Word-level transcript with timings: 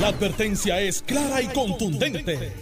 La 0.00 0.08
advertencia 0.08 0.80
es 0.80 1.02
clara 1.02 1.40
y 1.40 1.46
contundente. 1.48 2.52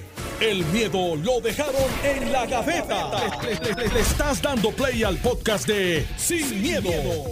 El 0.40 0.64
miedo 0.66 1.14
lo 1.16 1.40
dejaron 1.40 1.74
en 2.04 2.32
la 2.32 2.46
gaveta. 2.46 3.10
Le, 3.42 3.74
le- 3.74 3.88
le 3.94 4.00
estás 4.00 4.42
dando 4.42 4.70
play 4.72 5.02
al 5.04 5.16
podcast 5.18 5.66
de 5.68 6.04
Sin, 6.16 6.60
miedo, 6.60 6.90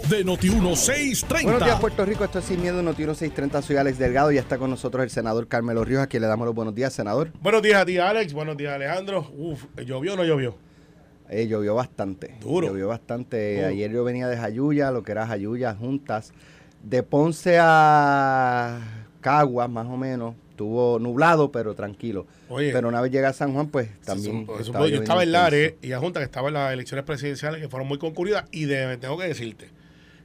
de 0.09 0.25
Noti1630. 0.25 1.43
Buenos 1.43 1.63
días, 1.65 1.79
Puerto 1.79 2.05
Rico. 2.05 2.23
Esto 2.23 2.39
es 2.39 2.45
Sin 2.45 2.61
Miedo, 2.61 2.81
Noticiero 2.81 3.13
630. 3.13 3.61
Soy 3.61 3.75
Alex 3.75 3.97
Delgado 3.99 4.31
y 4.31 4.35
ya 4.35 4.41
está 4.41 4.57
con 4.57 4.69
nosotros 4.69 5.03
el 5.03 5.09
senador 5.09 5.47
Carmelo 5.47 5.83
Ríos, 5.83 6.01
a 6.01 6.07
quien 6.07 6.21
le 6.21 6.27
damos 6.29 6.45
los 6.45 6.55
buenos 6.55 6.73
días, 6.73 6.93
senador. 6.93 7.31
Buenos 7.41 7.61
días 7.61 7.81
a 7.81 7.85
ti, 7.85 7.97
Alex. 7.97 8.33
Buenos 8.33 8.55
días, 8.57 8.73
Alejandro. 8.73 9.29
Uf, 9.37 9.65
¿llovió 9.85 10.13
o 10.13 10.17
no 10.17 10.23
llovió? 10.23 10.55
Eh, 11.29 11.47
llovió 11.47 11.75
bastante. 11.75 12.35
Duro. 12.41 12.67
Llovió 12.67 12.87
bastante. 12.87 13.55
Duro. 13.57 13.67
Ayer 13.67 13.91
yo 13.91 14.03
venía 14.05 14.27
de 14.29 14.37
Jayuya, 14.37 14.89
lo 14.91 15.03
que 15.03 15.11
era 15.11 15.27
Jayuya, 15.27 15.75
juntas. 15.75 16.31
De 16.83 17.03
Ponce 17.03 17.57
a 17.59 18.79
Caguas, 19.21 19.69
más 19.69 19.87
o 19.87 19.95
menos. 19.97 20.35
Estuvo 20.51 20.99
nublado, 20.99 21.51
pero 21.51 21.73
tranquilo. 21.73 22.27
Oye. 22.49 22.71
pero 22.73 22.87
una 22.89 23.01
vez 23.01 23.11
llega 23.11 23.29
a 23.29 23.33
San 23.33 23.53
Juan, 23.53 23.67
pues 23.67 23.89
también. 24.01 24.43
Eso- 24.43 24.53
eso 24.55 24.63
estaba 24.71 24.87
yo 24.87 24.95
estaba 25.01 25.23
en. 25.23 25.31
Lares 25.31 25.73
y 25.81 25.91
a 25.93 25.99
Junta 25.99 26.19
que 26.19 26.25
estaba 26.25 26.49
en 26.49 26.53
las 26.55 26.73
elecciones 26.73 27.05
presidenciales 27.05 27.61
que 27.61 27.69
fueron 27.69 27.87
muy 27.87 27.97
concurridas 27.97 28.45
y 28.51 28.65
de- 28.65 28.97
tengo 28.97 29.17
que 29.17 29.27
decirte 29.27 29.69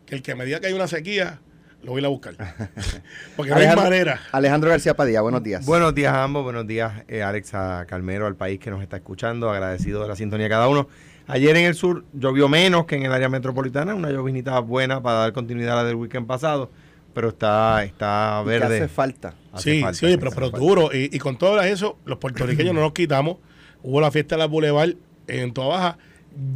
que 0.04 0.14
el 0.16 0.22
que 0.22 0.34
me 0.34 0.44
diga 0.44 0.60
que 0.60 0.66
hay 0.66 0.72
una 0.74 0.88
sequía, 0.88 1.40
lo 1.82 1.92
voy 1.92 1.98
a 1.98 2.00
ir 2.00 2.06
a 2.06 2.08
buscar. 2.10 2.34
Porque 3.36 3.50
no 3.52 3.56
hay 3.56 3.74
manera. 3.76 4.20
Alejandro 4.32 4.70
García 4.70 4.94
Padilla, 4.94 5.20
buenos 5.22 5.42
días. 5.42 5.64
Buenos 5.64 5.94
días 5.94 6.12
a 6.12 6.22
ambos, 6.24 6.42
buenos 6.44 6.66
días 6.66 7.04
eh, 7.08 7.22
Alex, 7.22 7.54
a 7.54 7.86
Calmero, 7.86 8.26
al 8.26 8.36
país 8.36 8.58
que 8.60 8.70
nos 8.70 8.82
está 8.82 8.96
escuchando, 8.96 9.50
agradecido 9.50 10.02
de 10.02 10.08
la 10.08 10.16
sintonía 10.16 10.44
de 10.44 10.50
cada 10.50 10.68
uno. 10.68 10.88
Ayer 11.28 11.56
en 11.56 11.64
el 11.64 11.74
sur 11.74 12.04
llovió 12.12 12.48
menos 12.48 12.86
que 12.86 12.96
en 12.96 13.02
el 13.04 13.12
área 13.12 13.28
metropolitana, 13.28 13.94
una 13.94 14.10
llovinita 14.10 14.58
buena 14.60 15.02
para 15.02 15.18
dar 15.18 15.32
continuidad 15.32 15.72
a 15.78 15.82
la 15.82 15.84
del 15.88 15.96
weekend 15.96 16.26
pasado, 16.26 16.70
pero 17.16 17.30
está, 17.30 17.82
está 17.82 18.42
Y 18.42 18.44
que 18.44 18.50
verde. 18.50 18.76
hace 18.76 18.88
falta. 18.88 19.32
Hace 19.50 19.70
sí, 19.76 19.80
falta, 19.80 19.98
sí, 19.98 20.04
oye, 20.04 20.18
pero, 20.18 20.32
pero 20.32 20.50
duro. 20.50 20.90
Y, 20.92 21.08
y 21.10 21.18
con 21.18 21.38
todo 21.38 21.58
eso, 21.62 21.96
los 22.04 22.18
puertorriqueños 22.18 22.74
no 22.74 22.82
nos 22.82 22.92
quitamos. 22.92 23.38
Hubo 23.82 24.02
la 24.02 24.10
fiesta 24.10 24.34
de 24.34 24.40
la 24.40 24.46
Boulevard 24.46 24.96
en 25.26 25.54
Toa 25.54 25.66
Baja, 25.66 25.98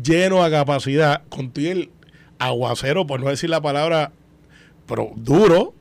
lleno 0.03 0.45
a 0.45 0.51
capacidad, 0.51 1.23
con 1.31 1.51
el 1.57 1.89
aguacero, 2.39 3.07
por 3.07 3.21
no 3.21 3.31
decir 3.31 3.49
la 3.49 3.63
palabra, 3.63 4.13
pero 4.87 5.13
duro. 5.17 5.73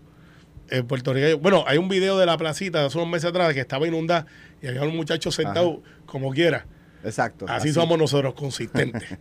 En 0.70 0.88
Puerto 0.88 1.12
Rico. 1.12 1.40
Bueno, 1.40 1.66
hay 1.68 1.78
un 1.78 1.90
video 1.90 2.18
de 2.18 2.26
la 2.26 2.38
placita 2.38 2.80
de 2.80 2.86
hace 2.86 2.98
unos 3.00 3.10
meses 3.10 3.32
atrás 3.32 3.54
que 3.54 3.60
estaba 3.60 3.86
inundada 3.86 4.28
y 4.62 4.68
había 4.68 4.84
un 4.84 4.96
muchacho 4.96 5.30
sentado 5.30 5.82
como 6.06 6.32
quiera. 6.32 6.68
Exacto. 7.04 7.46
Así, 7.48 7.72
somos 7.72 7.98
nosotros, 7.98 8.34
consistentes. 8.34 9.04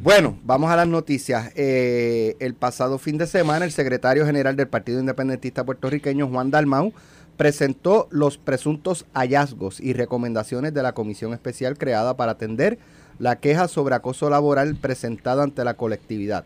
Bueno, 0.00 0.38
vamos 0.44 0.70
a 0.70 0.76
las 0.76 0.86
noticias. 0.86 1.50
Eh, 1.56 2.36
el 2.38 2.54
pasado 2.54 2.98
fin 2.98 3.18
de 3.18 3.26
semana, 3.26 3.64
el 3.64 3.72
secretario 3.72 4.24
general 4.24 4.54
del 4.54 4.68
Partido 4.68 5.00
Independentista 5.00 5.64
Puertorriqueño, 5.64 6.28
Juan 6.28 6.52
Dalmau, 6.52 6.92
presentó 7.36 8.06
los 8.12 8.38
presuntos 8.38 9.06
hallazgos 9.12 9.80
y 9.80 9.94
recomendaciones 9.94 10.72
de 10.72 10.84
la 10.84 10.92
comisión 10.92 11.32
especial 11.32 11.76
creada 11.76 12.16
para 12.16 12.32
atender 12.32 12.78
la 13.18 13.40
queja 13.40 13.66
sobre 13.66 13.96
acoso 13.96 14.30
laboral 14.30 14.76
presentada 14.76 15.42
ante 15.42 15.64
la 15.64 15.74
colectividad. 15.74 16.44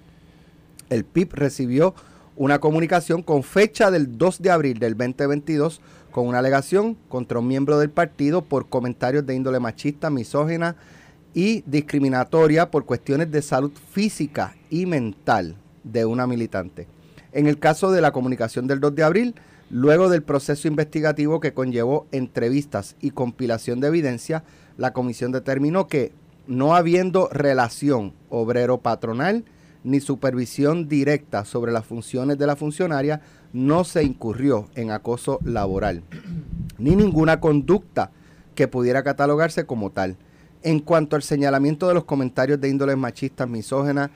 El 0.89 1.05
PIB 1.05 1.35
recibió 1.35 1.95
una 2.37 2.59
comunicación 2.59 3.23
con 3.23 3.43
fecha 3.43 3.91
del 3.91 4.17
2 4.17 4.41
de 4.41 4.51
abril 4.51 4.79
del 4.79 4.97
2022 4.97 5.81
con 6.13 6.29
una 6.29 6.39
alegación 6.39 6.97
contra 7.09 7.41
un 7.41 7.49
miembro 7.49 7.79
del 7.79 7.91
partido 7.91 8.43
por 8.43 8.69
comentarios 8.69 9.27
de 9.27 9.35
índole 9.35 9.59
machista, 9.59 10.11
misógina 10.11 10.77
y 11.35 11.63
discriminatoria 11.67 12.71
por 12.71 12.85
cuestiones 12.85 13.31
de 13.33 13.43
salud 13.43 13.73
física 13.91 14.55
y 14.71 14.87
mental 14.87 15.57
de 15.83 16.05
una 16.05 16.27
militante. 16.27 16.87
En 17.33 17.47
el 17.47 17.59
caso 17.59 17.91
de 17.91 18.01
la 18.01 18.13
comunicación 18.13 18.67
del 18.67 18.79
2 18.79 18.95
de 18.95 19.03
abril, 19.03 19.35
luego 19.71 20.09
del 20.11 20.23
proceso 20.23 20.69
investigativo 20.69 21.41
que 21.41 21.55
conllevó 21.55 22.07
entrevistas 22.13 22.95
y 23.01 23.11
compilación 23.11 23.81
de 23.81 23.89
evidencia, 23.89 24.45
la 24.77 24.93
comisión 24.93 25.33
determinó 25.33 25.89
que 25.89 26.13
no 26.47 26.77
habiendo 26.77 27.29
relación 27.33 28.13
obrero-patronal 28.29 29.45
ni 29.85 30.01
supervisión 30.01 30.89
directa 30.89 31.45
sobre 31.45 31.73
las 31.73 31.87
funciones 31.87 32.39
de 32.39 32.47
la 32.47 32.57
funcionaria, 32.57 33.21
no 33.53 33.85
se 33.85 34.03
incurrió 34.03 34.69
en 34.75 34.91
acoso 34.91 35.39
laboral, 35.45 36.03
ni 36.79 36.97
ninguna 36.97 37.41
conducta 37.41 38.11
que 38.55 38.69
pudiera 38.69 39.03
catalogarse 39.03 39.67
como 39.67 39.91
tal. 39.91 40.17
En 40.63 40.79
cuanto 40.79 41.17
al 41.17 41.23
señalamiento 41.23 41.89
de 41.89 41.95
los 41.95 42.05
comentarios 42.05 42.61
de 42.61 42.69
índoles 42.69 42.97
machistas, 42.97 43.49
misógenas 43.49 44.11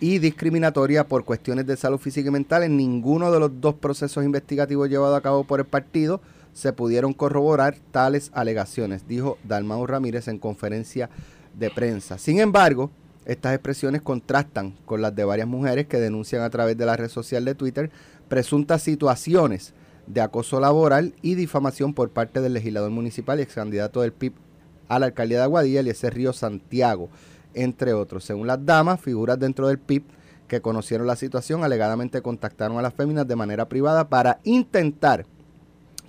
y 0.00 0.18
discriminatoria 0.18 1.06
por 1.06 1.24
cuestiones 1.24 1.66
de 1.66 1.76
salud 1.76 1.98
física 1.98 2.28
y 2.28 2.32
mental, 2.32 2.62
en 2.62 2.76
ninguno 2.76 3.30
de 3.30 3.38
los 3.38 3.60
dos 3.60 3.74
procesos 3.74 4.24
investigativos 4.24 4.88
llevados 4.88 5.18
a 5.18 5.20
cabo 5.20 5.44
por 5.44 5.60
el 5.60 5.66
partido 5.66 6.20
se 6.52 6.72
pudieron 6.72 7.12
corroborar 7.12 7.76
tales 7.90 8.30
alegaciones, 8.34 9.06
dijo 9.08 9.38
Dalmau 9.44 9.86
Ramírez 9.86 10.28
en 10.28 10.38
conferencia 10.38 11.08
de 11.58 11.70
prensa. 11.70 12.18
Sin 12.18 12.40
embargo, 12.40 12.90
estas 13.24 13.54
expresiones 13.54 14.02
contrastan 14.02 14.74
con 14.84 15.02
las 15.02 15.14
de 15.14 15.24
varias 15.24 15.48
mujeres 15.48 15.86
que 15.86 15.98
denuncian 15.98 16.42
a 16.42 16.50
través 16.50 16.76
de 16.76 16.86
la 16.86 16.96
red 16.96 17.08
social 17.08 17.44
de 17.44 17.54
Twitter 17.54 17.90
presuntas 18.28 18.82
situaciones 18.82 19.74
de 20.06 20.20
acoso 20.20 20.58
laboral 20.58 21.14
y 21.22 21.34
difamación 21.34 21.94
por 21.94 22.10
parte 22.10 22.40
del 22.40 22.54
legislador 22.54 22.90
municipal 22.90 23.38
y 23.38 23.42
ex 23.42 23.54
candidato 23.54 24.00
del 24.00 24.12
PIB 24.12 24.32
a 24.88 24.98
la 24.98 25.06
alcaldía 25.06 25.38
de 25.38 25.44
Aguadilla, 25.44 25.80
Eliezer 25.80 26.14
Río 26.14 26.32
Santiago, 26.32 27.08
entre 27.54 27.92
otros. 27.92 28.24
Según 28.24 28.46
las 28.46 28.64
damas, 28.64 29.00
figuras 29.00 29.38
dentro 29.38 29.68
del 29.68 29.78
PIB 29.78 30.04
que 30.48 30.60
conocieron 30.60 31.06
la 31.06 31.16
situación 31.16 31.64
alegadamente 31.64 32.20
contactaron 32.20 32.78
a 32.78 32.82
las 32.82 32.94
féminas 32.94 33.26
de 33.26 33.36
manera 33.36 33.68
privada 33.68 34.08
para 34.08 34.40
intentar 34.44 35.24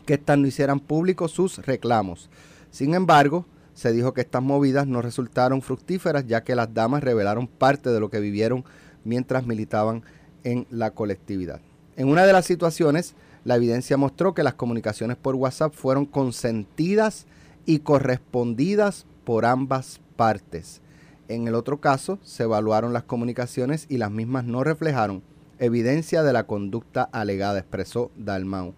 que 0.06 0.16
éstas 0.16 0.38
no 0.38 0.48
hicieran 0.48 0.80
públicos 0.80 1.32
sus 1.32 1.66
reclamos. 1.66 2.30
Sin 2.72 2.94
embargo, 2.94 3.46
se 3.74 3.92
dijo 3.92 4.14
que 4.14 4.22
estas 4.22 4.44
movidas 4.44 4.88
no 4.88 5.02
resultaron 5.02 5.62
fructíferas 5.62 6.26
ya 6.28 6.44
que 6.44 6.56
las 6.56 6.74
damas 6.74 7.04
revelaron 7.04 7.48
parte 7.48 7.90
de 7.90 8.00
lo 8.00 8.10
que 8.10 8.20
vivieron 8.20 8.64
mientras 9.04 9.46
militaban 9.46 10.04
en 10.44 10.68
la 10.70 10.92
colectividad. 10.92 11.62
En 11.96 12.08
una 12.08 12.26
de 12.26 12.34
las 12.34 12.46
situaciones, 12.46 13.16
la 13.44 13.56
evidencia 13.56 13.98
mostró 13.98 14.34
que 14.34 14.44
las 14.44 14.54
comunicaciones 14.54 15.18
por 15.18 15.36
WhatsApp 15.36 15.74
fueron 15.74 16.06
consentidas 16.06 17.26
y 17.66 17.80
correspondidas 17.80 19.06
por 19.24 19.46
ambas 19.46 20.02
partes. 20.16 20.82
En 21.28 21.48
el 21.48 21.56
otro 21.56 21.80
caso, 21.80 22.20
se 22.24 22.44
evaluaron 22.44 22.94
las 22.94 23.04
comunicaciones 23.04 23.86
y 23.90 23.98
las 23.98 24.12
mismas 24.12 24.46
no 24.46 24.64
reflejaron 24.64 25.24
evidencia 25.60 26.24
de 26.24 26.34
la 26.34 26.46
conducta 26.46 27.04
alegada, 27.04 27.60
expresó 27.60 28.12
Dalmau. 28.18 28.74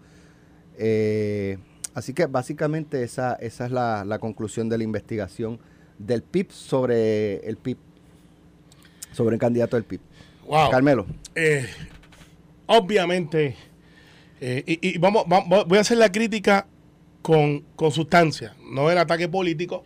Eh, 0.78 1.58
así 1.96 2.14
que 2.14 2.28
básicamente 2.28 3.02
esa, 3.02 3.34
esa 3.36 3.66
es 3.66 3.72
la, 3.72 4.06
la 4.06 4.20
conclusión 4.20 4.70
de 4.70 4.78
la 4.78 4.84
investigación 4.84 5.60
del 5.98 6.22
PIB 6.22 6.52
sobre 6.52 7.38
el 7.48 7.58
PIB, 7.58 7.78
sobre 9.14 9.36
el 9.36 9.40
candidato 9.40 9.76
del 9.78 9.86
PIB. 9.86 10.00
Wow. 10.48 10.70
Carmelo. 10.70 11.08
Eh, 11.34 11.66
obviamente, 12.68 13.56
eh, 14.42 14.64
y, 14.68 14.90
y 14.96 14.98
vamos, 14.98 15.24
vamos- 15.28 15.66
voy 15.68 15.78
a 15.78 15.82
hacer 15.82 15.98
la 15.98 16.12
crítica 16.12 16.68
con, 17.22 17.62
con 17.76 17.92
sustancia, 17.92 18.56
no 18.72 18.92
el 18.92 18.98
ataque 18.98 19.28
político, 19.28 19.84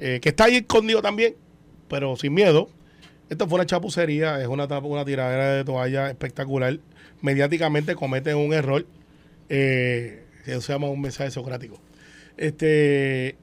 eh, 0.00 0.18
que 0.20 0.30
está 0.30 0.44
ahí 0.44 0.56
escondido 0.56 1.00
también, 1.02 1.36
pero 1.88 2.16
sin 2.16 2.34
miedo. 2.34 2.68
Esto 3.28 3.46
fue 3.48 3.56
una 3.56 3.66
chapucería, 3.66 4.40
es 4.42 4.48
una, 4.48 4.64
una 4.66 5.04
tiradera 5.04 5.52
de 5.52 5.64
toalla 5.64 6.10
espectacular. 6.10 6.78
Mediáticamente 7.22 7.94
cometen 7.94 8.36
un 8.36 8.52
error. 8.52 8.84
Eh, 9.48 10.21
eso 10.50 10.60
se 10.60 10.72
llama 10.72 10.88
un 10.88 11.00
mensaje 11.00 11.30
socrático. 11.30 11.80
Este, 12.36 13.36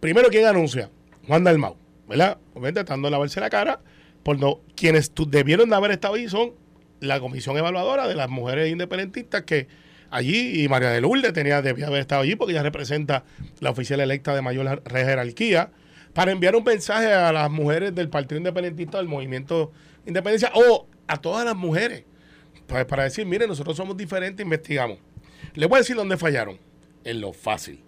primero, 0.00 0.28
¿quién 0.28 0.44
anuncia? 0.46 0.90
Juan 1.26 1.44
Dalmau, 1.44 1.76
¿verdad? 2.08 2.38
Obviamente, 2.52 2.80
estando 2.80 3.08
a 3.08 3.10
lavarse 3.10 3.40
la 3.40 3.48
cara, 3.50 3.80
por 4.22 4.38
no, 4.38 4.60
quienes 4.76 5.12
debieron 5.28 5.70
de 5.70 5.76
haber 5.76 5.92
estado 5.92 6.14
ahí 6.14 6.28
son 6.28 6.52
la 7.00 7.20
comisión 7.20 7.56
evaluadora 7.56 8.08
de 8.08 8.14
las 8.14 8.28
mujeres 8.28 8.70
independentistas 8.70 9.42
que 9.42 9.68
allí, 10.10 10.62
y 10.64 10.68
María 10.68 10.90
de 10.90 11.00
Lourdes 11.00 11.32
tenía, 11.32 11.62
debía 11.62 11.86
haber 11.86 12.00
estado 12.00 12.22
allí 12.22 12.34
porque 12.34 12.52
ella 12.52 12.62
representa 12.62 13.24
la 13.60 13.70
oficial 13.70 14.00
electa 14.00 14.34
de 14.34 14.42
mayor 14.42 14.66
jer- 14.66 15.04
jerarquía, 15.06 15.70
para 16.14 16.32
enviar 16.32 16.56
un 16.56 16.64
mensaje 16.64 17.12
a 17.12 17.30
las 17.32 17.50
mujeres 17.50 17.94
del 17.94 18.08
Partido 18.08 18.38
Independentista, 18.38 18.98
del 18.98 19.06
Movimiento 19.06 19.70
Independencia, 20.06 20.50
o 20.54 20.86
a 21.06 21.18
todas 21.18 21.44
las 21.44 21.54
mujeres, 21.54 22.04
pues 22.66 22.84
para 22.86 23.04
decir, 23.04 23.24
mire, 23.26 23.46
nosotros 23.46 23.76
somos 23.76 23.96
diferentes, 23.96 24.42
investigamos. 24.42 24.98
Les 25.54 25.68
voy 25.68 25.76
a 25.76 25.80
decir 25.80 25.96
dónde 25.96 26.16
fallaron, 26.16 26.58
en 27.04 27.20
lo 27.20 27.32
fácil. 27.32 27.80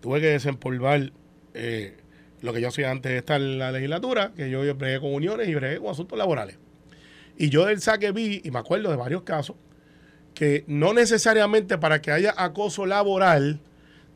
Tuve 0.00 0.20
que 0.20 0.28
desempolvar 0.28 1.12
eh, 1.54 1.96
lo 2.40 2.52
que 2.52 2.60
yo 2.60 2.68
hacía 2.68 2.90
antes 2.90 3.12
de 3.12 3.18
estar 3.18 3.40
en 3.40 3.58
la 3.58 3.72
legislatura, 3.72 4.32
que 4.36 4.50
yo 4.50 4.60
bregué 4.74 5.00
con 5.00 5.12
uniones 5.12 5.48
y 5.48 5.54
bregué 5.54 5.78
con 5.78 5.90
asuntos 5.90 6.18
laborales. 6.18 6.58
Y 7.36 7.50
yo 7.50 7.66
del 7.66 7.80
saque 7.80 8.12
vi, 8.12 8.40
y 8.44 8.50
me 8.50 8.58
acuerdo 8.58 8.90
de 8.90 8.96
varios 8.96 9.22
casos, 9.22 9.56
que 10.34 10.64
no 10.66 10.92
necesariamente 10.92 11.78
para 11.78 12.00
que 12.00 12.12
haya 12.12 12.34
acoso 12.36 12.86
laboral 12.86 13.60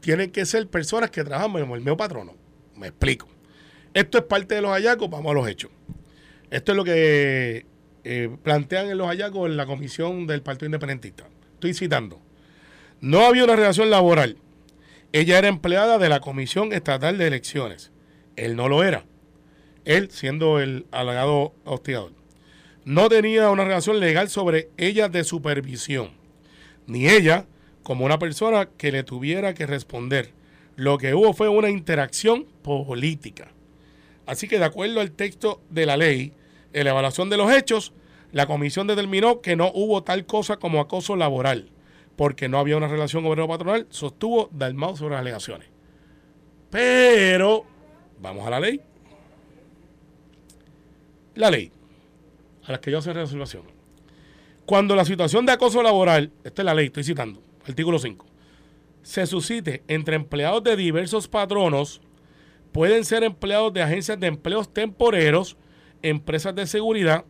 tienen 0.01 0.31
que 0.31 0.47
ser 0.47 0.67
personas 0.69 1.11
que 1.11 1.25
trabajan 1.25 1.53
como 1.53 1.75
el 1.75 1.83
mío 1.83 1.97
patrono. 1.97 2.35
Me 2.77 2.89
explico. 2.89 3.29
Esto 3.95 4.19
es 4.19 4.25
parte 4.25 4.55
de 4.55 4.63
los 4.63 4.71
hallazgos, 4.71 5.11
vamos 5.11 5.31
a 5.33 5.35
los 5.35 5.49
hechos. 5.49 5.71
Esto 6.51 6.73
es 6.73 6.77
lo 6.77 6.85
que 6.85 7.67
eh, 8.05 8.37
plantean 8.43 8.89
en 8.89 8.99
los 8.99 9.09
hallazgos 9.09 9.51
en 9.51 9.57
la 9.57 9.67
comisión 9.67 10.27
del 10.27 10.43
Partido 10.43 10.67
Independentista. 10.67 11.29
Estoy 11.55 11.75
citando. 11.75 12.22
No 13.03 13.27
había 13.27 13.43
una 13.43 13.57
relación 13.57 13.91
laboral. 13.91 14.37
Ella 15.11 15.37
era 15.37 15.49
empleada 15.49 15.99
de 15.99 16.09
la 16.09 16.21
Comisión 16.21 16.73
Estatal 16.73 17.19
de 17.19 17.27
Elecciones. 17.27 17.91
Él 18.37 18.55
no 18.55 18.69
lo 18.69 18.85
era. 18.85 19.05
Él 19.85 20.09
siendo 20.13 20.61
el 20.61 20.87
alegado 20.93 21.53
hostigador. 21.65 22.13
No 22.85 23.09
tenía 23.09 23.51
una 23.51 23.65
relación 23.65 23.99
legal 23.99 24.29
sobre 24.29 24.69
ella 24.77 25.09
de 25.09 25.25
supervisión. 25.25 26.13
Ni 26.87 27.09
ella 27.09 27.47
como 27.83 28.05
una 28.05 28.21
persona 28.21 28.69
que 28.79 28.93
le 28.93 29.03
tuviera 29.03 29.53
que 29.53 29.67
responder. 29.67 30.31
Lo 30.77 30.97
que 30.97 31.13
hubo 31.13 31.33
fue 31.33 31.49
una 31.49 31.71
interacción 31.71 32.47
política. 32.63 33.49
Así 34.27 34.47
que 34.47 34.61
de 34.61 34.65
acuerdo 34.67 35.01
al 35.01 35.11
texto 35.11 35.61
de 35.71 35.87
la 35.87 35.97
ley, 35.97 36.35
en 36.73 36.85
la 36.85 36.91
evaluación 36.91 37.31
de 37.31 37.37
los 37.37 37.53
hechos, 37.53 37.93
la 38.31 38.47
comisión 38.47 38.87
determinó 38.87 39.41
que 39.41 39.57
no 39.57 39.73
hubo 39.75 40.05
tal 40.05 40.25
cosa 40.25 40.59
como 40.59 40.81
acoso 40.81 41.17
laboral, 41.17 41.73
porque 42.17 42.49
no 42.49 42.59
había 42.59 42.77
una 42.77 42.89
relación 42.89 43.25
obrero-patronal, 43.27 43.87
sostuvo 43.91 44.49
Dalmau 44.53 44.97
sobre 44.97 45.15
las 45.15 45.21
alegaciones. 45.21 45.69
Pero, 46.71 47.65
vamos 48.21 48.47
a 48.47 48.51
la 48.51 48.61
ley. 48.61 48.81
La 51.35 51.51
ley, 51.51 51.73
a 52.65 52.73
la 52.73 52.81
que 52.81 52.91
yo 52.91 52.99
hace 52.99 53.13
resolución. 53.13 53.63
Cuando 54.67 54.95
la 54.95 55.05
situación 55.05 55.47
de 55.47 55.53
acoso 55.53 55.83
laboral, 55.83 56.33
esta 56.45 56.63
es 56.63 56.67
la 56.67 56.75
ley, 56.75 56.87
estoy 56.87 57.05
citando, 57.05 57.43
artículo 57.67 57.99
5, 57.99 58.27
se 59.03 59.27
suscite 59.27 59.83
entre 59.89 60.17
empleados 60.17 60.63
de 60.63 60.77
diversos 60.77 61.27
patronos, 61.27 62.01
pueden 62.71 63.05
ser 63.05 63.25
empleados 63.25 63.73
de 63.73 63.83
agencias 63.83 64.21
de 64.21 64.29
empleos 64.29 64.73
temporeros, 64.73 65.57
empresas 66.03 66.55
de 66.55 66.67
seguridad, 66.67 67.25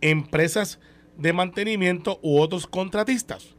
empresas 0.00 0.80
de 1.22 1.32
mantenimiento 1.32 2.18
u 2.20 2.40
otros 2.40 2.66
contratistas, 2.66 3.54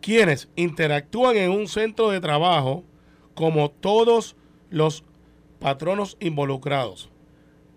quienes 0.00 0.48
interactúan 0.56 1.36
en 1.36 1.52
un 1.52 1.68
centro 1.68 2.10
de 2.10 2.20
trabajo 2.20 2.84
como 3.34 3.70
todos 3.70 4.34
los 4.70 5.04
patronos 5.60 6.16
involucrados. 6.18 7.08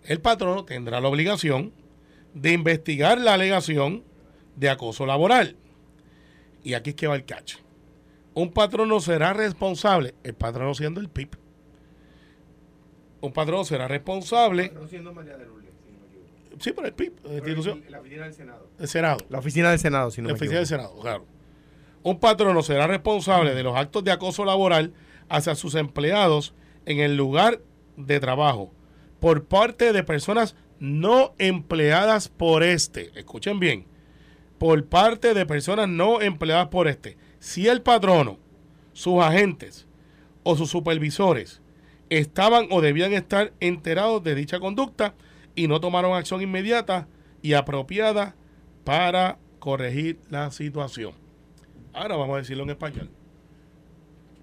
El 0.02 0.20
patrono 0.20 0.64
tendrá 0.64 1.00
la 1.00 1.08
obligación 1.08 1.72
de 2.34 2.52
investigar 2.52 3.18
la 3.20 3.34
alegación 3.34 4.02
de 4.56 4.68
acoso 4.68 5.06
laboral. 5.06 5.56
Y 6.64 6.74
aquí 6.74 6.90
es 6.90 6.96
que 6.96 7.06
va 7.06 7.14
el 7.14 7.24
cacho. 7.24 7.58
Un 8.34 8.50
patrono 8.50 8.98
será 8.98 9.32
responsable, 9.32 10.14
el 10.24 10.34
patrono 10.34 10.74
siendo 10.74 11.00
el 11.00 11.08
PIB, 11.08 11.36
un 13.20 13.32
patrono 13.32 13.64
será 13.64 13.86
responsable. 13.86 14.72
Sí, 16.60 16.72
por 16.72 16.84
el 16.84 16.92
PIB, 16.92 17.12
la 17.24 17.34
institución. 17.34 17.82
La 17.88 18.00
oficina 18.00 18.24
del 18.24 18.34
Senado. 18.34 18.70
El 18.78 18.88
Senado. 18.88 19.18
La 19.30 19.38
oficina 19.38 19.70
del 19.70 19.78
Senado, 19.78 20.10
si 20.10 20.20
no 20.20 20.28
la 20.28 20.34
me 20.34 20.36
oficina 20.36 20.58
del. 20.58 20.66
Senado, 20.66 20.94
claro. 21.00 21.26
Un 22.02 22.20
patrono 22.20 22.62
será 22.62 22.86
responsable 22.86 23.54
de 23.54 23.62
los 23.62 23.76
actos 23.76 24.04
de 24.04 24.12
acoso 24.12 24.44
laboral 24.44 24.92
hacia 25.30 25.54
sus 25.54 25.74
empleados 25.74 26.54
en 26.84 27.00
el 27.00 27.16
lugar 27.16 27.60
de 27.96 28.20
trabajo 28.20 28.72
por 29.20 29.44
parte 29.44 29.92
de 29.92 30.02
personas 30.02 30.54
no 30.78 31.34
empleadas 31.38 32.28
por 32.28 32.62
este. 32.62 33.10
Escuchen 33.14 33.58
bien. 33.58 33.86
Por 34.58 34.84
parte 34.86 35.32
de 35.32 35.46
personas 35.46 35.88
no 35.88 36.20
empleadas 36.20 36.68
por 36.68 36.88
este. 36.88 37.16
Si 37.38 37.68
el 37.68 37.80
patrono, 37.80 38.38
sus 38.92 39.22
agentes 39.22 39.86
o 40.42 40.56
sus 40.56 40.70
supervisores 40.70 41.62
estaban 42.10 42.66
o 42.70 42.80
debían 42.80 43.12
estar 43.12 43.52
enterados 43.60 44.22
de 44.22 44.34
dicha 44.34 44.60
conducta 44.60 45.14
y 45.54 45.68
no 45.68 45.80
tomaron 45.80 46.14
acción 46.14 46.42
inmediata 46.42 47.08
y 47.42 47.54
apropiada 47.54 48.34
para 48.84 49.38
corregir 49.58 50.18
la 50.30 50.50
situación. 50.50 51.12
Ahora 51.92 52.16
vamos 52.16 52.34
a 52.34 52.38
decirlo 52.38 52.64
en 52.64 52.70
español. 52.70 53.10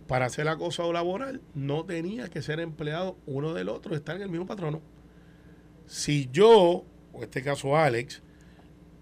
Para 0.07 0.25
hacer 0.25 0.47
acoso 0.47 0.91
laboral 0.93 1.41
no 1.53 1.83
tenía 1.85 2.29
que 2.29 2.41
ser 2.41 2.59
empleado 2.59 3.17
uno 3.25 3.53
del 3.53 3.69
otro, 3.69 3.95
estar 3.95 4.15
en 4.15 4.21
el 4.21 4.29
mismo 4.29 4.45
patrono. 4.45 4.81
Si 5.85 6.29
yo, 6.31 6.85
o 7.13 7.17
en 7.17 7.23
este 7.23 7.43
caso 7.43 7.75
Alex, 7.77 8.21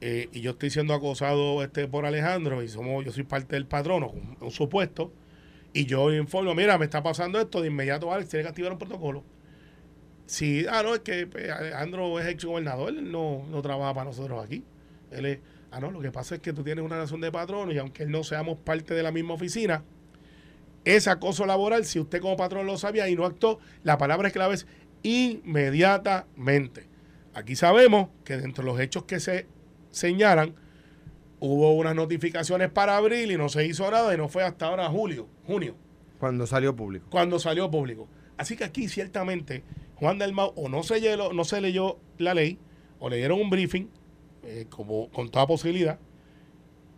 eh, 0.02 0.30
y 0.34 0.42
yo 0.42 0.52
estoy 0.52 0.70
siendo 0.70 0.94
acosado 0.94 1.64
este, 1.64 1.88
por 1.88 2.06
Alejandro 2.06 2.64
y 2.64 2.68
somos, 2.68 3.06
yo 3.06 3.12
soy 3.12 3.24
parte 3.24 3.56
del 3.56 3.66
patrono, 3.66 4.10
un, 4.10 4.38
un 4.40 4.52
supuesto, 4.52 5.12
y 5.74 5.86
yo 5.86 6.12
informo, 6.14 6.56
mira, 6.56 6.78
me 6.78 6.86
está 6.86 7.04
pasando 7.04 7.40
esto, 7.40 7.62
de 7.62 7.68
inmediato 7.68 8.12
Alex 8.12 8.30
tiene 8.30 8.44
que 8.44 8.50
activar 8.50 8.72
un 8.72 8.80
protocolo. 8.80 9.24
Si, 10.26 10.66
ah, 10.68 10.82
no, 10.84 10.96
es 10.96 11.02
que 11.02 11.28
pues, 11.28 11.50
Alejandro 11.50 12.20
es 12.20 12.28
ex 12.28 12.46
gobernador, 12.46 12.90
él 12.90 13.12
no, 13.12 13.46
no 13.50 13.62
trabaja 13.62 13.94
para 13.94 14.06
nosotros 14.06 14.44
aquí. 14.44 14.64
Él 15.12 15.26
es, 15.26 15.40
ah, 15.72 15.80
no, 15.80 15.92
lo 15.92 16.02
que 16.02 16.12
pasa 16.12 16.36
es 16.36 16.42
que 16.42 16.52
tú 16.54 16.64
tienes 16.64 16.84
una 16.84 16.96
relación 16.96 17.22
de 17.22 17.32
patrono 17.32 17.72
y 17.72 17.78
aunque 17.78 18.06
no 18.06 18.24
seamos 18.24 18.58
parte 18.58 18.94
de 18.94 19.04
la 19.04 19.12
misma 19.12 19.36
oficina, 19.36 19.84
ese 20.84 21.10
acoso 21.10 21.46
laboral, 21.46 21.86
si 21.86 22.00
usted 22.00 22.22
como 22.22 22.38
patrón 22.38 22.66
lo 22.66 22.78
sabía 22.78 23.08
y 23.10 23.16
no 23.16 23.26
actuó, 23.26 23.60
la 23.84 23.98
palabra 23.98 24.30
clave 24.32 24.56
es 24.56 24.68
inmediatamente. 25.04 26.88
Aquí 27.34 27.56
sabemos 27.56 28.10
que 28.24 28.38
dentro 28.38 28.64
de 28.64 28.72
los 28.72 28.80
hechos 28.80 29.04
que 29.04 29.20
se 29.20 29.48
señalan, 29.92 30.56
hubo 31.40 31.74
unas 31.74 31.96
notificaciones 31.96 32.70
para 32.70 32.98
abril 32.98 33.32
y 33.32 33.38
no 33.38 33.50
se 33.50 33.66
hizo 33.66 33.90
nada 33.92 34.14
y 34.14 34.18
no 34.18 34.30
fue 34.30 34.44
hasta 34.44 34.68
ahora 34.68 34.88
julio, 34.90 35.28
junio, 35.46 35.76
Cuando 36.20 36.48
salió 36.48 36.76
público. 36.76 37.08
cuando 37.10 37.40
salió 37.40 37.70
público. 37.70 38.08
Así 38.38 38.56
que 38.56 38.64
aquí 38.64 38.88
ciertamente 38.88 39.64
Juan 39.96 40.18
Dalmau 40.18 40.54
o 40.56 40.70
no 40.70 40.84
se, 40.84 41.00
leyó, 41.00 41.34
no 41.34 41.44
se 41.46 41.62
leyó 41.62 41.98
la 42.18 42.34
ley 42.34 42.60
o 43.00 43.10
le 43.10 43.18
dieron 43.18 43.40
un 43.40 43.50
briefing 43.50 43.88
eh, 44.44 44.66
como 44.70 45.10
con 45.10 45.30
toda 45.30 45.48
posibilidad 45.48 46.00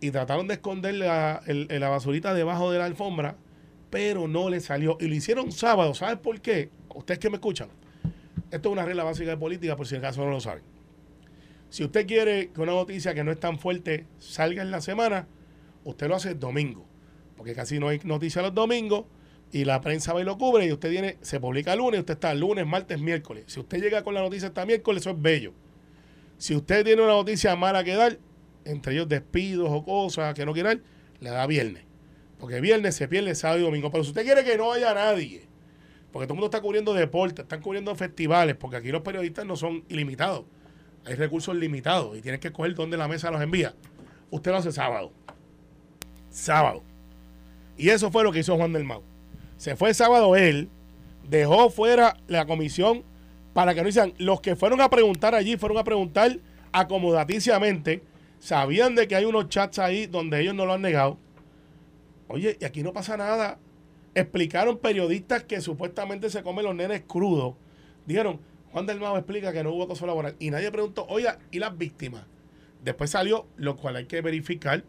y 0.00 0.10
trataron 0.10 0.46
de 0.48 0.54
esconder 0.54 0.94
la, 0.94 1.42
el- 1.46 1.66
la 1.68 1.88
basurita 1.88 2.34
debajo 2.34 2.70
de 2.70 2.78
la 2.78 2.84
alfombra, 2.84 3.36
pero 3.90 4.28
no 4.28 4.48
le 4.48 4.60
salió. 4.60 4.96
Y 5.00 5.08
lo 5.08 5.14
hicieron 5.14 5.50
sábado. 5.50 5.94
¿Sabes 5.94 6.18
por 6.18 6.40
qué? 6.40 6.70
Ustedes 6.94 7.18
que 7.18 7.30
me 7.30 7.36
escuchan. 7.36 7.68
Esto 8.50 8.68
es 8.68 8.72
una 8.72 8.84
regla 8.84 9.02
básica 9.04 9.30
de 9.30 9.36
política, 9.36 9.76
por 9.76 9.86
si 9.86 9.96
acaso 9.96 10.24
no 10.24 10.30
lo 10.30 10.40
saben. 10.40 10.62
Si 11.68 11.84
usted 11.84 12.06
quiere 12.06 12.50
que 12.50 12.60
una 12.60 12.72
noticia 12.72 13.12
que 13.14 13.24
no 13.24 13.30
es 13.32 13.40
tan 13.40 13.58
fuerte 13.58 14.06
salga 14.18 14.62
en 14.62 14.70
la 14.70 14.80
semana, 14.80 15.26
usted 15.84 16.08
lo 16.08 16.14
hace 16.16 16.30
el 16.30 16.38
domingo. 16.38 16.86
Porque 17.36 17.54
casi 17.54 17.78
no 17.78 17.88
hay 17.88 18.00
noticia 18.04 18.40
los 18.42 18.54
domingos 18.54 19.04
y 19.52 19.64
la 19.64 19.80
prensa 19.80 20.12
va 20.12 20.20
y 20.20 20.24
lo 20.24 20.36
cubre 20.36 20.66
y 20.66 20.72
usted 20.72 20.90
tiene, 20.90 21.18
se 21.22 21.40
publica 21.40 21.72
el 21.72 21.78
lunes, 21.78 22.00
usted 22.00 22.14
está 22.14 22.34
lunes, 22.34 22.66
martes, 22.66 23.00
miércoles. 23.00 23.44
Si 23.46 23.60
usted 23.60 23.80
llega 23.80 24.02
con 24.02 24.14
la 24.14 24.20
noticia 24.20 24.48
hasta 24.48 24.66
miércoles, 24.66 25.02
eso 25.02 25.10
es 25.10 25.20
bello. 25.20 25.52
Si 26.36 26.54
usted 26.54 26.84
tiene 26.84 27.02
una 27.02 27.12
noticia 27.12 27.56
mala 27.56 27.82
que 27.82 27.94
dar, 27.94 28.18
entre 28.64 28.92
ellos 28.92 29.08
despidos 29.08 29.68
o 29.70 29.84
cosas 29.84 30.34
que 30.34 30.44
no 30.44 30.52
quiere 30.52 30.68
dar, 30.68 30.80
le 31.20 31.30
da 31.30 31.46
viernes. 31.46 31.84
Porque 32.38 32.60
viernes 32.60 32.94
se 32.94 33.08
pierde 33.08 33.34
sábado 33.34 33.60
y 33.60 33.62
domingo. 33.64 33.90
Pero 33.90 34.04
si 34.04 34.10
usted 34.10 34.24
quiere 34.24 34.44
que 34.44 34.56
no 34.56 34.72
haya 34.72 34.94
nadie, 34.94 35.48
porque 36.12 36.26
todo 36.26 36.34
el 36.34 36.40
mundo 36.40 36.46
está 36.46 36.60
cubriendo 36.60 36.94
deporte, 36.94 37.42
están 37.42 37.60
cubriendo 37.60 37.94
festivales, 37.96 38.54
porque 38.56 38.76
aquí 38.76 38.90
los 38.90 39.02
periodistas 39.02 39.44
no 39.46 39.56
son 39.56 39.84
ilimitados. 39.88 40.44
Hay 41.04 41.14
recursos 41.14 41.56
limitados 41.56 42.16
y 42.16 42.20
tienes 42.20 42.40
que 42.40 42.48
escoger 42.48 42.74
dónde 42.74 42.96
la 42.96 43.08
mesa 43.08 43.30
los 43.30 43.40
envía. 43.40 43.74
Usted 44.30 44.50
lo 44.50 44.58
hace 44.58 44.72
sábado. 44.72 45.12
Sábado. 46.30 46.82
Y 47.76 47.88
eso 47.88 48.10
fue 48.10 48.22
lo 48.22 48.30
que 48.30 48.40
hizo 48.40 48.56
Juan 48.56 48.72
del 48.72 48.84
Mau. 48.84 49.02
Se 49.58 49.76
fue 49.76 49.90
el 49.90 49.94
sábado 49.94 50.36
él, 50.36 50.70
dejó 51.28 51.68
fuera 51.68 52.16
la 52.28 52.46
comisión 52.46 53.04
para 53.52 53.74
que 53.74 53.82
no 53.82 53.88
hicieran. 53.88 54.14
Los 54.18 54.40
que 54.40 54.56
fueron 54.56 54.80
a 54.80 54.88
preguntar 54.88 55.34
allí 55.34 55.56
fueron 55.56 55.78
a 55.78 55.84
preguntar 55.84 56.38
acomodaticiamente. 56.72 58.02
Sabían 58.38 58.94
de 58.94 59.08
que 59.08 59.16
hay 59.16 59.24
unos 59.24 59.48
chats 59.48 59.80
ahí 59.80 60.06
donde 60.06 60.40
ellos 60.40 60.54
no 60.54 60.64
lo 60.64 60.74
han 60.74 60.82
negado. 60.82 61.18
Oye, 62.28 62.56
y 62.60 62.64
aquí 62.64 62.82
no 62.82 62.92
pasa 62.92 63.16
nada. 63.16 63.58
Explicaron 64.14 64.78
periodistas 64.78 65.42
que 65.42 65.60
supuestamente 65.60 66.30
se 66.30 66.42
comen 66.42 66.64
los 66.64 66.74
nenes 66.74 67.02
crudos. 67.06 67.54
Dijeron, 68.06 68.40
Juan 68.72 68.86
del 68.86 69.00
Mau 69.00 69.16
explica 69.16 69.52
que 69.52 69.64
no 69.64 69.72
hubo 69.72 69.84
acoso 69.84 70.06
laboral. 70.06 70.36
Y 70.38 70.50
nadie 70.50 70.70
preguntó, 70.70 71.04
oiga, 71.08 71.40
¿y 71.50 71.58
las 71.58 71.76
víctimas? 71.76 72.24
Después 72.84 73.10
salió, 73.10 73.46
lo 73.56 73.76
cual 73.76 73.96
hay 73.96 74.06
que 74.06 74.20
verificar, 74.20 74.84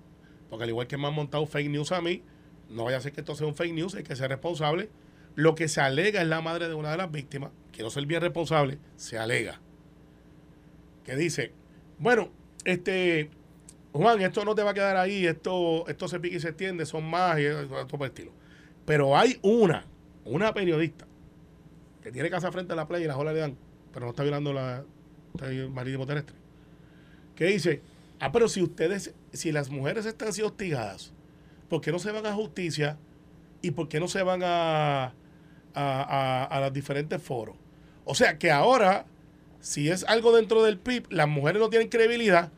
porque 0.50 0.64
al 0.64 0.70
igual 0.70 0.86
que 0.86 0.98
me 0.98 1.08
han 1.08 1.14
montado 1.16 1.46
fake 1.48 1.70
news 1.70 1.92
a 1.92 2.02
mí, 2.02 2.22
no 2.70 2.84
vaya 2.86 2.98
a 2.98 3.02
ser 3.02 3.12
que 3.12 3.22
esto 3.22 3.36
sea 3.36 3.48
un 3.48 3.56
fake 3.56 3.74
news, 3.74 3.96
hay 3.96 4.04
que 4.04 4.16
ser 4.16 4.30
responsable. 4.30 4.90
Lo 5.36 5.56
que 5.56 5.68
se 5.68 5.82
alega 5.82 6.22
es 6.22 6.28
la 6.28 6.42
madre 6.42 6.68
de 6.68 6.74
una 6.74 6.92
de 6.92 6.98
las 6.98 7.12
víctimas, 7.12 7.52
quiero 7.72 7.90
ser 7.90 8.06
bien 8.06 8.22
responsable, 8.22 8.78
se 8.96 9.18
alega. 9.18 9.60
Que 11.04 11.16
dice, 11.16 11.54
bueno, 11.98 12.30
este, 12.66 13.30
Juan, 13.94 14.22
esto 14.22 14.46
no 14.46 14.54
te 14.54 14.64
va 14.64 14.72
a 14.72 14.74
quedar 14.74 14.98
ahí, 14.98 15.26
esto, 15.26 15.88
esto 15.88 16.08
se 16.08 16.20
pica 16.20 16.36
y 16.36 16.40
se 16.40 16.50
extiende, 16.50 16.86
son 16.86 17.10
más 17.10 17.40
y 17.40 17.44
todo 17.44 17.88
por 17.88 18.02
el 18.02 18.08
estilo. 18.08 18.32
Pero 18.86 19.18
hay 19.18 19.40
una, 19.42 19.86
una 20.26 20.54
periodista, 20.54 21.08
que 22.02 22.12
tiene 22.12 22.30
casa 22.30 22.52
frente 22.52 22.74
a 22.74 22.76
la 22.76 22.88
playa 22.88 23.06
y 23.06 23.08
las 23.08 23.18
olas 23.18 23.34
le 23.34 23.40
dan, 23.40 23.58
pero 23.94 24.06
no 24.06 24.12
está 24.12 24.24
violando 24.24 24.54
la, 24.54 24.84
el 25.42 25.70
marítimo 25.70 26.06
terrestre, 26.06 26.36
que 27.36 27.46
dice, 27.46 27.82
ah, 28.20 28.32
pero 28.32 28.48
si 28.48 28.62
ustedes, 28.62 29.14
si 29.32 29.52
las 29.52 29.70
mujeres 29.70 30.06
están 30.06 30.34
siendo 30.34 30.50
hostigadas, 30.50 31.14
¿por 31.70 31.82
qué 31.82 31.92
no 31.92 32.00
se 32.00 32.12
van 32.12 32.26
a 32.26 32.34
justicia 32.34 32.98
y 33.62 33.72
por 33.72 33.88
qué 33.88 34.00
no 34.00 34.08
se 34.08 34.24
van 34.24 34.42
a, 34.44 35.06
a, 35.06 35.14
a, 35.74 36.44
a 36.44 36.60
los 36.62 36.74
diferentes 36.74 37.22
foros? 37.22 37.56
O 38.06 38.16
sea 38.16 38.38
que 38.38 38.52
ahora, 38.52 39.06
si 39.60 39.90
es 39.90 40.04
algo 40.06 40.36
dentro 40.36 40.64
del 40.64 40.80
PIB, 40.80 41.12
las 41.12 41.28
mujeres 41.28 41.62
no 41.62 41.70
tienen 41.70 41.90
credibilidad, 41.90 42.52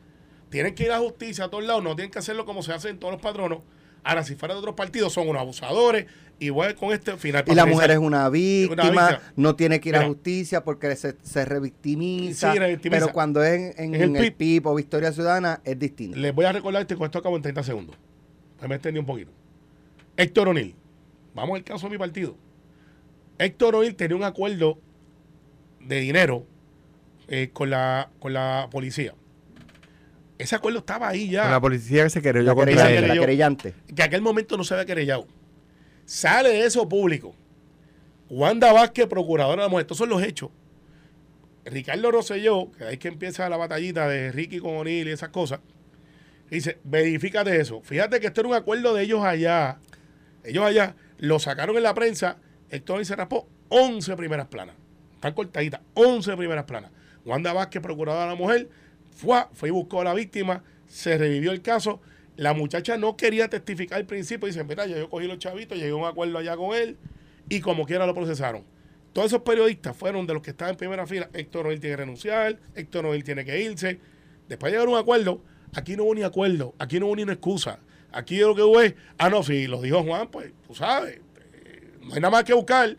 tienen 0.50 0.75
que 0.75 0.84
ir 0.84 0.91
a 0.91 1.00
justicia 1.00 1.46
a 1.46 1.50
todos 1.50 1.63
lados, 1.63 1.84
no 1.84 1.96
tienen 1.96 2.12
que 2.12 2.20
hacerlo 2.20 2.46
como 2.46 2.63
se 2.63 2.74
hace 2.74 2.89
en 2.89 3.00
todos 3.00 3.13
los 3.13 3.22
patronos. 3.22 3.60
Ahora, 4.03 4.24
si 4.24 4.36
fuera 4.36 4.56
de 4.56 4.60
otros 4.60 4.75
partidos, 4.75 5.13
son 5.13 5.27
unos 5.27 5.41
abusadores. 5.41 6.06
Igual 6.39 6.74
con 6.74 6.91
este 6.91 7.15
final. 7.18 7.44
Y 7.46 7.53
la 7.53 7.68
mujer 7.68 7.91
es 7.91 8.00
una 8.00 8.27
víctima, 8.27 8.84
víctima. 8.84 9.22
no 9.36 9.56
tiene 9.56 9.80
que 9.80 9.89
ir 9.89 9.96
a 9.96 10.08
justicia 10.08 10.63
porque 10.63 10.96
se, 10.96 11.15
se 11.22 11.46
revictimiza. 11.46 12.51
Sí, 12.51 12.58
revictimiza. 12.58 13.00
Pero 13.00 13.13
cuando 13.13 13.44
es 13.44 13.77
en, 13.77 13.94
en 13.94 14.01
En 14.01 14.15
el 14.15 14.25
el, 14.25 14.34
PIB 14.34 14.65
o 14.65 14.74
Victoria 14.74 15.12
Ciudadana 15.12 15.62
es 15.63 15.77
distinto. 15.77 16.18
Les 16.18 16.34
voy 16.34 16.46
a 16.46 16.51
recordar 16.51 16.82
este 16.82 16.96
con 16.96 17.06
esto 17.06 17.20
acabo 17.20 17.36
en 17.36 17.44
30 17.44 17.62
segundos. 17.62 17.96
Me 18.68 18.75
extendí 18.75 19.00
un 19.00 19.06
poquito. 19.06 19.32
Héctor 20.18 20.50
O'Neill. 20.50 20.75
Vamos 21.34 21.56
al 21.58 21.63
caso 21.63 21.88
de 21.88 21.91
mi 21.91 21.98
partido. 21.98 22.36
Héctor 23.38 23.75
O'Neill 23.75 23.96
tenía 23.96 24.15
un 24.18 24.24
acuerdo 24.24 24.77
de 25.80 26.00
dinero 26.00 26.46
eh, 27.27 27.50
con, 27.53 27.70
la, 27.70 28.10
con 28.20 28.34
la 28.34 28.68
policía. 28.72 29.15
Ese 30.38 30.56
acuerdo 30.56 30.80
estaba 30.80 31.08
ahí 31.08 31.30
ya. 31.30 31.44
Con 31.44 31.51
la 31.51 31.62
policía 31.62 32.03
que 32.03 32.10
se 32.10 32.22
querelló 32.22 32.48
La 32.48 32.56
contra 32.56 32.74
querellante, 32.75 32.98
él. 33.00 33.08
la 33.08 33.13
querellante. 33.20 33.74
que 33.96 34.03
aquel 34.03 34.22
momento 34.22 34.58
no 34.58 34.63
se 34.63 34.74
había 34.74 34.86
querellado. 34.86 35.27
Sale 36.06 36.50
de 36.50 36.65
eso 36.65 36.88
público. 36.89 37.36
Wanda 38.30 38.72
Vázquez, 38.74 39.08
procuradora 39.08 39.58
de 39.58 39.63
la 39.63 39.70
mujer. 39.70 39.84
Estos 39.84 39.98
son 39.98 40.10
los 40.10 40.22
hechos. 40.24 40.50
Ricardo 41.65 42.10
Rosselló, 42.12 42.72
que 42.72 42.86
ahí 42.86 42.94
es 42.94 43.00
que 43.00 43.08
empieza 43.08 43.48
la 43.50 43.58
batallita 43.58 44.08
de 44.08 44.32
Ricky 44.32 44.60
con 44.60 44.75
O'Neill 44.77 45.08
y 45.08 45.12
esas 45.12 45.30
cosas, 45.30 45.60
dice, 46.55 46.79
verifícate 46.84 47.60
eso. 47.60 47.81
Fíjate 47.81 48.20
que 48.20 48.27
esto 48.27 48.41
era 48.41 48.50
un 48.50 48.55
acuerdo 48.55 48.93
de 48.93 49.03
ellos 49.03 49.24
allá. 49.24 49.79
Ellos 50.43 50.65
allá 50.65 50.96
lo 51.17 51.39
sacaron 51.39 51.77
en 51.77 51.84
la 51.84 51.93
prensa. 51.93 52.38
Héctor 52.70 53.05
se 53.05 53.15
raspó 53.15 53.48
11 53.70 54.15
primeras 54.15 54.48
planas. 54.48 54.75
Están 55.15 55.34
cortaditas, 55.34 55.81
11 55.93 56.36
primeras 56.38 56.65
planas. 56.65 56.91
Wanda 57.25 57.53
Vázquez, 57.53 57.81
procuradora 57.81 58.24
de 58.24 58.29
la 58.29 58.36
mujer, 58.36 58.70
fue, 59.12 59.46
fue 59.53 59.70
y 59.70 59.72
buscó 59.72 60.01
a 60.01 60.03
la 60.03 60.13
víctima, 60.13 60.63
se 60.88 61.17
revivió 61.17 61.51
el 61.51 61.62
caso. 61.62 62.01
La 62.38 62.53
muchacha 62.53 62.98
no 62.98 63.15
quería 63.15 63.50
testificar 63.50 64.00
al 64.00 64.05
principio. 64.05 64.48
Dice, 64.48 64.63
mira, 64.63 64.86
yo 64.88 65.10
cogí 65.10 65.27
los 65.27 65.38
chavitos, 65.38 65.77
llegué 65.77 65.91
a 65.91 65.96
un 65.96 66.05
acuerdo 66.05 66.38
allá 66.38 66.55
con 66.58 66.75
él 66.75 66.98
y 67.50 67.60
como 67.60 67.86
quiera 67.86 68.05
lo 68.05 68.15
procesaron. 68.15 68.63
Todos 69.13 69.27
esos 69.27 69.41
periodistas 69.41 69.96
fueron 69.96 70.25
de 70.25 70.34
los 70.34 70.41
que 70.41 70.51
estaban 70.51 70.74
en 70.74 70.77
primera 70.77 71.05
fila. 71.05 71.29
Héctor 71.34 71.65
Noel 71.65 71.79
tiene 71.79 71.93
que 71.96 71.98
renunciar, 71.98 72.58
Héctor 72.75 73.03
Noel 73.03 73.24
tiene 73.24 73.43
que 73.43 73.62
irse. 73.62 74.00
Después 74.48 74.72
de 74.72 74.77
llegar 74.77 74.88
a 74.88 74.91
un 74.91 74.98
acuerdo, 74.98 75.43
aquí 75.74 75.96
no 75.96 76.04
hubo 76.04 76.16
ni 76.16 76.24
acuerdo, 76.24 76.74
aquí 76.80 77.00
no 77.00 77.08
hubo 77.08 77.16
ni 77.16 77.24
una 77.24 77.34
excusa. 77.34 77.80
Aquí 78.12 78.40
lo 78.40 78.56
que 78.56 78.62
hubo 78.62 78.82
es, 78.82 78.96
ah, 79.18 79.30
no, 79.30 79.42
si 79.42 79.68
lo 79.68 79.82
dijo 79.82 80.04
Juan, 80.04 80.30
pues 80.30 80.51
tú 80.68 80.75
sabes, 80.75 81.20
eh, 81.54 81.94
no 82.01 82.13
hay 82.13 82.20
nada 82.20 82.32
más 82.32 82.44
que 82.44 82.54
buscar. 82.54 82.98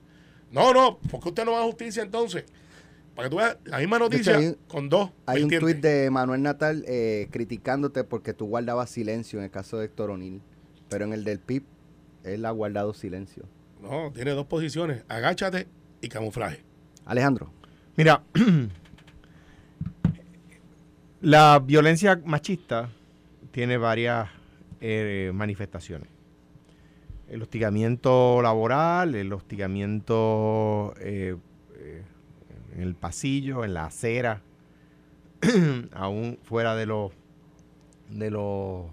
No, 0.50 0.72
no, 0.72 0.98
¿por 0.98 1.20
qué 1.20 1.28
usted 1.28 1.44
no 1.44 1.52
va 1.52 1.60
a 1.60 1.64
justicia 1.64 2.02
entonces? 2.02 2.44
Para 3.14 3.28
que 3.28 3.30
tú 3.30 3.36
veas 3.36 3.56
la 3.64 3.78
misma 3.78 3.98
noticia 3.98 4.36
hay 4.36 4.56
con 4.68 4.88
dos. 4.88 5.10
Hay 5.26 5.42
un 5.42 5.50
tuit 5.50 5.78
de 5.78 6.10
Manuel 6.10 6.42
Natal 6.42 6.84
eh, 6.86 7.28
criticándote 7.30 8.04
porque 8.04 8.32
tú 8.32 8.46
guardabas 8.46 8.88
silencio 8.88 9.38
en 9.38 9.46
el 9.46 9.50
caso 9.50 9.78
de 9.78 9.86
Héctor 9.86 10.10
O'Neill. 10.10 10.40
Pero 10.88 11.04
en 11.04 11.12
el 11.12 11.24
del 11.24 11.38
PIB, 11.38 11.64
él 12.24 12.44
ha 12.46 12.50
guardado 12.50 12.94
silencio. 12.94 13.44
No, 13.80 14.12
tiene 14.12 14.30
dos 14.30 14.46
posiciones, 14.46 15.04
agáchate 15.08 15.66
y 16.00 16.08
camuflaje. 16.08 16.62
Alejandro. 17.04 17.52
Mira, 17.96 18.22
la 21.22 21.60
violencia 21.60 22.20
machista 22.24 22.90
tiene 23.52 23.76
varias 23.76 24.28
eh, 24.80 25.30
manifestaciones. 25.32 26.08
El 27.28 27.42
hostigamiento 27.42 28.42
laboral, 28.42 29.14
el 29.14 29.32
hostigamiento 29.32 30.92
eh, 30.98 31.36
eh, 31.76 32.02
en 32.74 32.82
el 32.82 32.96
pasillo, 32.96 33.64
en 33.64 33.72
la 33.72 33.86
acera, 33.86 34.42
aún 35.92 36.40
fuera 36.42 36.74
de 36.74 36.86
los, 36.86 37.12
de 38.10 38.30
los 38.32 38.86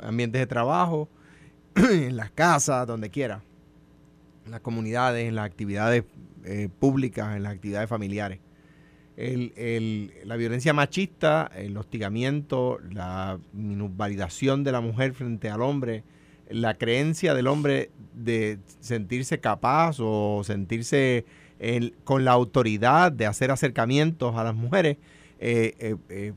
ambientes 0.00 0.40
de 0.40 0.46
trabajo, 0.46 1.08
en 1.74 2.16
las 2.16 2.30
casas, 2.30 2.86
donde 2.86 3.10
quiera, 3.10 3.42
en 4.44 4.52
las 4.52 4.60
comunidades, 4.60 5.28
en 5.28 5.34
las 5.34 5.46
actividades 5.46 6.04
públicas, 6.78 7.36
en 7.36 7.42
las 7.42 7.52
actividades 7.52 7.88
familiares. 7.88 8.38
La 9.16 10.36
violencia 10.36 10.72
machista, 10.72 11.50
el 11.54 11.76
hostigamiento, 11.76 12.78
la 12.90 13.38
minusvalidación 13.52 14.64
de 14.64 14.72
la 14.72 14.80
mujer 14.80 15.12
frente 15.12 15.50
al 15.50 15.60
hombre, 15.60 16.04
la 16.48 16.78
creencia 16.78 17.34
del 17.34 17.46
hombre 17.46 17.90
de 18.14 18.58
sentirse 18.80 19.38
capaz 19.40 19.98
o 20.00 20.42
sentirse 20.44 21.26
con 22.04 22.24
la 22.24 22.32
autoridad 22.32 23.12
de 23.12 23.26
hacer 23.26 23.50
acercamientos 23.50 24.36
a 24.36 24.44
las 24.44 24.54
mujeres, 24.54 24.96
eh, 25.44 25.74
eh, 25.80 25.96
eh, 26.08 26.32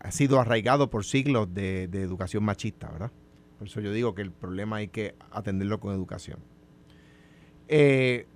ha 0.00 0.10
sido 0.10 0.38
arraigado 0.38 0.90
por 0.90 1.06
siglos 1.06 1.54
de, 1.54 1.84
educación 1.84 2.44
machista, 2.44 2.90
¿verdad? 2.90 3.10
Por 3.58 3.68
eso 3.68 3.80
yo 3.80 3.90
digo 3.90 4.14
que 4.14 4.20
el 4.20 4.32
problema 4.32 4.76
hay 4.76 4.88
que 4.88 5.14
atenderlo 5.30 5.80
con 5.80 5.94
educación. 5.94 6.38
Y, 7.68 8.26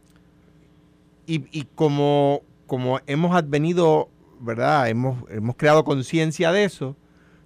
y 1.26 1.64
como, 1.74 2.40
como 2.68 3.00
hemos 3.06 3.34
advenido, 3.34 4.10
¿verdad? 4.38 4.88
Hemos, 4.88 5.28
hemos 5.30 5.56
creado 5.56 5.82
conciencia 5.82 6.52
de 6.52 6.62
eso, 6.62 6.96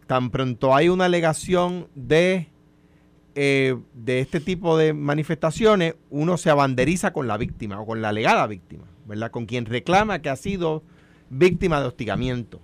tan 0.06 0.30
pronto 0.30 0.74
hay 0.74 0.90
una 0.90 1.06
alegación 1.06 1.88
de, 1.94 2.48
eh, 3.34 3.78
de 3.94 4.20
este 4.20 4.40
tipo 4.40 4.76
de 4.76 4.92
manifestaciones, 4.92 5.94
uno 6.10 6.36
se 6.36 6.50
abanderiza 6.50 7.14
con 7.14 7.28
la 7.28 7.38
víctima 7.38 7.80
o 7.80 7.86
con 7.86 8.02
la 8.02 8.10
alegada 8.10 8.46
víctima, 8.46 8.84
¿verdad? 9.06 9.30
Con 9.30 9.46
quien 9.46 9.64
reclama 9.64 10.20
que 10.20 10.28
ha 10.28 10.36
sido 10.36 10.82
víctima 11.30 11.80
de 11.80 11.86
hostigamiento. 11.86 12.60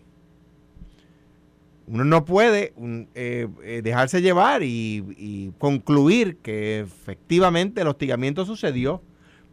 Uno 1.87 2.05
no 2.05 2.27
puede 2.27 2.75
eh, 3.15 3.49
eh, 3.63 3.81
dejarse 3.83 4.21
llevar 4.21 4.63
y, 4.63 5.55
concluir 5.59 6.37
que 6.39 6.81
efectivamente 6.81 7.81
el 7.81 7.87
hostigamiento 7.87 8.45
sucedió, 8.45 9.01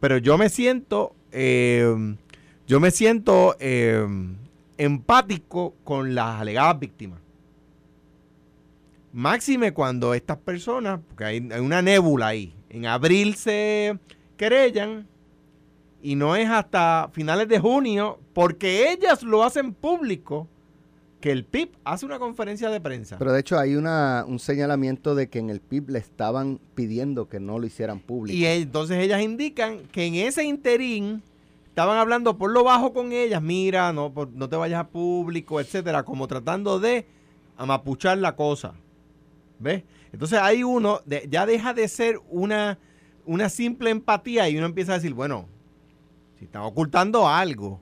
pero 0.01 0.17
yo 0.17 0.37
me 0.37 0.49
siento, 0.49 1.15
yo 2.67 2.79
me 2.79 2.91
siento 2.91 3.55
eh, 3.59 4.05
empático 4.77 5.75
con 5.83 6.15
las 6.15 6.41
alegadas 6.41 6.79
víctimas. 6.79 7.19
Máxime 9.13 9.71
cuando 9.71 10.13
estas 10.13 10.37
personas, 10.37 10.99
porque 11.07 11.23
hay, 11.23 11.49
hay 11.51 11.61
una 11.61 11.81
nébula 11.81 12.27
ahí, 12.27 12.53
en 12.69 12.85
abril 12.85 13.35
se 13.35 13.97
querellan 14.35 15.07
y 16.01 16.15
no 16.15 16.35
es 16.35 16.49
hasta 16.49 17.09
finales 17.13 17.47
de 17.47 17.59
junio, 17.59 18.19
porque 18.33 18.91
ellas 18.91 19.23
lo 19.23 19.43
hacen 19.43 19.73
público, 19.73 20.47
que 21.21 21.31
el 21.31 21.45
PIB 21.45 21.69
hace 21.83 22.05
una 22.05 22.19
conferencia 22.19 22.69
de 22.69 22.79
prensa. 22.79 23.17
Pero 23.17 23.31
de 23.33 23.39
hecho 23.39 23.57
hay 23.57 23.75
una, 23.75 24.25
un 24.27 24.37
señalamiento 24.37 25.15
de 25.15 25.29
que 25.29 25.39
en 25.39 25.49
el 25.49 25.61
PIB 25.61 25.89
le 25.89 25.99
estaban 25.99 26.59
pidiendo 26.75 27.27
que 27.27 27.39
no 27.39 27.57
lo 27.57 27.65
hicieran 27.65 27.99
público. 27.99 28.37
Y 28.37 28.45
entonces 28.45 28.99
ellas 28.99 29.21
indican 29.21 29.79
que 29.87 30.05
en 30.05 30.15
ese 30.15 30.43
interín 30.43 31.23
estaban 31.75 31.97
hablando 31.97 32.37
por 32.37 32.51
lo 32.51 32.63
bajo 32.63 32.93
con 32.93 33.11
ellas, 33.11 33.41
mira, 33.41 33.91
no, 33.91 34.13
por- 34.13 34.31
no 34.31 34.47
te 34.47 34.55
vayas 34.55 34.79
a 34.79 34.87
público, 34.87 35.59
etcétera, 35.59 36.03
como 36.03 36.25
tratando 36.25 36.79
de 36.79 37.05
amapuchar 37.57 38.17
la 38.17 38.37
cosa. 38.37 38.75
¿Ves? 39.59 39.83
Entonces 40.13 40.39
hay 40.39 40.63
uno, 40.63 41.01
de- 41.05 41.27
ya 41.29 41.45
deja 41.45 41.73
de 41.73 41.89
ser 41.89 42.21
una, 42.29 42.79
una 43.25 43.49
simple 43.49 43.89
empatía 43.89 44.47
y 44.47 44.55
uno 44.57 44.67
empieza 44.67 44.93
a 44.93 44.95
decir, 44.95 45.13
bueno, 45.13 45.47
si 46.39 46.45
están 46.45 46.61
ocultando 46.61 47.27
algo, 47.27 47.81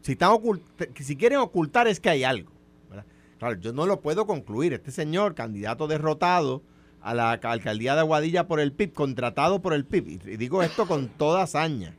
si, 0.00 0.12
están 0.12 0.30
ocult- 0.30 0.62
si 0.98 1.14
quieren 1.14 1.40
ocultar 1.40 1.88
es 1.88 2.00
que 2.00 2.08
hay 2.08 2.24
algo. 2.24 2.50
¿verdad? 2.88 3.04
Claro, 3.38 3.60
yo 3.60 3.74
no 3.74 3.84
lo 3.84 4.00
puedo 4.00 4.26
concluir. 4.26 4.72
Este 4.72 4.92
señor, 4.92 5.34
candidato 5.34 5.86
derrotado 5.88 6.62
a 7.02 7.12
la 7.12 7.38
ca- 7.38 7.50
alcaldía 7.52 7.92
de 7.94 8.00
Aguadilla 8.00 8.46
por 8.48 8.60
el 8.60 8.72
PIB, 8.72 8.94
contratado 8.94 9.60
por 9.60 9.74
el 9.74 9.84
PIB, 9.84 10.08
y, 10.08 10.30
y 10.30 10.36
digo 10.38 10.62
esto 10.62 10.86
con 10.88 11.08
toda 11.08 11.42
hazaña. 11.42 11.94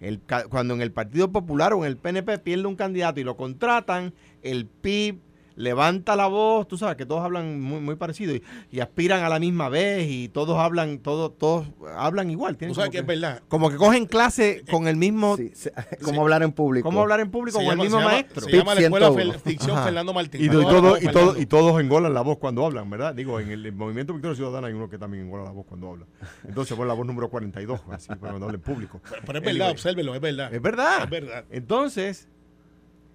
El 0.00 0.20
cuando 0.48 0.74
en 0.74 0.80
el 0.80 0.92
Partido 0.92 1.32
Popular 1.32 1.72
o 1.72 1.84
en 1.84 1.88
el 1.90 1.96
PNP 1.96 2.38
pierde 2.38 2.66
un 2.66 2.76
candidato 2.76 3.20
y 3.20 3.24
lo 3.24 3.36
contratan, 3.36 4.14
el 4.42 4.66
PIB 4.66 5.20
levanta 5.58 6.16
la 6.16 6.26
voz, 6.28 6.66
tú 6.68 6.78
sabes 6.78 6.96
que 6.96 7.04
todos 7.04 7.22
hablan 7.22 7.60
muy, 7.60 7.80
muy 7.80 7.96
parecido 7.96 8.34
y, 8.34 8.42
y 8.70 8.80
aspiran 8.80 9.24
a 9.24 9.28
la 9.28 9.38
misma 9.38 9.68
vez 9.68 10.06
y 10.08 10.28
todos 10.28 10.56
hablan, 10.58 10.98
todos, 11.00 11.36
todos 11.36 11.66
hablan 11.96 12.30
igual. 12.30 12.56
tienen 12.56 12.72
Tú 12.74 12.80
sabes 12.80 12.88
como 12.88 12.92
que 12.92 12.98
es 13.12 13.20
verdad. 13.20 13.42
como 13.48 13.70
que 13.70 13.76
cogen 13.76 14.06
clase 14.06 14.62
con 14.70 14.86
el 14.88 14.96
mismo, 14.96 15.36
Sí, 15.36 15.50
se- 15.54 15.72
¿Cómo 16.02 16.22
hablar 16.22 16.42
en 16.42 16.52
público? 16.52 16.88
cómo 16.88 17.00
hablar 17.02 17.20
en 17.20 17.30
público 17.30 17.58
Se 17.58 17.64
con 17.66 17.72
llama- 17.72 17.82
el 17.82 17.86
mismo 17.88 17.98
se 17.98 18.04
llama- 18.04 18.12
maestro. 18.14 18.40
Se 18.46 18.56
llama 18.56 18.74
la 18.74 18.80
escuela 18.80 19.06
101. 19.10 19.32
Fel- 19.34 19.40
Ficción 19.42 19.76
Ajá. 19.76 19.84
Fernando 19.84 20.14
Martín. 20.14 20.40
Y, 20.40 20.44
y, 20.44 20.48
todo- 20.48 20.96
y, 20.98 21.06
todo- 21.08 21.38
y 21.38 21.46
todos 21.46 21.80
engolan 21.80 22.14
la 22.14 22.20
voz 22.22 22.38
cuando 22.38 22.64
hablan, 22.64 22.88
¿verdad? 22.88 23.14
Digo, 23.14 23.40
en 23.40 23.50
el, 23.50 23.72
movimiento 23.72 24.12
Victoria 24.12 24.36
Ciudadana 24.36 24.68
hay 24.68 24.74
uno 24.74 24.88
que 24.88 24.98
también 24.98 25.24
engola 25.24 25.44
la 25.44 25.50
voz 25.50 25.66
cuando 25.66 25.90
habla. 25.90 26.06
Entonces 26.46 26.76
pone 26.76 26.88
la 26.88 26.94
voz 26.94 27.06
número 27.06 27.28
42, 27.28 27.80
así, 27.90 28.08
para 28.08 28.20
cuando 28.20 28.46
habla 28.46 28.56
en 28.56 28.62
público. 28.62 29.00
Pero 29.26 29.38
es 29.38 29.44
verdad, 29.44 29.48
Anyway, 29.50 29.70
obsérvelo, 29.72 30.14
es 30.14 30.20
verdad. 30.20 30.54
Es 30.54 30.62
verdad. 30.62 31.02
Es 31.04 31.10
verdad. 31.10 31.44
Entonces, 31.50 32.28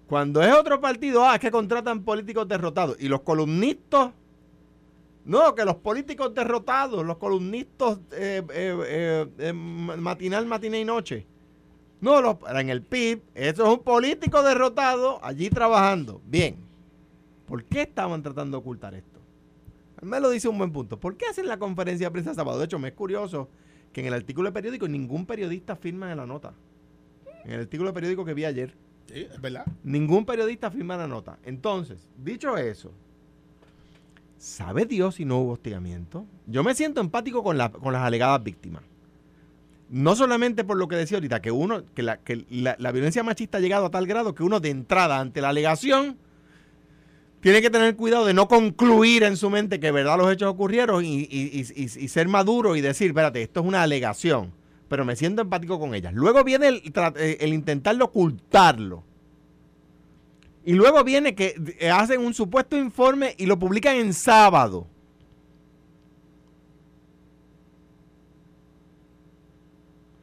cuando 0.06 0.42
es 0.42 0.52
otro 0.52 0.80
partido, 0.80 1.24
ah, 1.24 1.34
es 1.34 1.40
que 1.40 1.50
contratan 1.50 2.04
políticos 2.04 2.46
derrotados. 2.46 2.96
Y 3.00 3.08
los 3.08 3.20
columnistas, 3.22 4.12
no, 5.24 5.54
que 5.54 5.64
los 5.64 5.76
políticos 5.76 6.34
derrotados, 6.34 7.04
los 7.04 7.16
columnistas 7.16 7.98
eh, 8.12 8.42
eh, 8.50 8.78
eh, 8.86 9.26
eh, 9.38 9.52
matinal, 9.52 10.46
matiné 10.46 10.80
y 10.80 10.84
noche. 10.84 11.26
No, 12.00 12.20
los, 12.20 12.36
en 12.54 12.68
el 12.68 12.82
PIB, 12.82 13.22
eso 13.34 13.64
es 13.64 13.78
un 13.78 13.82
político 13.82 14.42
derrotado 14.42 15.24
allí 15.24 15.48
trabajando. 15.48 16.20
Bien. 16.26 16.56
¿Por 17.46 17.64
qué 17.64 17.82
estaban 17.82 18.22
tratando 18.22 18.58
de 18.58 18.60
ocultar 18.60 18.94
esto? 18.94 19.20
Me 20.02 20.20
lo 20.20 20.28
dice 20.28 20.48
un 20.48 20.58
buen 20.58 20.70
punto. 20.70 21.00
¿Por 21.00 21.16
qué 21.16 21.26
hacen 21.26 21.48
la 21.48 21.58
conferencia 21.58 22.08
de 22.08 22.10
prensa 22.10 22.34
sábado? 22.34 22.58
De 22.58 22.66
hecho, 22.66 22.78
me 22.78 22.88
es 22.88 22.94
curioso 22.94 23.48
que 23.92 24.00
en 24.02 24.08
el 24.08 24.14
artículo 24.14 24.48
de 24.48 24.52
periódico 24.52 24.86
ningún 24.86 25.24
periodista 25.24 25.76
firma 25.76 26.10
en 26.10 26.18
la 26.18 26.26
nota. 26.26 26.52
En 27.44 27.52
el 27.52 27.60
artículo 27.60 27.90
de 27.90 27.94
periódico 27.94 28.24
que 28.24 28.34
vi 28.34 28.44
ayer, 28.44 28.74
Ningún 29.84 30.24
periodista 30.24 30.70
firma 30.70 30.96
la 30.96 31.06
nota. 31.06 31.38
Entonces, 31.44 31.98
dicho 32.22 32.56
eso, 32.56 32.90
¿sabe 34.38 34.84
Dios 34.86 35.14
si 35.16 35.24
no 35.24 35.38
hubo 35.38 35.52
hostigamiento? 35.52 36.26
Yo 36.46 36.62
me 36.64 36.74
siento 36.74 37.00
empático 37.00 37.42
con, 37.42 37.56
con 37.58 37.92
las 37.92 38.02
alegadas 38.02 38.42
víctimas. 38.42 38.82
No 39.90 40.16
solamente 40.16 40.64
por 40.64 40.76
lo 40.76 40.88
que 40.88 40.96
decía 40.96 41.18
ahorita, 41.18 41.40
que 41.40 41.50
uno, 41.50 41.82
que, 41.94 42.02
la, 42.02 42.16
que 42.18 42.44
la, 42.50 42.74
la 42.78 42.90
violencia 42.92 43.22
machista 43.22 43.58
ha 43.58 43.60
llegado 43.60 43.86
a 43.86 43.90
tal 43.90 44.06
grado 44.06 44.34
que 44.34 44.42
uno 44.42 44.58
de 44.58 44.70
entrada 44.70 45.20
ante 45.20 45.40
la 45.40 45.50
alegación 45.50 46.16
tiene 47.40 47.60
que 47.60 47.68
tener 47.70 47.94
cuidado 47.94 48.24
de 48.24 48.32
no 48.32 48.48
concluir 48.48 49.22
en 49.22 49.36
su 49.36 49.50
mente 49.50 49.78
que 49.78 49.90
verdad 49.90 50.16
los 50.16 50.32
hechos 50.32 50.48
ocurrieron 50.48 51.04
y- 51.04 51.28
y 51.30 52.08
ser 52.08 52.26
maduro 52.28 52.74
y 52.74 52.80
decir, 52.80 53.08
espérate, 53.08 53.42
esto 53.42 53.60
es 53.60 53.66
una 53.66 53.82
alegación, 53.82 54.50
pero 54.94 55.04
me 55.04 55.16
siento 55.16 55.42
empático 55.42 55.80
con 55.80 55.92
ellas. 55.92 56.14
Luego 56.14 56.44
viene 56.44 56.68
el, 56.68 56.76
eh, 57.16 57.38
el 57.40 57.52
intentarlo 57.52 58.04
ocultarlo. 58.04 59.02
Y 60.64 60.74
luego 60.74 61.02
viene 61.02 61.34
que 61.34 61.56
eh, 61.80 61.90
hacen 61.90 62.20
un 62.20 62.32
supuesto 62.32 62.76
informe 62.76 63.34
y 63.36 63.46
lo 63.46 63.58
publican 63.58 63.96
en 63.96 64.14
sábado. 64.14 64.86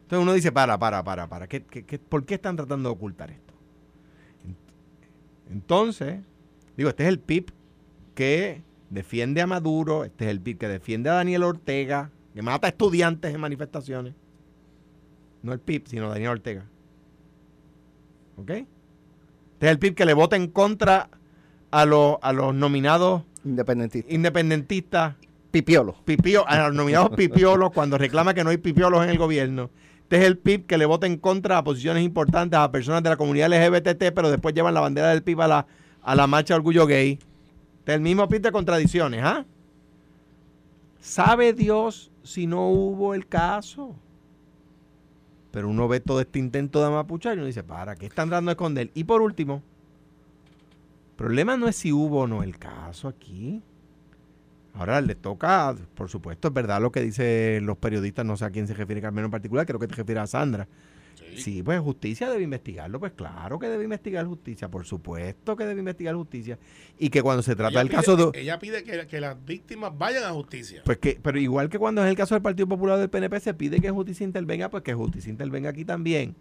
Entonces 0.03 0.23
uno 0.23 0.31
dice, 0.31 0.53
para, 0.53 0.79
para, 0.79 1.03
para, 1.03 1.27
para. 1.27 1.47
¿qué, 1.49 1.63
qué- 1.65 1.83
qué- 1.83 1.99
por 1.99 2.23
qué 2.25 2.35
están 2.35 2.55
tratando 2.55 2.87
de 2.87 2.95
ocultar 2.95 3.29
esto? 3.29 3.53
Entonces, 5.51 6.21
digo, 6.77 6.87
este 6.91 7.03
es 7.03 7.09
el 7.09 7.19
PIB 7.19 7.51
que 8.15 8.61
defiende 8.89 9.41
a 9.41 9.47
Maduro, 9.47 10.05
este 10.05 10.23
es 10.23 10.31
el 10.31 10.39
PIB 10.39 10.59
que 10.59 10.67
defiende 10.69 11.09
a 11.09 11.13
Daniel 11.15 11.43
Ortega, 11.43 12.09
que 12.33 12.41
mata 12.41 12.67
a 12.67 12.69
estudiantes 12.69 13.35
en 13.35 13.41
manifestaciones. 13.41 14.13
No 15.43 15.53
el 15.53 15.59
PIB, 15.59 15.87
sino 15.87 16.09
Daniel 16.09 16.31
Ortega. 16.31 16.65
¿Ok? 18.37 18.49
Este 18.49 18.67
es 19.59 19.71
el 19.71 19.79
PIB 19.79 19.95
que 19.95 20.05
le 20.05 20.13
vota 20.13 20.35
en 20.35 20.47
contra 20.47 21.09
a 21.71 21.85
los, 21.85 22.17
a 22.21 22.33
los 22.33 22.53
nominados 22.53 23.23
Independentista. 23.43 24.13
independentistas 24.13 25.15
Pipiolo. 25.51 25.95
pipio, 26.05 26.47
a 26.47 26.67
los 26.67 26.75
nominados 26.75 27.09
pipiolos 27.11 27.71
cuando 27.71 27.97
reclama 27.97 28.33
que 28.33 28.43
no 28.43 28.51
hay 28.51 28.57
pipiolos 28.57 29.03
en 29.03 29.09
el 29.09 29.17
gobierno. 29.17 29.69
Este 30.03 30.17
es 30.17 30.23
el 30.23 30.37
PIB 30.37 30.65
que 30.65 30.77
le 30.77 30.85
vota 30.85 31.07
en 31.07 31.17
contra 31.17 31.57
a 31.57 31.63
posiciones 31.63 32.03
importantes 32.03 32.57
a 32.59 32.71
personas 32.71 33.03
de 33.03 33.09
la 33.09 33.17
comunidad 33.17 33.49
LGBT, 33.49 34.13
pero 34.13 34.29
después 34.29 34.53
llevan 34.53 34.73
la 34.73 34.81
bandera 34.81 35.09
del 35.09 35.23
PIB 35.23 35.41
a 35.41 35.47
la, 35.47 35.67
a 36.03 36.15
la 36.15 36.27
marcha 36.27 36.53
de 36.53 36.57
orgullo 36.59 36.85
gay. 36.85 37.19
Este 37.79 37.91
es 37.91 37.95
el 37.95 38.01
mismo 38.01 38.27
PIB 38.27 38.41
de 38.41 38.51
contradicciones, 38.51 39.21
¿ah? 39.23 39.45
¿Sabe 40.99 41.53
Dios 41.53 42.11
si 42.23 42.45
no 42.45 42.69
hubo 42.69 43.13
el 43.13 43.27
caso? 43.27 43.95
Pero 45.51 45.69
uno 45.69 45.87
ve 45.87 45.99
todo 45.99 46.21
este 46.21 46.39
intento 46.39 46.83
de 46.83 46.89
mapuchar 46.89 47.35
y 47.35 47.39
uno 47.39 47.47
dice, 47.47 47.63
para, 47.63 47.95
¿qué 47.95 48.05
están 48.05 48.29
dando 48.29 48.51
a 48.51 48.53
esconder? 48.53 48.89
Y 48.93 49.03
por 49.03 49.21
último, 49.21 49.61
el 51.11 51.15
problema 51.17 51.57
no 51.57 51.67
es 51.67 51.75
si 51.75 51.91
hubo 51.91 52.21
o 52.21 52.27
no 52.27 52.41
el 52.41 52.57
caso 52.57 53.07
aquí. 53.07 53.61
Ahora 54.73 55.01
le 55.01 55.15
toca, 55.15 55.75
por 55.95 56.09
supuesto, 56.09 56.47
es 56.47 56.53
verdad 56.53 56.81
lo 56.81 56.91
que 56.91 57.01
dicen 57.01 57.65
los 57.65 57.77
periodistas, 57.77 58.25
no 58.25 58.37
sé 58.37 58.45
a 58.45 58.51
quién 58.51 58.67
se 58.67 58.73
refiere 58.73 59.01
Carmelo 59.01 59.25
en 59.25 59.31
particular, 59.31 59.65
creo 59.65 59.79
que 59.79 59.87
te 59.87 59.95
refieres 59.95 60.23
a 60.23 60.27
Sandra. 60.27 60.67
Sí. 61.37 61.63
pues 61.63 61.79
justicia 61.79 62.29
debe 62.29 62.43
investigarlo, 62.43 62.99
pues 62.99 63.13
claro 63.13 63.59
que 63.59 63.67
debe 63.67 63.83
investigar 63.83 64.25
justicia, 64.25 64.69
por 64.69 64.85
supuesto 64.85 65.55
que 65.55 65.65
debe 65.65 65.79
investigar 65.79 66.15
justicia. 66.15 66.57
Y 66.97 67.09
que 67.09 67.21
cuando 67.21 67.41
se 67.43 67.55
trata 67.55 67.71
Ella 67.71 67.79
del 67.79 67.89
pide- 67.89 67.95
caso 67.95 68.15
de... 68.15 68.39
Ella 68.39 68.59
pide 68.59 68.83
que, 68.83 69.07
que 69.07 69.19
las 69.21 69.43
víctimas 69.45 69.97
vayan 69.97 70.23
a 70.23 70.31
justicia. 70.31 70.81
Pues 70.85 70.97
que, 70.97 71.19
pero 71.21 71.39
igual 71.39 71.69
que 71.69 71.79
cuando 71.79 72.03
es 72.03 72.09
el 72.09 72.15
caso 72.15 72.35
del 72.35 72.41
Partido 72.41 72.67
Popular 72.67 72.97
del 72.99 73.09
PNP 73.09 73.39
se 73.39 73.53
pide 73.53 73.79
que 73.79 73.89
justicia 73.91 74.23
intervenga, 74.23 74.69
pues 74.69 74.83
que 74.83 74.93
justicia 74.93 75.29
intervenga 75.29 75.69
aquí 75.69 75.85
también. 75.85 76.35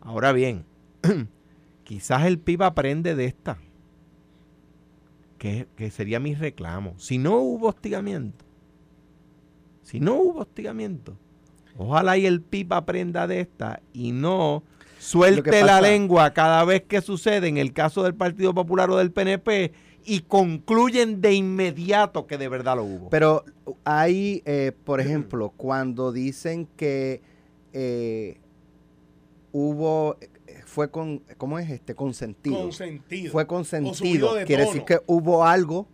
Ahora 0.00 0.32
bien, 0.32 0.64
quizás 1.84 2.24
el 2.26 2.38
PIB 2.38 2.62
aprende 2.62 3.14
de 3.14 3.24
esta, 3.26 3.58
que, 5.38 5.66
que 5.76 5.90
sería 5.90 6.20
mi 6.20 6.34
reclamo. 6.34 6.94
Si 6.98 7.18
no 7.18 7.38
hubo 7.38 7.68
hostigamiento, 7.68 8.44
si 9.82 9.98
no 10.00 10.14
hubo 10.16 10.40
hostigamiento, 10.40 11.16
ojalá 11.80 12.18
y 12.18 12.26
el 12.26 12.42
PIB 12.42 12.74
aprenda 12.74 13.26
de 13.26 13.40
esta 13.40 13.80
y 13.94 14.12
no 14.12 14.62
suelte 14.98 15.64
la 15.64 15.80
lengua 15.80 16.34
cada 16.34 16.62
vez 16.64 16.82
que 16.82 17.00
sucede 17.00 17.48
en 17.48 17.56
el 17.56 17.72
caso 17.72 18.02
del 18.02 18.14
Partido 18.14 18.52
Popular 18.52 18.90
o 18.90 18.98
del 18.98 19.10
PNP 19.10 19.72
y 20.04 20.20
concluyen 20.20 21.22
de 21.22 21.32
inmediato 21.32 22.26
que 22.26 22.36
de 22.36 22.48
verdad 22.48 22.76
lo 22.76 22.84
hubo. 22.84 23.08
Pero 23.08 23.44
hay, 23.84 24.42
eh, 24.44 24.72
por 24.84 25.00
ejemplo, 25.00 25.50
cuando 25.56 26.12
dicen 26.12 26.68
que 26.76 27.22
eh, 27.72 28.38
hubo, 29.52 30.16
fue 30.66 30.90
con, 30.90 31.22
¿cómo 31.38 31.58
es 31.58 31.70
este? 31.70 31.94
Consentido. 31.94 32.60
Consentido. 32.60 33.32
Fue 33.32 33.46
consentido. 33.46 34.34
de 34.34 34.44
Quiere 34.44 34.66
decir 34.66 34.84
que 34.84 35.00
hubo 35.06 35.46
algo. 35.46 35.88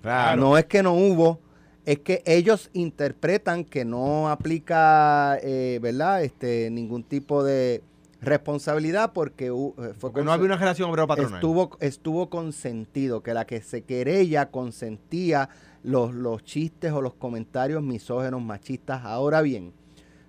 Claro. 0.00 0.40
No 0.40 0.58
es 0.58 0.66
que 0.66 0.82
no 0.82 0.92
hubo, 0.92 1.40
es 1.86 1.98
que 1.98 2.22
ellos 2.24 2.70
interpretan 2.72 3.64
que 3.64 3.84
no 3.84 4.30
aplica, 4.30 5.38
eh, 5.42 5.78
¿verdad? 5.82 6.22
Este, 6.22 6.70
ningún 6.70 7.04
tipo 7.04 7.44
de 7.44 7.82
responsabilidad 8.22 9.12
porque 9.12 9.46
eh, 9.48 9.50
fue 9.50 9.94
Porque 10.00 10.22
no 10.22 10.32
había 10.32 10.46
una 10.46 10.56
relación 10.56 10.90
obrero-patronal. 10.90 11.34
estuvo, 11.34 11.76
estuvo 11.80 12.30
consentido, 12.30 13.22
que 13.22 13.34
la 13.34 13.46
que 13.46 13.60
se 13.60 13.82
querella 13.82 14.50
consentía 14.50 15.50
los, 15.82 16.14
los 16.14 16.42
chistes 16.42 16.90
o 16.92 17.02
los 17.02 17.14
comentarios 17.14 17.82
misógenos, 17.82 18.42
machistas. 18.42 19.04
Ahora 19.04 19.42
bien, 19.42 19.74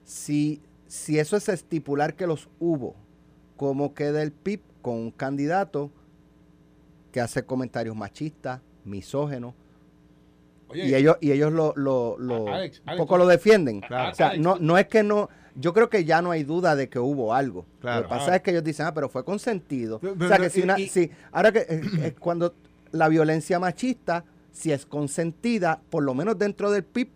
si, 0.03 0.61
si 0.87 1.19
eso 1.19 1.37
es 1.37 1.47
estipular 1.47 2.15
que 2.15 2.27
los 2.27 2.49
hubo, 2.59 2.95
¿cómo 3.55 3.93
queda 3.93 4.21
el 4.21 4.33
PIB 4.33 4.59
con 4.81 4.95
un 4.95 5.11
candidato 5.11 5.89
que 7.13 7.21
hace 7.21 7.45
comentarios 7.45 7.95
machistas, 7.95 8.59
misógenos? 8.83 9.53
Oye, 10.67 10.88
y 10.88 10.95
ellos, 10.95 11.17
y 11.21 11.32
ellos 11.32 11.51
lo, 11.54 11.73
lo, 11.75 12.17
lo- 12.19 12.47
A- 12.49 12.56
Alex, 12.56 12.80
un 12.82 12.89
Alex, 12.89 13.01
poco 13.01 13.17
lo 13.17 13.28
defienden. 13.28 13.82
Claro. 13.82 14.12
O 14.12 14.15
sea, 14.15 14.34
no, 14.38 14.58
no 14.60 14.78
es 14.78 14.88
que 14.88 15.04
no, 15.04 15.30
yo 15.56 15.73
creo 15.73 15.89
que 15.89 16.04
ya 16.06 16.21
no 16.21 16.32
hay 16.32 16.43
duda 16.43 16.75
de 16.75 16.89
que 16.89 16.99
hubo 16.99 17.34
algo. 17.34 17.65
Claro. 17.82 18.01
Lo 18.01 18.04
que 18.08 18.10
pasa 18.10 18.32
Ah. 18.32 18.36
es 18.38 18.41
que 18.41 18.51
ellos 18.51 18.63
dicen, 18.63 18.86
ah, 18.88 18.93
pero 18.93 19.08
fue 19.10 19.23
consentido. 19.23 19.99
Pero- 19.99 20.15
o 20.19 20.28
sea, 20.28 20.38
que 20.38 20.49
si 20.49 20.62
una, 20.62 20.80
y- 20.80 20.88
si, 20.89 21.12
ahora 21.32 21.51
que 21.51 21.60
eh, 21.60 21.82
es 22.04 22.13
cuando 22.19 22.56
la 22.91 23.08
violencia 23.10 23.60
machista, 23.60 24.25
si 24.51 24.71
es 24.71 24.86
consentida, 24.86 25.82
por 25.89 26.04
lo 26.04 26.13
menos 26.13 26.38
dentro 26.38 26.71
del 26.71 26.84
PIB, 26.84 27.10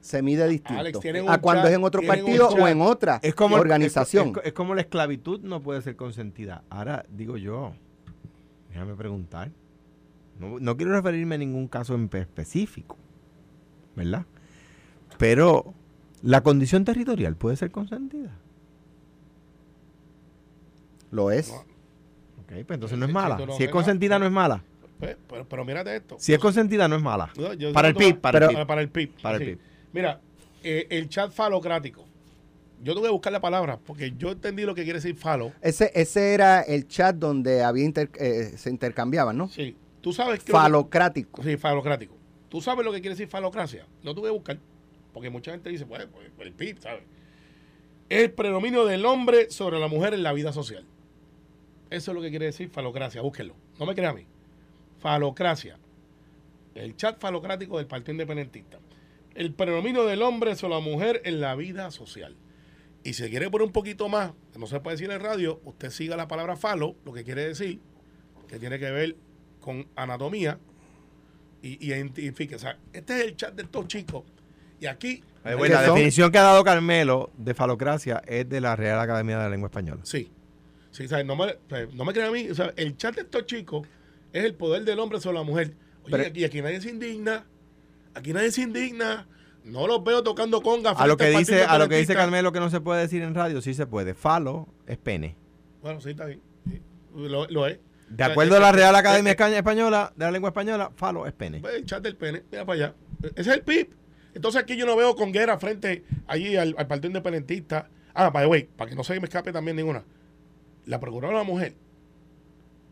se 0.00 0.20
mide 0.20 0.48
distinto. 0.48 0.80
Alex, 0.80 0.98
a 1.28 1.38
cuando 1.40 1.62
chat- 1.62 1.70
es 1.70 1.76
en 1.76 1.84
otro 1.84 2.02
partido 2.04 2.48
o 2.48 2.66
en 2.66 2.80
otra 2.80 3.20
es 3.22 3.34
como 3.36 3.54
el- 3.56 3.60
organización. 3.60 4.30
Es, 4.30 4.36
es- 4.38 4.46
es 4.46 4.52
como 4.52 4.74
la 4.74 4.80
esclavitud 4.80 5.40
no 5.42 5.60
puede 5.62 5.80
ser 5.82 5.94
consentida. 5.94 6.64
Ahora, 6.70 7.04
digo 7.08 7.36
yo, 7.36 7.72
déjame 8.70 8.94
preguntar. 8.96 9.50
No, 10.42 10.58
no 10.60 10.76
quiero 10.76 10.92
referirme 10.92 11.36
a 11.36 11.38
ningún 11.38 11.68
caso 11.68 11.94
en 11.94 12.10
específico, 12.12 12.96
¿verdad? 13.96 14.26
Pero 15.18 15.72
la 16.22 16.42
condición 16.42 16.84
territorial 16.84 17.36
puede 17.36 17.56
ser 17.56 17.70
consentida. 17.70 18.36
lo 21.10 21.30
es. 21.30 21.50
No. 21.50 21.56
Ok, 21.56 22.64
pues 22.66 22.70
entonces 22.70 22.98
no 22.98 23.06
es 23.06 23.12
mala. 23.12 23.38
Si 23.56 23.64
es 23.64 23.70
consentida, 23.70 24.18
no 24.18 24.24
es 24.26 24.32
mala. 24.32 24.64
pues, 24.98 25.16
pero, 25.28 25.46
pero 25.48 25.64
mírate 25.64 25.94
esto. 25.96 26.16
Si 26.18 26.32
es 26.32 26.38
consentida, 26.38 26.88
no 26.88 26.96
es 26.96 27.02
mala. 27.02 27.30
No, 27.36 27.52
yo- 27.52 27.72
Para 27.72 27.88
el 27.88 27.94
PIB, 27.94 28.18
para 28.20 28.38
el 28.46 28.48
PIB. 28.48 28.66
para 28.66 28.80
el 28.80 28.88
PIB. 28.88 29.10
Para 29.22 29.36
el 29.36 29.42
sí. 29.42 29.46
PIB. 29.50 29.58
Mira, 29.92 30.20
eh, 30.62 30.86
el 30.90 31.08
chat 31.08 31.30
falocrático. 31.32 32.06
Yo 32.82 32.94
tuve 32.94 33.04
que 33.04 33.10
buscar 33.12 33.32
la 33.32 33.40
palabra 33.40 33.78
porque 33.78 34.12
yo 34.16 34.30
entendí 34.32 34.62
lo 34.64 34.74
que 34.74 34.84
quiere 34.84 34.98
decir 34.98 35.14
falo. 35.14 35.52
Ese, 35.60 35.92
ese 35.94 36.34
era 36.34 36.62
el 36.62 36.88
chat 36.88 37.14
donde 37.14 37.62
había 37.62 37.84
inter- 37.84 38.10
eh, 38.18 38.54
se 38.56 38.70
intercambiaban, 38.70 39.36
¿no? 39.36 39.48
Sí. 39.48 39.76
Tú 40.02 40.12
sabes 40.12 40.42
que. 40.42 40.52
Falocrático. 40.52 41.42
Sí, 41.42 41.56
falocrático. 41.56 42.14
¿Tú 42.48 42.60
sabes 42.60 42.84
lo 42.84 42.92
que 42.92 43.00
quiere 43.00 43.14
decir 43.14 43.28
falocracia? 43.28 43.86
Lo 44.02 44.14
tuve 44.14 44.26
que 44.26 44.32
buscar. 44.32 44.58
Porque 45.14 45.30
mucha 45.30 45.52
gente 45.52 45.70
dice, 45.70 45.86
pues, 45.86 46.06
pues, 46.12 46.46
el 46.46 46.52
PIB, 46.52 46.80
¿sabes? 46.80 47.04
Es 48.08 48.24
el 48.24 48.32
predominio 48.32 48.84
del 48.84 49.06
hombre 49.06 49.50
sobre 49.50 49.78
la 49.78 49.88
mujer 49.88 50.12
en 50.12 50.22
la 50.22 50.32
vida 50.32 50.52
social. 50.52 50.84
Eso 51.88 52.10
es 52.10 52.14
lo 52.14 52.20
que 52.20 52.30
quiere 52.30 52.46
decir 52.46 52.68
falocracia. 52.68 53.22
Búsquenlo. 53.22 53.54
No 53.78 53.86
me 53.86 53.94
crea 53.94 54.10
a 54.10 54.14
mí. 54.14 54.26
Falocracia. 54.98 55.78
El 56.74 56.96
chat 56.96 57.20
falocrático 57.20 57.78
del 57.78 57.86
Partido 57.86 58.12
Independentista. 58.12 58.80
El 59.34 59.54
predominio 59.54 60.04
del 60.04 60.22
hombre 60.22 60.56
sobre 60.56 60.74
la 60.74 60.80
mujer 60.80 61.22
en 61.24 61.40
la 61.40 61.54
vida 61.54 61.90
social. 61.90 62.36
Y 63.04 63.14
si 63.14 63.28
quiere 63.30 63.50
poner 63.50 63.66
un 63.66 63.72
poquito 63.72 64.08
más, 64.08 64.32
no 64.56 64.66
se 64.66 64.80
puede 64.80 64.96
decir 64.96 65.10
en 65.10 65.20
radio, 65.20 65.60
usted 65.64 65.90
siga 65.90 66.16
la 66.16 66.28
palabra 66.28 66.56
falo, 66.56 66.96
lo 67.04 67.12
que 67.12 67.24
quiere 67.24 67.46
decir 67.46 67.80
que 68.48 68.58
tiene 68.58 68.78
que 68.78 68.90
ver 68.90 69.16
con 69.62 69.86
anatomía 69.96 70.58
y, 71.62 71.82
y 71.82 71.88
identifique. 71.94 72.56
O 72.56 72.58
sea, 72.58 72.76
este 72.92 73.16
es 73.18 73.24
el 73.24 73.36
chat 73.36 73.54
de 73.54 73.62
estos 73.62 73.86
chicos. 73.88 74.24
Y 74.80 74.86
aquí, 74.86 75.22
Eh, 75.44 75.54
bueno, 75.54 75.74
la 75.76 75.82
definición 75.82 76.30
que 76.30 76.38
ha 76.38 76.42
dado 76.42 76.62
Carmelo 76.64 77.30
de 77.38 77.54
falocracia 77.54 78.22
es 78.26 78.46
de 78.48 78.60
la 78.60 78.76
Real 78.76 79.00
Academia 79.00 79.38
de 79.38 79.44
la 79.44 79.48
Lengua 79.48 79.68
Española. 79.68 80.02
sí. 80.04 80.30
Sí, 80.90 81.08
¿sabes? 81.08 81.24
No, 81.24 81.36
me, 81.36 81.46
sea, 81.70 81.86
no 81.94 82.04
me 82.04 82.12
crean 82.12 82.28
a 82.28 82.32
mí. 82.32 82.50
O 82.50 82.54
sea, 82.54 82.70
el 82.76 82.98
chat 82.98 83.14
de 83.14 83.22
estos 83.22 83.46
chicos 83.46 83.88
es 84.30 84.44
el 84.44 84.54
poder 84.54 84.84
del 84.84 84.98
hombre 84.98 85.20
sobre 85.20 85.38
la 85.38 85.42
mujer. 85.42 85.72
Oye, 86.04 86.10
Pero- 86.18 86.38
y 86.38 86.44
aquí 86.44 86.60
nadie 86.60 86.82
se 86.82 86.90
indigna. 86.90 87.46
Aquí 88.14 88.34
nadie 88.34 88.50
se 88.50 88.60
indigna. 88.60 89.26
No 89.64 89.86
los 89.86 90.04
veo 90.04 90.22
tocando 90.22 90.60
conga. 90.60 90.90
A 90.90 91.06
lo 91.06 91.16
que 91.16 91.30
dice, 91.30 91.64
a 91.64 91.78
lo 91.78 91.88
que 91.88 91.96
dice. 91.96 92.12
Carmelo 92.14 92.52
que 92.52 92.60
no 92.60 92.68
se 92.68 92.82
puede 92.82 93.00
decir 93.00 93.22
en 93.22 93.34
radio, 93.34 93.62
sí 93.62 93.72
se 93.72 93.86
puede. 93.86 94.12
Falo 94.12 94.68
es 94.86 94.98
pene. 94.98 95.34
Bueno, 95.80 95.98
sí, 96.02 96.10
está 96.10 96.26
bien. 96.26 96.42
Sí, 96.68 96.82
Lo, 97.14 97.46
lo 97.48 97.66
es. 97.66 97.78
De 98.12 98.24
O 98.24 98.26
sea, 98.26 98.32
acuerdo 98.32 98.56
a 98.56 98.60
la 98.60 98.72
Real 98.72 98.94
Academia 98.94 99.32
eh, 99.32 99.56
Española, 99.56 100.12
de 100.14 100.24
la 100.26 100.30
lengua 100.30 100.50
española, 100.50 100.92
falo 100.94 101.26
es 101.26 101.32
pene. 101.32 101.62
El 101.74 101.86
chat 101.86 102.02
del 102.02 102.14
pene, 102.14 102.42
mira 102.50 102.66
para 102.66 102.76
allá. 102.76 102.94
Ese 103.22 103.40
es 103.40 103.46
el 103.56 103.62
PIB. 103.62 103.88
Entonces 104.34 104.60
aquí 104.60 104.76
yo 104.76 104.84
no 104.84 104.96
veo 104.96 105.16
con 105.16 105.32
guerra 105.32 105.58
frente 105.58 106.04
allí 106.26 106.56
al, 106.56 106.74
al 106.76 106.86
Partido 106.86 107.08
Independentista. 107.08 107.88
Ah, 108.12 108.28
by 108.28 108.44
the 108.44 108.50
way, 108.50 108.68
para 108.76 108.90
que 108.90 108.96
no 108.96 109.02
se 109.02 109.18
me 109.18 109.24
escape 109.24 109.50
también 109.50 109.78
ninguna. 109.78 110.04
La 110.84 111.00
Procuradora 111.00 111.38
de 111.38 111.44
la 111.44 111.50
Mujer 111.50 111.74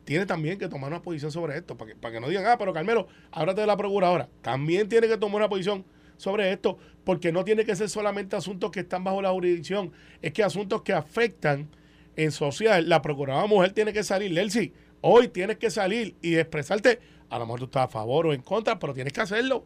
tiene 0.04 0.24
también 0.24 0.58
que 0.58 0.68
tomar 0.68 0.90
una 0.90 1.02
posición 1.02 1.30
sobre 1.30 1.58
esto, 1.58 1.76
para 1.76 1.90
que, 1.90 1.96
para 1.96 2.14
que 2.14 2.20
no 2.20 2.28
digan, 2.28 2.46
ah, 2.46 2.56
pero 2.58 2.72
Carmelo, 2.72 3.06
háblate 3.30 3.60
de 3.60 3.66
la 3.66 3.76
Procuradora. 3.76 4.28
También 4.40 4.88
tiene 4.88 5.06
que 5.06 5.18
tomar 5.18 5.36
una 5.36 5.48
posición 5.50 5.84
sobre 6.16 6.50
esto, 6.50 6.78
porque 7.04 7.30
no 7.30 7.44
tiene 7.44 7.66
que 7.66 7.76
ser 7.76 7.90
solamente 7.90 8.36
asuntos 8.36 8.70
que 8.70 8.80
están 8.80 9.04
bajo 9.04 9.20
la 9.20 9.30
jurisdicción, 9.30 9.92
es 10.22 10.32
que 10.32 10.42
asuntos 10.42 10.80
que 10.82 10.94
afectan 10.94 11.68
en 12.16 12.32
social. 12.32 12.88
La 12.88 13.02
Procuradora 13.02 13.46
Mujer 13.46 13.72
tiene 13.72 13.92
que 13.92 14.02
salir, 14.02 14.30
Lelsi, 14.30 14.72
hoy 15.00 15.28
tienes 15.28 15.58
que 15.58 15.70
salir 15.70 16.16
y 16.22 16.36
expresarte. 16.36 17.00
A 17.28 17.38
lo 17.38 17.46
mejor 17.46 17.60
tú 17.60 17.64
estás 17.66 17.84
a 17.84 17.88
favor 17.88 18.26
o 18.26 18.32
en 18.32 18.42
contra, 18.42 18.78
pero 18.78 18.92
tienes 18.92 19.12
que 19.12 19.20
hacerlo. 19.20 19.64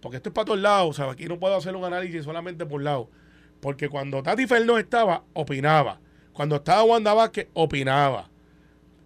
Porque 0.00 0.16
esto 0.16 0.30
es 0.30 0.34
para 0.34 0.46
todos 0.46 0.60
lados. 0.60 0.90
O 0.90 0.92
sea, 0.92 1.10
aquí 1.10 1.26
no 1.26 1.38
puedo 1.38 1.54
hacer 1.56 1.76
un 1.76 1.84
análisis 1.84 2.24
solamente 2.24 2.66
por 2.66 2.82
lado. 2.82 3.08
Porque 3.60 3.88
cuando 3.88 4.22
Tati 4.22 4.46
Fernández 4.46 4.84
estaba, 4.84 5.24
opinaba. 5.34 6.00
Cuando 6.32 6.56
estaba 6.56 6.82
Wanda 6.84 7.14
Vázquez, 7.14 7.48
opinaba. 7.52 8.30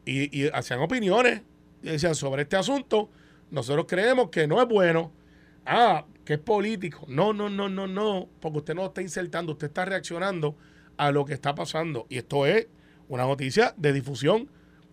Y, 0.04 0.44
y 0.44 0.48
hacían 0.48 0.80
opiniones. 0.80 1.42
Y 1.82 1.88
decían 1.88 2.14
sobre 2.14 2.42
este 2.42 2.56
asunto. 2.56 3.10
Nosotros 3.50 3.86
creemos 3.88 4.30
que 4.30 4.46
no 4.46 4.62
es 4.62 4.68
bueno. 4.68 5.12
Ah, 5.66 6.04
que 6.24 6.34
es 6.34 6.38
político. 6.38 7.04
No, 7.08 7.32
no, 7.32 7.50
no, 7.50 7.68
no, 7.68 7.86
no. 7.86 8.28
Porque 8.40 8.58
usted 8.58 8.74
no 8.74 8.86
está 8.86 9.02
insertando, 9.02 9.52
usted 9.52 9.66
está 9.68 9.84
reaccionando 9.84 10.56
a 10.96 11.10
lo 11.10 11.24
que 11.24 11.34
está 11.34 11.54
pasando. 11.54 12.06
Y 12.08 12.18
esto 12.18 12.46
es 12.46 12.68
una 13.08 13.24
noticia 13.24 13.74
de 13.76 13.92
difusión 13.92 14.48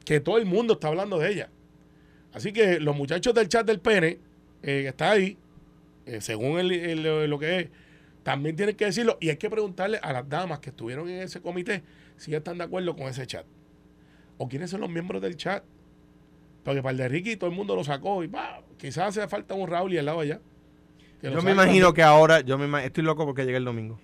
que 0.05 0.19
todo 0.19 0.37
el 0.37 0.45
mundo 0.45 0.73
está 0.73 0.87
hablando 0.87 1.19
de 1.19 1.31
ella. 1.31 1.49
Así 2.33 2.53
que 2.53 2.79
los 2.79 2.95
muchachos 2.95 3.33
del 3.33 3.49
chat 3.49 3.65
del 3.65 3.79
pene, 3.79 4.19
eh, 4.63 4.81
que 4.83 4.87
está 4.87 5.11
ahí, 5.11 5.37
eh, 6.05 6.21
según 6.21 6.59
el- 6.59 6.71
el- 6.71 7.29
lo 7.29 7.37
que 7.39 7.59
es, 7.59 7.69
también 8.23 8.55
tienen 8.55 8.75
que 8.75 8.85
decirlo. 8.85 9.17
Y 9.19 9.29
hay 9.29 9.37
que 9.37 9.49
preguntarle 9.49 9.99
a 10.01 10.13
las 10.13 10.27
damas 10.29 10.59
que 10.59 10.69
estuvieron 10.69 11.09
en 11.09 11.21
ese 11.21 11.41
comité 11.41 11.83
si 12.17 12.33
están 12.33 12.57
de 12.57 12.63
acuerdo 12.63 12.95
con 12.95 13.07
ese 13.07 13.25
chat. 13.27 13.45
O 14.37 14.47
quiénes 14.47 14.69
son 14.69 14.81
los 14.81 14.89
miembros 14.89 15.21
del 15.21 15.35
chat. 15.35 15.63
Porque 16.63 16.81
para 16.81 16.91
el 16.91 16.97
de 16.97 17.07
Ricky 17.09 17.35
todo 17.37 17.49
el 17.49 17.55
mundo 17.55 17.75
lo 17.75 17.83
sacó 17.83 18.23
y 18.23 18.27
bah, 18.27 18.61
quizás 18.77 19.17
hace 19.17 19.27
falta 19.27 19.55
un 19.55 19.67
Raúl 19.67 19.93
y 19.93 19.97
al 19.97 20.05
lado 20.05 20.19
allá. 20.19 20.39
Yo 21.23 21.41
me 21.43 21.51
imagino 21.51 21.93
que 21.93 22.03
ahora, 22.03 22.41
yo 22.41 22.57
me 22.57 22.85
estoy 22.85 23.03
loco 23.03 23.25
porque 23.25 23.45
llega 23.45 23.57
el 23.57 23.65
domingo. 23.65 23.99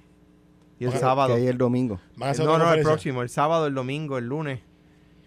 Y 0.79 0.85
el 0.85 0.91
sábado. 0.99 1.33
Hay 1.35 1.47
el 1.47 1.57
domingo. 1.57 1.99
No, 2.45 2.51
no, 2.59 2.65
el 2.73 2.79
próximo, 2.83 3.21
el 3.23 3.29
sábado, 3.29 3.67
el 3.67 3.73
domingo, 3.73 4.17
el 4.17 4.25
lunes. 4.25 4.59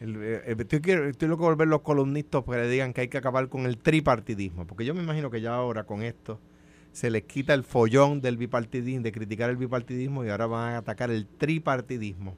Eh, 0.01 0.43
eh, 0.47 0.57
estoy, 0.59 0.81
estoy 1.09 1.29
loco 1.29 1.45
por 1.45 1.57
ver 1.57 1.69
los 1.69 1.83
columnistas 1.83 2.43
que 2.45 2.53
le 2.53 2.69
digan 2.69 2.95
que 2.95 3.03
hay 3.03 3.09
que 3.09 3.19
acabar 3.19 3.49
con 3.49 3.67
el 3.67 3.79
tripartidismo. 3.79 4.67
Porque 4.67 4.85
yo 4.85 4.95
me 4.95 5.03
imagino 5.03 5.31
que 5.31 5.41
ya 5.41 5.55
ahora 5.55 5.85
con 5.85 6.03
esto 6.03 6.41
se 6.93 7.11
les 7.11 7.25
quita 7.25 7.55
el 7.55 7.63
follón 7.65 8.21
del 8.21 8.37
bipartidismo, 8.37 9.03
de 9.03 9.13
criticar 9.13 9.51
el 9.51 9.57
bipartidismo 9.57 10.25
y 10.25 10.31
ahora 10.31 10.47
van 10.47 10.75
a 10.75 10.79
atacar 10.79 11.11
el 11.11 11.27
tripartidismo. 11.27 12.37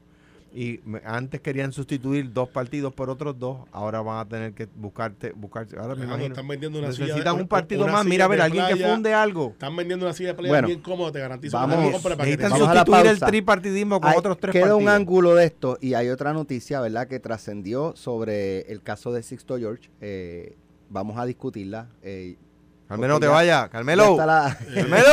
Y 0.55 0.81
me- 0.85 1.01
antes 1.03 1.41
querían 1.41 1.71
sustituir 1.71 2.31
dos 2.31 2.47
partidos 2.47 2.93
por 2.93 3.09
otros 3.09 3.39
dos, 3.39 3.57
ahora 3.71 4.01
van 4.01 4.19
a 4.19 4.25
tener 4.29 4.53
que 4.53 4.67
buscarte, 4.75 5.31
buscar, 5.31 5.65
ahora 5.79 5.95
me 5.95 6.03
imagino. 6.05 6.27
están 6.27 6.47
vendiendo 6.47 6.77
una 6.77 6.91
silla 6.91 7.05
de- 7.05 7.11
Necesitan 7.13 7.35
un 7.41 7.47
partido 7.47 7.83
una 7.85 7.93
más. 7.93 8.05
Mira, 8.05 8.25
a 8.25 8.27
ver, 8.27 8.41
alguien 8.41 8.65
que 8.67 8.75
funde 8.75 9.13
algo. 9.15 9.49
Están 9.53 9.75
vendiendo 9.75 10.05
una 10.05 10.13
silla 10.13 10.29
de 10.29 10.35
playa 10.35 10.49
Bueno, 10.51 10.67
bien 10.67 10.81
cómoda, 10.81 11.11
te 11.11 11.19
garantizo. 11.19 11.57
vamos- 11.57 12.01
para 12.03 12.15
que 12.17 12.21
Necesitan 12.23 12.51
te- 12.51 12.53
Vamos 12.53 12.67
a 12.69 12.73
la 12.75 12.79
sustituir 12.81 13.05
el 13.07 13.17
pausa. 13.19 13.25
tripartidismo 13.27 13.99
con 13.99 14.09
Hay- 14.11 14.17
otros 14.17 14.37
tres 14.39 14.51
queda 14.53 14.75
un 14.75 14.85
partidos. 14.85 14.93
ángulo 14.95 15.35
de 15.35 15.45
esto 15.45 15.77
y 15.81 15.95
hay 15.95 16.09
otra 16.09 16.33
noticia, 16.33 16.81
¿verdad?, 16.81 17.07
que 17.07 17.19
trascendió 17.19 17.95
sobre 17.95 18.61
el 18.71 18.83
caso 18.83 19.11
de 19.11 19.23
Sixto 19.23 19.57
George. 19.57 19.89
Eh, 20.01 20.55
vamos 20.89 21.17
a 21.17 21.25
discutirla. 21.25 21.87
Eh, 22.03 22.37
Carmelo, 22.87 23.13
no 23.15 23.19
te 23.19 23.25
ya- 23.27 23.31
vayas. 23.31 23.61
ya 23.63 23.69
Carmelo. 23.69 24.17
la, 24.17 24.57
Carmelo. 24.73 25.05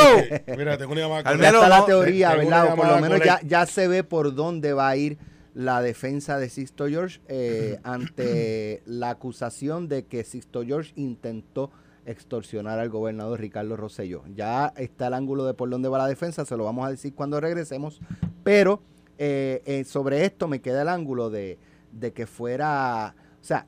Mira, 0.58 0.76
tengo 0.78 0.92
una 0.92 1.00
llamada. 1.02 1.22
Carmelo, 1.22 1.42
ya 1.60 1.64
está 1.64 1.68
la 1.68 1.86
teoría, 1.86 2.34
¿verdad? 2.34 2.72
O 2.72 2.76
por 2.76 2.88
lo 2.88 2.98
menos 3.00 3.20
ya, 3.24 3.40
ya 3.42 3.66
se 3.66 3.88
ve 3.88 4.04
por 4.04 4.34
dónde 4.34 4.72
va 4.72 4.88
a 4.88 4.96
ir 4.96 5.18
la 5.54 5.82
defensa 5.82 6.38
de 6.38 6.48
Sixto 6.48 6.86
George 6.88 7.20
eh, 7.28 7.78
ante 7.84 8.82
la 8.86 9.10
acusación 9.10 9.88
de 9.88 10.04
que 10.06 10.24
Sixto 10.24 10.62
George 10.64 10.92
intentó 10.96 11.70
extorsionar 12.06 12.78
al 12.78 12.88
gobernador 12.88 13.40
Ricardo 13.40 13.76
Rosselló. 13.76 14.22
Ya 14.34 14.72
está 14.76 15.08
el 15.08 15.14
ángulo 15.14 15.44
de 15.44 15.54
por 15.54 15.68
dónde 15.70 15.88
va 15.88 15.98
la 15.98 16.08
defensa, 16.08 16.44
se 16.44 16.56
lo 16.56 16.64
vamos 16.64 16.86
a 16.86 16.90
decir 16.90 17.14
cuando 17.14 17.40
regresemos, 17.40 18.00
pero 18.42 18.80
eh, 19.18 19.62
eh, 19.66 19.84
sobre 19.84 20.24
esto 20.24 20.48
me 20.48 20.60
queda 20.60 20.82
el 20.82 20.88
ángulo 20.88 21.30
de, 21.30 21.58
de 21.92 22.12
que 22.12 22.26
fuera, 22.26 23.14
o 23.40 23.44
sea, 23.44 23.66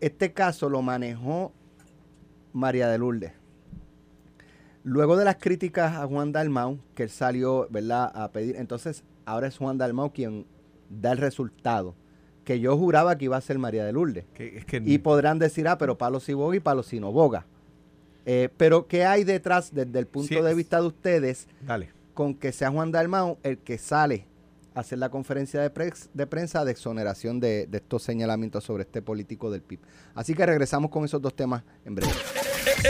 este 0.00 0.32
caso 0.32 0.68
lo 0.68 0.80
manejó 0.80 1.52
María 2.52 2.88
de 2.88 2.98
Lourdes. 2.98 3.32
Luego 4.84 5.16
de 5.16 5.24
las 5.24 5.36
críticas 5.36 5.96
a 5.96 6.06
Juan 6.06 6.32
Dalmau, 6.32 6.78
que 6.94 7.02
él 7.04 7.10
salió, 7.10 7.66
¿verdad?, 7.70 8.10
a 8.14 8.30
pedir, 8.32 8.56
entonces 8.56 9.04
ahora 9.26 9.48
es 9.48 9.58
Juan 9.58 9.76
Dalmau 9.76 10.12
quien 10.12 10.46
da 10.88 11.12
el 11.12 11.18
resultado, 11.18 11.94
que 12.44 12.60
yo 12.60 12.76
juraba 12.78 13.18
que 13.18 13.26
iba 13.26 13.36
a 13.36 13.40
ser 13.40 13.58
María 13.58 13.84
de 13.84 13.92
Lourdes. 13.92 14.24
Que- 14.34 14.58
es 14.58 14.64
que 14.64 14.82
Y 14.84 14.98
podrán 14.98 15.38
decir, 15.38 15.68
ah, 15.68 15.76
pero 15.76 15.98
palo 15.98 16.20
si 16.20 16.32
boga 16.32 16.56
y 16.56 16.60
palo 16.60 16.82
si 16.82 17.00
no 17.00 17.12
boga. 17.12 17.44
Eh, 18.24 18.48
pero 18.56 18.86
¿qué 18.86 19.04
hay 19.04 19.24
detrás 19.24 19.74
desde 19.74 19.98
el 19.98 20.06
punto 20.06 20.28
Sí. 20.28 20.40
de 20.40 20.54
vista 20.54 20.80
de 20.80 20.86
ustedes 20.86 21.48
Dale. 21.66 21.90
con 22.14 22.34
que 22.34 22.52
sea 22.52 22.70
Juan 22.70 22.90
Dalmau 22.92 23.38
el 23.42 23.58
que 23.58 23.78
sale 23.78 24.26
hacer 24.80 24.98
la 24.98 25.08
conferencia 25.10 25.60
de, 25.60 25.72
prex- 25.72 26.08
de 26.14 26.26
prensa 26.26 26.64
de 26.64 26.72
exoneración 26.72 27.40
de, 27.40 27.66
de 27.66 27.78
estos 27.78 28.02
señalamientos 28.02 28.64
sobre 28.64 28.82
este 28.84 29.02
político 29.02 29.50
del 29.50 29.62
PIB? 29.62 29.80
Así 30.14 30.34
que 30.34 30.44
regresamos 30.46 30.90
con 30.90 31.04
esos 31.04 31.20
dos 31.20 31.34
temas 31.34 31.62
en 31.84 31.94
breve. 31.94 32.12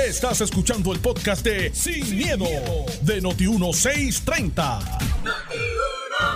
Estás 0.07 0.40
escuchando 0.40 0.92
el 0.92 1.01
podcast 1.01 1.44
de 1.44 1.72
Sin, 1.74 2.16
miedo, 2.16 2.44
de 3.03 3.22
Noti1630. 3.22 4.98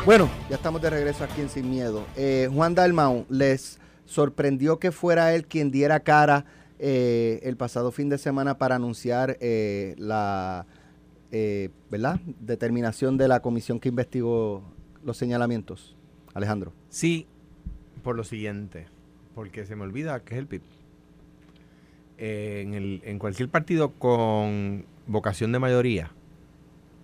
Bueno, 0.05 0.31
ya 0.49 0.57
estamos 0.57 0.81
de 0.83 0.91
regreso 0.91 1.25
aquí 1.25 1.41
en 1.41 1.49
Sin 1.49 1.69
Miedo. 1.71 2.05
Eh, 2.17 2.49
Juan 2.53 2.75
Dalmau, 2.75 3.27
¿les 3.29 3.79
sorprendió 4.07 4.79
que 4.79 4.93
fuera 4.93 5.35
él 5.35 5.47
quien 5.47 5.71
diera 5.71 6.01
cara 6.01 6.45
eh, 6.79 7.41
el 7.43 7.57
pasado 7.57 7.93
fin 7.93 8.09
de 8.09 8.19
semana 8.19 8.59
para 8.59 8.77
anunciar 8.77 9.37
eh, 9.41 9.95
la 9.99 10.67
eh, 11.31 11.71
¿verdad? 11.91 12.21
determinación 12.41 13.17
de 13.17 13.29
la 13.29 13.41
comisión 13.41 13.81
que 13.81 13.89
investigó 13.89 14.63
los 15.05 15.17
señalamientos? 15.17 15.97
Alejandro. 16.35 16.73
Sí, 16.89 17.27
por 18.03 18.17
lo 18.17 18.25
siguiente, 18.25 18.87
porque 19.35 19.67
se 19.67 19.77
me 19.77 19.83
olvida 19.85 20.21
que 20.25 20.35
es 20.35 20.39
el 20.39 20.47
PIB. 20.47 20.63
Eh, 22.19 22.63
en, 22.65 22.75
el, 22.75 23.03
en 23.05 23.19
cualquier 23.19 23.49
partido 23.49 23.91
con 23.93 24.85
vocación 25.07 25.51
de 25.53 25.59
mayoría, 25.59 26.11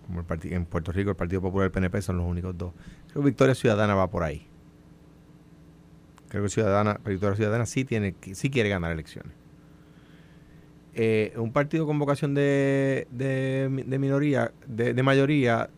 como 0.07 0.21
el 0.21 0.25
parti- 0.25 0.53
en 0.53 0.65
Puerto 0.65 0.91
Rico 0.91 1.09
el 1.11 1.15
Partido 1.15 1.41
Popular 1.41 1.65
y 1.65 1.67
el 1.67 1.71
PNP 1.71 2.01
son 2.01 2.17
los 2.17 2.25
únicos 2.25 2.57
dos. 2.57 2.73
Creo 3.11 3.23
que 3.23 3.29
Victoria 3.29 3.53
Ciudadana 3.55 3.95
va 3.95 4.09
por 4.09 4.23
ahí. 4.23 4.45
Creo 6.29 6.43
que 6.43 6.49
Ciudadana, 6.49 6.99
Victoria 7.05 7.35
Ciudadana 7.35 7.65
sí 7.65 7.85
tiene, 7.85 8.15
sí 8.33 8.49
quiere 8.49 8.69
ganar 8.69 8.91
elecciones. 8.91 9.33
Eh, 10.93 11.33
un 11.37 11.51
partido 11.51 11.85
con 11.85 11.97
vocación 11.99 12.33
de, 12.33 13.07
de, 13.11 13.67
minoría, 13.99 14.51
de 14.67 15.01
mayoría, 15.03 15.69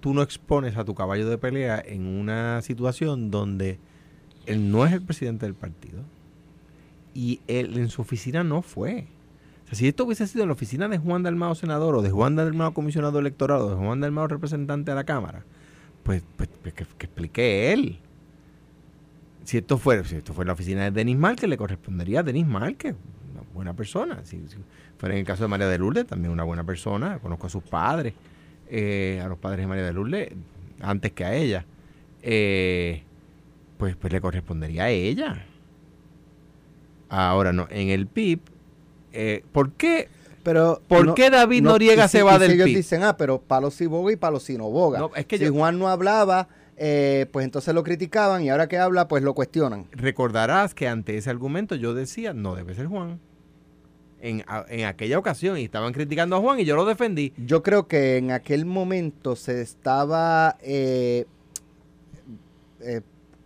tú 0.00 0.14
no 0.14 0.22
expones 0.22 0.76
a 0.76 0.84
tu 0.84 0.94
caballo 0.94 1.28
de 1.28 1.38
pelea 1.38 1.82
en 1.84 2.06
una 2.06 2.62
situación 2.62 3.30
donde 3.30 3.78
él 4.46 4.70
no 4.70 4.86
es 4.86 4.92
el 4.92 5.02
presidente 5.02 5.46
del 5.46 5.54
partido 5.54 6.02
y 7.14 7.40
él 7.46 7.76
en 7.78 7.88
su 7.88 8.02
oficina 8.02 8.44
no 8.44 8.62
fue. 8.62 9.06
Si 9.72 9.88
esto 9.88 10.04
hubiese 10.04 10.26
sido 10.26 10.44
en 10.44 10.48
la 10.48 10.54
oficina 10.54 10.88
de 10.88 10.98
Juan 10.98 11.22
Dalmao 11.22 11.54
senador 11.54 11.96
o 11.96 12.02
de 12.02 12.10
Juan 12.10 12.36
Dalmao 12.36 12.72
comisionado 12.72 13.18
electoral 13.18 13.62
o 13.62 13.70
de 13.70 13.76
Juan 13.76 14.00
Dalmao 14.00 14.28
representante 14.28 14.92
a 14.92 14.94
la 14.94 15.04
Cámara, 15.04 15.42
pues, 16.02 16.22
pues, 16.36 16.48
pues 16.62 16.74
que, 16.74 16.84
que 16.84 17.06
explique 17.06 17.72
él. 17.72 17.98
Si 19.44 19.58
esto 19.58 19.78
fuera, 19.78 20.04
si 20.04 20.16
esto 20.16 20.34
fuera 20.34 20.48
la 20.48 20.52
oficina 20.52 20.84
de 20.84 20.90
Denis 20.90 21.16
Márquez, 21.16 21.48
le 21.48 21.56
correspondería 21.56 22.20
a 22.20 22.22
Denis 22.22 22.46
Márquez, 22.46 22.94
una 23.32 23.42
buena 23.54 23.74
persona. 23.74 24.20
Si, 24.24 24.36
si 24.48 24.56
fuera 24.98 25.14
en 25.14 25.20
el 25.20 25.26
caso 25.26 25.44
de 25.44 25.48
María 25.48 25.68
de 25.68 25.78
Lourdes, 25.78 26.06
también 26.06 26.32
una 26.32 26.44
buena 26.44 26.64
persona. 26.64 27.18
Conozco 27.18 27.46
a 27.46 27.50
sus 27.50 27.62
padres, 27.62 28.14
eh, 28.68 29.20
a 29.24 29.28
los 29.28 29.38
padres 29.38 29.60
de 29.60 29.66
María 29.66 29.84
de 29.84 29.92
Lourdes, 29.92 30.30
antes 30.80 31.12
que 31.12 31.24
a 31.24 31.34
ella. 31.34 31.64
Eh, 32.22 33.02
pues, 33.78 33.96
pues 33.96 34.12
le 34.12 34.20
correspondería 34.20 34.84
a 34.84 34.90
ella. 34.90 35.44
Ahora 37.08 37.52
no, 37.52 37.68
en 37.70 37.88
el 37.88 38.06
PIB, 38.06 38.40
eh, 39.12 39.44
¿por 39.52 39.72
qué? 39.72 40.08
Pero 40.42 40.80
¿Por 40.86 41.14
qué 41.14 41.30
David 41.30 41.62
Noriega 41.62 42.04
y 42.04 42.08
se 42.08 42.22
va 42.22 42.36
y 42.36 42.38
del 42.40 42.52
ellos 42.52 42.66
PIB? 42.66 42.76
dicen, 42.76 43.02
ah, 43.02 43.16
pero 43.16 43.40
palo 43.40 43.70
si 43.70 43.86
boga 43.86 44.12
y 44.12 44.16
palo 44.16 44.38
si 44.40 44.56
no 44.56 44.70
boga. 44.70 44.98
No, 44.98 45.10
es 45.14 45.26
que 45.26 45.38
si 45.38 45.44
yo- 45.44 45.52
Juan 45.52 45.78
no 45.78 45.88
hablaba, 45.88 46.48
eh, 46.76 47.26
pues 47.32 47.44
entonces 47.44 47.74
lo 47.74 47.82
criticaban 47.82 48.42
y 48.42 48.50
ahora 48.50 48.68
que 48.68 48.78
habla, 48.78 49.08
pues 49.08 49.22
lo 49.22 49.34
cuestionan. 49.34 49.86
Recordarás 49.92 50.74
que 50.74 50.88
ante 50.88 51.16
ese 51.16 51.30
argumento 51.30 51.74
yo 51.74 51.94
decía, 51.94 52.32
no 52.32 52.54
debe 52.54 52.74
ser 52.74 52.86
Juan. 52.86 53.18
En, 54.28 54.44
en 54.68 54.84
aquella 54.86 55.18
ocasión 55.18 55.58
y 55.58 55.64
estaban 55.64 55.92
criticando 55.92 56.36
a 56.36 56.40
Juan 56.40 56.60
y 56.60 56.64
yo 56.64 56.76
lo 56.76 56.84
defendí. 56.84 57.32
Yo 57.36 57.62
creo 57.62 57.86
que 57.86 58.16
en 58.16 58.30
aquel 58.32 58.66
momento 58.66 59.36
se 59.36 59.60
estaba 59.62 60.56
eh, 60.62 61.26
eh, 62.80 63.00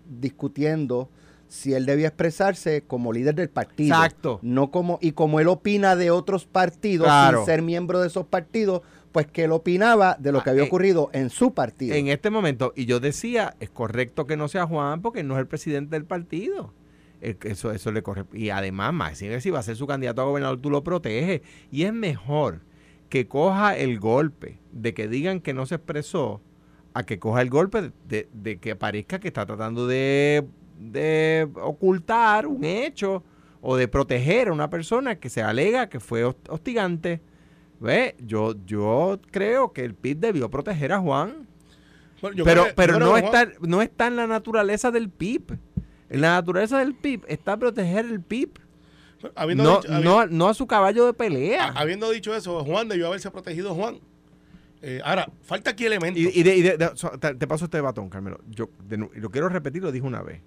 discutiendo 0.09 1.09
si 1.49 1.75
él 1.75 1.85
debía 1.85 2.09
expresarse 2.09 2.83
como 2.87 3.13
líder 3.13 3.35
del 3.35 3.49
partido. 3.51 3.95
Exacto. 3.97 4.39
No 4.43 4.71
como, 4.71 4.99
y 5.03 5.13
como 5.13 5.41
él 5.41 5.49
opina 5.49 5.97
de 5.97 6.11
otros 6.11 6.47
partidos 6.47 7.07
Claro. 7.07 7.39
sin 7.39 7.47
ser 7.47 7.63
miembro 7.63 8.01
de 8.01 8.07
esos 8.07 8.25
partidos, 8.27 8.83
pues 9.11 9.27
que 9.27 9.45
él 9.45 9.53
opinaba 9.53 10.17
de 10.21 10.31
lo 10.31 10.43
que 10.45 10.51
Ah, 10.51 10.53
había 10.53 10.63
eh, 10.63 10.67
ocurrido 10.69 11.11
en 11.13 11.29
su 11.31 11.53
partido. 11.53 11.97
En 11.97 12.07
este 12.07 12.31
momento, 12.31 12.73
y 12.77 12.87
yo 12.87 13.01
decía, 13.01 13.57
es 13.59 13.69
correcto 13.69 14.27
que 14.29 14.37
no 14.37 14.47
sea 14.47 14.67
Juan 14.67 15.03
porque 15.03 15.25
no 15.25 15.35
es 15.35 15.41
el 15.41 15.49
presidente 15.49 15.97
del 15.97 16.05
partido. 16.05 16.73
Eh, 17.21 17.37
Eso, 17.45 17.71
eso 17.73 17.93
le 17.93 18.03
corre. 18.03 18.25
Y 18.33 18.51
además, 18.51 18.93
Maxime, 18.95 19.41
si 19.41 19.51
va 19.51 19.59
a 19.59 19.63
ser 19.63 19.77
su 19.77 19.87
candidato 19.87 20.23
a 20.23 20.25
gobernador, 20.25 20.59
tú 20.61 20.71
lo 20.71 20.83
proteges. 20.83 21.43
Y 21.71 21.85
es 21.85 21.93
mejor 21.93 22.61
que 23.09 23.27
coja 23.29 23.77
el 23.77 23.99
golpe 23.99 24.59
de 24.73 24.95
que 24.95 25.09
digan 25.09 25.41
que 25.41 25.53
no 25.53 25.67
se 25.67 25.75
expresó 25.77 26.41
a 26.95 27.05
que 27.05 27.19
coja 27.19 27.43
el 27.43 27.51
golpe 27.51 27.93
de, 28.09 28.29
de 28.33 28.59
que 28.59 28.75
parezca 28.77 29.19
que 29.21 29.29
está 29.29 29.47
tratando 29.47 29.87
de, 29.87 30.47
de 30.79 31.49
ocultar 31.55 32.47
un 32.47 32.65
hecho 32.65 33.23
o 33.61 33.77
de 33.77 33.87
proteger 33.89 34.49
a 34.49 34.53
una 34.53 34.71
persona 34.71 35.17
que 35.17 35.29
se 35.29 35.43
alega 35.43 35.89
que 35.89 36.01
fue 36.01 36.25
host- 36.25 36.49
hostigante. 36.49 37.21
¿Ve? 37.81 38.15
Yo, 38.21 38.55
yo 38.67 39.21
creo 39.31 39.73
que 39.73 39.85
el 39.85 39.95
PIB 39.95 40.19
debió 40.19 40.51
proteger 40.51 40.93
a 40.93 40.99
Juan. 41.01 41.47
Bueno, 42.21 42.45
pero 42.45 42.65
pero 42.77 42.99
no, 42.99 43.11
Juan- 43.13 43.25
está, 43.25 43.49
no 43.63 43.81
está 43.83 44.07
en 44.07 44.17
la 44.17 44.27
naturaleza 44.27 44.91
del 44.91 45.09
PIB. 45.09 45.59
En 46.11 46.21
la 46.21 46.33
naturaleza 46.33 46.79
del 46.81 46.95
PIB 46.95 47.25
está 47.29 47.57
proteger 47.57 48.05
el 48.05 48.21
PIB. 48.21 48.51
habiendo 49.37 49.65
No, 49.65 49.81
dicho- 49.81 49.93
habi- 49.93 50.03
no, 50.05 50.27
no 50.27 50.49
a 50.49 50.55
su 50.55 50.67
caballo 50.67 51.07
de 51.07 51.13
pelea. 51.15 51.67
ha- 51.69 51.81
habiendo 51.81 52.11
dicho 52.11 52.35
eso, 52.35 52.65
Juan 52.65 52.89
debió 52.89 53.07
haberse 53.07 53.31
protegido 53.31 53.75
Juan. 53.75 54.01
Eh, 54.83 55.01
ahora, 55.05 55.31
falta 55.43 55.71
aquí 55.71 55.85
elementos. 55.85 56.21
Y, 56.23 56.41
y 56.41 56.43
de- 56.43 56.57
y 56.57 56.63
de- 56.63 56.79
te, 57.21 57.35
te 57.35 57.47
paso 57.47 57.67
este 57.67 57.81
batón, 57.83 58.09
Carmelo. 58.09 58.41
Yo 58.49 58.71
lo 59.15 59.31
quiero 59.31 59.49
repetir, 59.51 59.83
lo 59.83 59.93
dije 59.93 60.07
una 60.07 60.23
vez. 60.23 60.41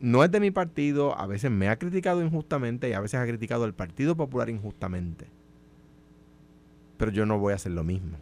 No 0.00 0.24
es 0.24 0.30
de 0.30 0.40
mi 0.40 0.50
partido, 0.50 1.14
a 1.18 1.26
veces 1.26 1.50
me 1.50 1.68
ha 1.68 1.78
criticado 1.78 2.22
injustamente 2.24 2.88
y 2.88 2.94
a 2.94 3.00
veces 3.00 3.20
ha 3.20 3.26
criticado 3.26 3.66
el 3.66 3.74
Partido 3.74 4.16
Popular 4.16 4.48
injustamente. 4.48 5.26
Pero 6.96 7.10
yo 7.12 7.26
no 7.26 7.38
voy 7.38 7.52
a 7.52 7.56
hacer 7.56 7.72
lo 7.72 7.84
mismo. 7.84 8.16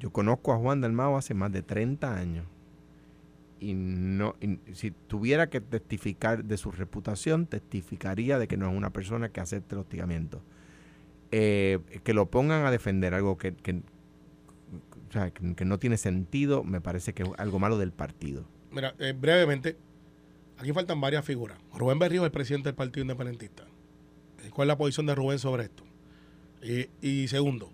Yo 0.00 0.10
conozco 0.10 0.52
a 0.52 0.56
Juan 0.58 0.80
Dalmao 0.80 1.16
hace 1.16 1.34
más 1.34 1.52
de 1.52 1.62
30 1.62 2.16
años. 2.16 2.44
Y 3.58 3.74
no 3.74 4.36
y 4.40 4.58
si 4.74 4.90
tuviera 4.90 5.48
que 5.48 5.60
testificar 5.60 6.44
de 6.44 6.56
su 6.56 6.70
reputación, 6.70 7.46
testificaría 7.46 8.38
de 8.38 8.48
que 8.48 8.56
no 8.56 8.70
es 8.70 8.76
una 8.76 8.90
persona 8.90 9.30
que 9.30 9.40
acepte 9.40 9.74
el 9.74 9.80
hostigamiento. 9.80 10.42
Eh, 11.32 11.80
que 12.04 12.14
lo 12.14 12.30
pongan 12.30 12.64
a 12.66 12.70
defender 12.70 13.14
algo 13.14 13.36
que, 13.36 13.54
que, 13.54 13.82
o 15.08 15.12
sea, 15.12 15.30
que, 15.30 15.54
que 15.54 15.64
no 15.64 15.78
tiene 15.78 15.96
sentido, 15.96 16.64
me 16.64 16.80
parece 16.80 17.14
que 17.14 17.24
es 17.24 17.28
algo 17.38 17.58
malo 17.58 17.78
del 17.78 17.92
partido. 17.92 18.44
Mira, 18.70 18.94
eh, 18.98 19.14
brevemente, 19.18 19.76
aquí 20.58 20.72
faltan 20.72 21.00
varias 21.00 21.24
figuras. 21.24 21.58
Rubén 21.74 21.98
Berrío 21.98 22.22
es 22.22 22.26
el 22.26 22.32
presidente 22.32 22.68
del 22.68 22.76
Partido 22.76 23.02
Independentista. 23.02 23.64
Eh, 24.44 24.50
¿Cuál 24.50 24.68
es 24.68 24.74
la 24.74 24.78
posición 24.78 25.06
de 25.06 25.14
Rubén 25.14 25.38
sobre 25.38 25.64
esto? 25.64 25.82
Y, 26.62 26.88
y 27.00 27.28
segundo, 27.28 27.70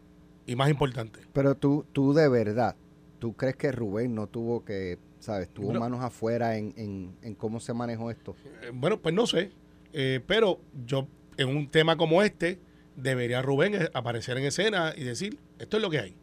y 0.46 0.56
más 0.56 0.70
importante, 0.70 1.20
Pero 1.32 1.54
tú, 1.54 1.86
tú 1.92 2.12
de 2.12 2.28
verdad, 2.28 2.76
¿tú 3.18 3.34
crees 3.34 3.56
que 3.56 3.72
Rubén 3.72 4.14
no 4.14 4.26
tuvo 4.26 4.64
que, 4.64 4.98
sabes, 5.22 5.48
tuvo 5.48 5.66
Bueno. 5.66 5.80
manos 5.80 6.00
afuera 6.00 6.56
en, 6.56 6.74
en, 6.76 7.14
en 7.22 7.34
cómo 7.34 7.60
se 7.60 7.72
manejó 7.72 8.10
esto? 8.10 8.34
eh, 8.62 8.70
bueno, 8.74 9.00
pues 9.00 9.14
no 9.14 9.26
sé, 9.26 9.50
eh, 9.92 10.20
pero 10.26 10.60
yo 10.86 11.06
en 11.36 11.48
un 11.48 11.68
tema 11.68 11.96
como 11.96 12.22
este 12.22 12.58
debería 12.96 13.40
Rubén 13.40 13.74
eh, 13.74 13.88
aparecer 13.94 14.36
en 14.36 14.44
escena 14.44 14.92
y 14.96 15.04
decir, 15.04 15.38
esto 15.58 15.76
es 15.76 15.82
lo 15.82 15.90
que 15.90 16.00
hay. 16.00 16.16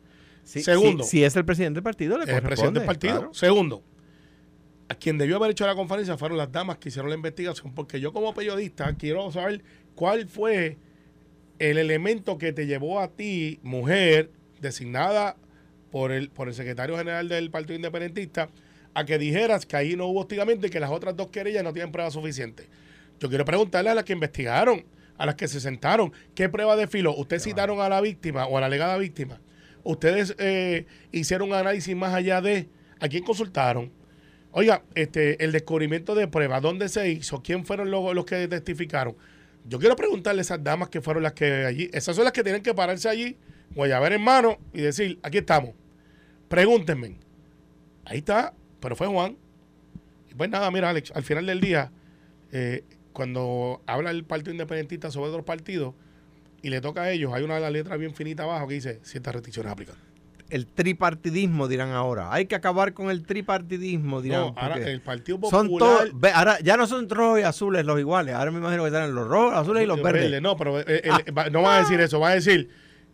Sí, 0.43 0.61
Segundo. 0.61 1.03
Si, 1.03 1.11
si 1.11 1.23
es 1.23 1.35
el 1.35 1.45
presidente 1.45 1.77
del 1.77 1.83
partido, 1.83 2.17
le 2.17 2.23
Es 2.25 2.29
el 2.29 2.41
presidente 2.41 2.79
del 2.79 2.87
partido. 2.87 3.33
Segundo, 3.33 3.83
a 4.87 4.95
quien 4.95 5.17
debió 5.17 5.37
haber 5.37 5.51
hecho 5.51 5.65
la 5.65 5.75
conferencia 5.75 6.17
fueron 6.17 6.37
las 6.37 6.51
damas 6.51 6.77
que 6.77 6.89
hicieron 6.89 7.09
la 7.09 7.15
investigación, 7.15 7.73
porque 7.73 7.99
yo 7.99 8.11
como 8.11 8.33
periodista 8.33 8.93
quiero 8.95 9.31
saber 9.31 9.61
cuál 9.95 10.27
fue 10.27 10.77
el 11.59 11.77
elemento 11.77 12.37
que 12.37 12.51
te 12.53 12.65
llevó 12.65 12.99
a 12.99 13.09
ti, 13.09 13.59
mujer, 13.63 14.31
designada 14.59 15.35
por 15.91 16.11
el, 16.11 16.29
por 16.29 16.47
el 16.47 16.53
secretario 16.53 16.97
general 16.97 17.27
del 17.29 17.51
Partido 17.51 17.75
Independentista, 17.75 18.49
a 18.93 19.05
que 19.05 19.17
dijeras 19.17 19.65
que 19.65 19.75
ahí 19.75 19.95
no 19.95 20.07
hubo 20.07 20.21
hostigamiento 20.21 20.67
y 20.67 20.69
que 20.69 20.79
las 20.79 20.91
otras 20.91 21.15
dos 21.15 21.27
querellas 21.27 21.63
no 21.63 21.73
tienen 21.73 21.91
pruebas 21.91 22.13
suficientes. 22.13 22.67
Yo 23.19 23.29
quiero 23.29 23.45
preguntarle 23.45 23.89
a 23.89 23.95
las 23.95 24.03
que 24.03 24.13
investigaron, 24.13 24.85
a 25.17 25.25
las 25.25 25.35
que 25.35 25.47
se 25.47 25.59
sentaron, 25.59 26.13
¿qué 26.35 26.49
prueba 26.49 26.75
de 26.75 26.87
filo? 26.87 27.15
¿Ustedes 27.15 27.43
citaron 27.43 27.81
a 27.81 27.89
la 27.89 28.01
víctima 28.01 28.47
o 28.47 28.57
a 28.57 28.61
la 28.61 28.67
alegada 28.67 28.97
víctima? 28.97 29.41
¿Ustedes 29.83 30.35
eh, 30.39 30.85
hicieron 31.11 31.49
un 31.49 31.55
análisis 31.55 31.95
más 31.95 32.13
allá 32.13 32.41
de 32.41 32.69
a 32.99 33.07
quién 33.07 33.23
consultaron? 33.23 33.91
Oiga, 34.51 34.83
este, 34.95 35.43
el 35.43 35.51
descubrimiento 35.51 36.15
de 36.15 36.27
pruebas, 36.27 36.61
¿dónde 36.61 36.89
se 36.89 37.09
hizo? 37.09 37.43
¿Quién 37.43 37.65
fueron 37.65 37.91
los, 37.91 38.15
los 38.15 38.25
que 38.25 38.47
testificaron? 38.47 39.15
Yo 39.65 39.77
quiero 39.77 39.95
preguntarle 39.95 40.39
a 40.39 40.41
esas 40.41 40.63
damas 40.63 40.89
que 40.89 41.01
fueron 41.01 41.21
las 41.23 41.33
que 41.33 41.65
allí, 41.65 41.89
esas 41.93 42.15
son 42.15 42.23
las 42.23 42.33
que 42.33 42.43
tienen 42.43 42.63
que 42.63 42.73
pararse 42.73 43.07
allí, 43.07 43.37
guayaber 43.75 44.13
en 44.13 44.23
mano 44.23 44.57
y 44.73 44.81
decir, 44.81 45.19
aquí 45.21 45.37
estamos. 45.37 45.75
Pregúntenme. 46.47 47.19
Ahí 48.05 48.19
está, 48.19 48.53
pero 48.79 48.95
fue 48.95 49.07
Juan. 49.07 49.37
Y 50.29 50.35
pues 50.35 50.49
nada, 50.49 50.69
mira, 50.71 50.89
Alex, 50.89 51.11
al 51.15 51.23
final 51.23 51.45
del 51.45 51.59
día, 51.59 51.91
eh, 52.51 52.83
cuando 53.13 53.81
habla 53.85 54.11
el 54.11 54.23
Partido 54.23 54.51
Independentista 54.51 55.11
sobre 55.11 55.29
otros 55.29 55.45
partidos 55.45 55.95
y 56.61 56.69
le 56.69 56.81
toca 56.81 57.03
a 57.03 57.11
ellos, 57.11 57.33
hay 57.33 57.43
una 57.43 57.59
letra 57.69 57.97
bien 57.97 58.13
finita 58.13 58.43
abajo 58.43 58.67
que 58.67 58.75
dice 58.75 58.99
ciertas 59.03 59.33
restricciones 59.35 59.71
aplican. 59.71 59.95
El 60.49 60.65
tripartidismo, 60.65 61.67
dirán 61.67 61.91
ahora. 61.91 62.33
Hay 62.33 62.47
que 62.47 62.55
acabar 62.55 62.93
con 62.93 63.11
el 63.11 63.23
tripartidismo, 63.23 64.19
dirán. 64.19 64.41
No, 64.41 64.55
ahora 64.57 64.77
el 64.77 65.01
Partido 65.01 65.39
son 65.47 65.67
Popular... 65.67 66.09
todos, 66.09 66.33
ahora 66.33 66.59
ya 66.61 66.75
no 66.75 66.87
son 66.87 67.07
rojos 67.07 67.39
y 67.39 67.43
azules 67.43 67.85
los 67.85 67.99
iguales. 67.99 68.33
Ahora 68.33 68.49
me 68.49 68.57
imagino 68.57 68.83
que 68.83 68.89
serán 68.89 69.13
los 69.13 69.27
rojos, 69.27 69.53
azules 69.53 69.83
y 69.83 69.85
los 69.85 70.01
verdes. 70.01 70.23
Verde, 70.23 70.41
No, 70.41 70.57
pero 70.57 70.79
eh, 70.79 70.85
eh, 70.87 71.11
no 71.51 71.61
va 71.61 71.77
a 71.77 71.79
decir 71.81 71.99
eso, 71.99 72.19
va 72.19 72.29
a 72.29 72.35
decir 72.35 72.67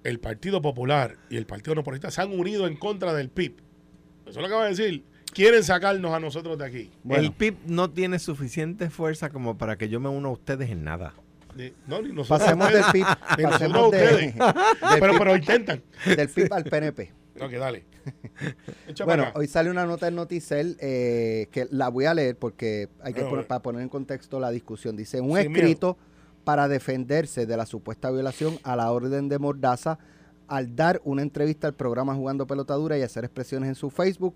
el 0.06 0.19
Partido 0.19 0.62
Popular 0.62 1.17
y 1.30 1.36
el 1.36 1.45
Partido 1.45 1.75
No 1.75 2.12
se 2.12 2.21
han 2.21 2.32
unido 2.32 2.67
en 2.67 2.78
contra 2.78 3.12
del 3.13 3.30
PIB. 3.30 3.58
Eso 4.28 4.39
es 4.39 4.43
lo 4.43 4.47
que 4.47 4.54
va 4.54 4.65
a 4.65 4.69
decir. 4.69 5.04
Quieren 5.35 5.63
sacarnos 5.63 6.13
a 6.13 6.19
nosotros 6.19 6.57
de 6.57 6.65
aquí. 6.65 6.91
Bueno. 7.03 7.21
El 7.23 7.31
PIB 7.33 7.55
no 7.67 7.91
tiene 7.91 8.17
suficiente 8.19 8.89
fuerza 8.89 9.29
como 9.29 9.57
para 9.57 9.77
que 9.77 9.89
yo 9.89 9.99
me 9.99 10.09
una 10.09 10.29
a 10.29 10.31
ustedes 10.31 10.69
en 10.71 10.83
nada. 10.83 11.13
Ni- 11.55 11.73
no, 11.87 12.01
ni 12.01 12.09
nosotros. 12.13 12.39
Pasemos 12.39 12.71
del 12.71 12.83
PIB, 12.91 13.05
Ni 13.37 13.43
nosotros 13.43 13.51
pasemos 13.51 13.91
de- 13.91 13.97
ustedes. 13.97 14.35
del, 14.35 14.99
pero, 14.99 15.11
PIB 15.13 15.19
pero 15.19 15.35
intentan. 15.35 15.83
del 16.05 16.29
PIB 16.29 16.53
al 16.53 16.63
PNP. 16.63 17.11
Ok, 17.37 17.51
dale. 17.51 17.83
Echa 18.87 19.03
Bueno, 19.03 19.25
hoy 19.35 19.47
sale 19.47 19.69
una 19.69 19.85
nota 19.85 20.07
en 20.07 20.15
Noticel 20.15 20.77
eh, 20.79 21.49
que 21.51 21.67
la 21.69 21.89
voy 21.89 22.05
a 22.05 22.13
leer 22.13 22.37
porque 22.37 22.87
hay 23.03 23.11
que 23.13 23.23
poner, 23.23 23.45
para 23.45 23.61
poner 23.61 23.81
en 23.81 23.89
contexto 23.89 24.39
la 24.39 24.51
discusión. 24.51 24.95
Dice, 24.95 25.19
un 25.19 25.37
escrito 25.37 25.97
para 26.45 26.69
defenderse 26.69 27.45
de 27.45 27.57
la 27.57 27.65
supuesta 27.65 28.09
violación 28.09 28.57
a 28.63 28.77
la 28.77 28.89
orden 28.89 29.27
de 29.27 29.37
Mordaza 29.37 29.99
al 30.47 30.77
dar 30.77 31.01
una 31.03 31.23
entrevista 31.23 31.67
al 31.67 31.73
programa 31.73 32.15
Jugando 32.15 32.47
Pelotadura 32.47 32.97
y 32.97 33.01
hacer 33.01 33.25
expresiones 33.25 33.67
en 33.67 33.75
su 33.75 33.89
Facebook, 33.89 34.35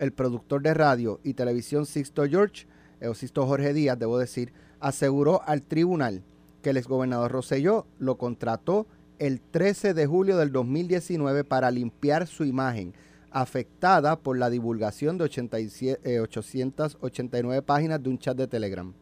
el 0.00 0.12
productor 0.12 0.62
de 0.62 0.74
radio 0.74 1.20
y 1.22 1.34
televisión 1.34 1.86
Sixto 1.86 2.24
George, 2.26 2.66
eh, 3.00 3.06
o 3.06 3.14
Sixto 3.14 3.46
Jorge 3.46 3.72
Díaz, 3.72 3.98
debo 3.98 4.18
decir, 4.18 4.52
aseguró 4.80 5.42
al 5.46 5.62
tribunal 5.62 6.24
que 6.62 6.70
el 6.70 6.78
exgobernador 6.78 7.30
Rosselló 7.30 7.86
lo 7.98 8.16
contrató 8.18 8.86
el 9.18 9.40
13 9.40 9.94
de 9.94 10.06
julio 10.06 10.36
del 10.38 10.50
2019 10.50 11.44
para 11.44 11.70
limpiar 11.70 12.26
su 12.26 12.44
imagen 12.44 12.94
afectada 13.30 14.18
por 14.18 14.38
la 14.38 14.50
divulgación 14.50 15.18
de 15.18 15.24
87, 15.24 16.00
eh, 16.02 16.20
889 16.20 17.62
páginas 17.62 18.02
de 18.02 18.08
un 18.08 18.18
chat 18.18 18.36
de 18.36 18.48
Telegram. 18.48 18.92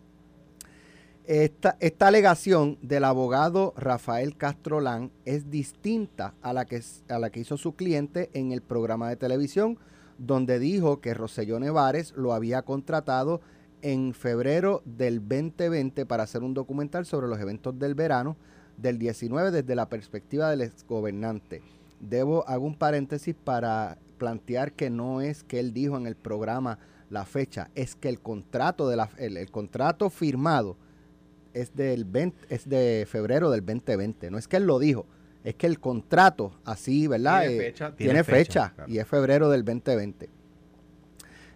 Esta, 1.25 1.77
esta 1.81 2.09
alegación 2.09 2.79
del 2.81 3.05
abogado 3.05 3.75
Rafael 3.77 4.37
Castrolán 4.37 5.11
es 5.27 5.51
distinta 5.51 6.35
a 6.41 6.55
la, 6.55 6.65
que, 6.65 6.81
a 7.09 7.19
la 7.19 7.31
que 7.31 7.41
hizo 7.41 7.59
su 7.59 7.75
cliente 7.77 8.31
en 8.33 8.51
el 8.53 8.63
programa 8.63 9.11
de 9.11 9.17
televisión, 9.17 9.79
donde 10.19 10.59
dijo 10.59 11.01
que 11.01 11.15
Roselló 11.15 11.59
Nevares 11.61 12.13
lo 12.17 12.35
había 12.35 12.63
contratado 12.63 13.41
en 13.83 14.13
febrero 14.13 14.83
del 14.85 15.21
2020 15.21 16.05
para 16.07 16.25
hacer 16.25 16.43
un 16.43 16.55
documental 16.55 17.07
sobre 17.07 17.29
los 17.29 17.39
eventos 17.39 17.79
del 17.79 17.95
verano 17.95 18.37
del 18.77 18.99
19 18.99 19.51
desde 19.51 19.75
la 19.75 19.89
perspectiva 19.89 20.51
del 20.51 20.63
exgobernante. 20.63 21.63
Debo, 22.01 22.47
hago 22.49 22.67
un 22.67 22.77
paréntesis 22.77 23.35
para 23.35 23.99
plantear 24.19 24.73
que 24.73 24.91
no 24.91 25.21
es 25.21 25.45
que 25.45 25.61
él 25.61 25.73
dijo 25.73 25.97
en 25.97 26.07
el 26.07 26.17
programa 26.17 26.79
la 27.11 27.25
fecha, 27.25 27.71
es 27.75 27.95
que 27.95 28.09
el 28.09 28.21
contrato, 28.21 28.89
de 28.89 28.97
la, 28.97 29.09
el 29.19 29.51
contrato 29.51 30.11
firmado 30.11 30.77
es, 31.55 31.75
del 31.75 32.05
20 32.05 32.55
es 32.55 32.69
de 32.69 33.07
febrero 33.09 33.51
del 33.51 33.65
2020. 33.65 34.31
No 34.31 34.39
es 34.39 34.47
que 34.47 34.59
él 34.59 34.67
lo 34.67 34.79
dijo, 34.79 35.07
es 35.45 35.55
que 35.55 35.67
el 35.67 35.79
contrato 35.81 36.53
así, 36.65 37.07
¿verdad? 37.07 37.41
Tiene 37.43 37.55
Eh, 37.57 37.59
fecha, 37.67 37.97
tiene, 37.97 38.13
tiene 38.13 38.25
fecha, 38.25 38.37
fecha, 38.69 38.75
claro. 38.75 38.93
y 38.93 38.99
es 38.99 39.07
febrero 39.07 39.49
del 39.51 39.65
2020. 39.65 40.29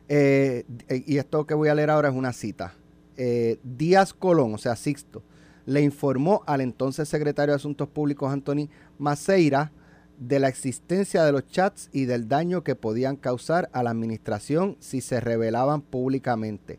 Eh, 0.08 0.64
y 1.06 1.18
esto 1.18 1.46
que 1.46 1.54
voy 1.54 1.68
a 1.68 1.74
leer 1.74 1.90
ahora 1.90 2.08
es 2.08 2.14
una 2.14 2.32
cita. 2.32 2.74
Eh, 3.16 3.58
Díaz 3.62 4.12
Colón, 4.14 4.54
o 4.54 4.58
sea, 4.58 4.76
Sixto, 4.76 5.22
le 5.66 5.80
informó 5.80 6.42
al 6.46 6.60
entonces 6.60 7.08
secretario 7.08 7.52
de 7.52 7.56
Asuntos 7.56 7.88
Públicos 7.88 8.32
Anthony 8.32 8.68
Maceira 8.98 9.72
de 10.18 10.38
la 10.38 10.48
existencia 10.48 11.24
de 11.24 11.32
los 11.32 11.46
chats 11.48 11.88
y 11.92 12.04
del 12.04 12.28
daño 12.28 12.62
que 12.62 12.74
podían 12.74 13.16
causar 13.16 13.68
a 13.72 13.82
la 13.82 13.90
administración 13.90 14.76
si 14.80 15.00
se 15.00 15.20
revelaban 15.20 15.82
públicamente. 15.82 16.78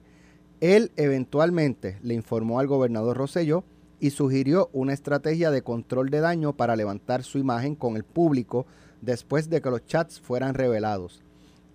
Él 0.62 0.92
eventualmente 0.96 1.98
le 2.04 2.14
informó 2.14 2.60
al 2.60 2.68
gobernador 2.68 3.18
Rosselló 3.18 3.64
y 4.04 4.10
sugirió 4.10 4.70
una 4.74 4.92
estrategia 4.92 5.50
de 5.50 5.62
control 5.62 6.10
de 6.10 6.20
daño 6.20 6.58
para 6.58 6.76
levantar 6.76 7.24
su 7.24 7.38
imagen 7.38 7.74
con 7.74 7.96
el 7.96 8.04
público 8.04 8.66
después 9.00 9.50
de 9.50 9.62
que 9.62 9.70
los 9.70 9.86
chats 9.86 10.20
fueran 10.20 10.56
revelados. 10.56 11.24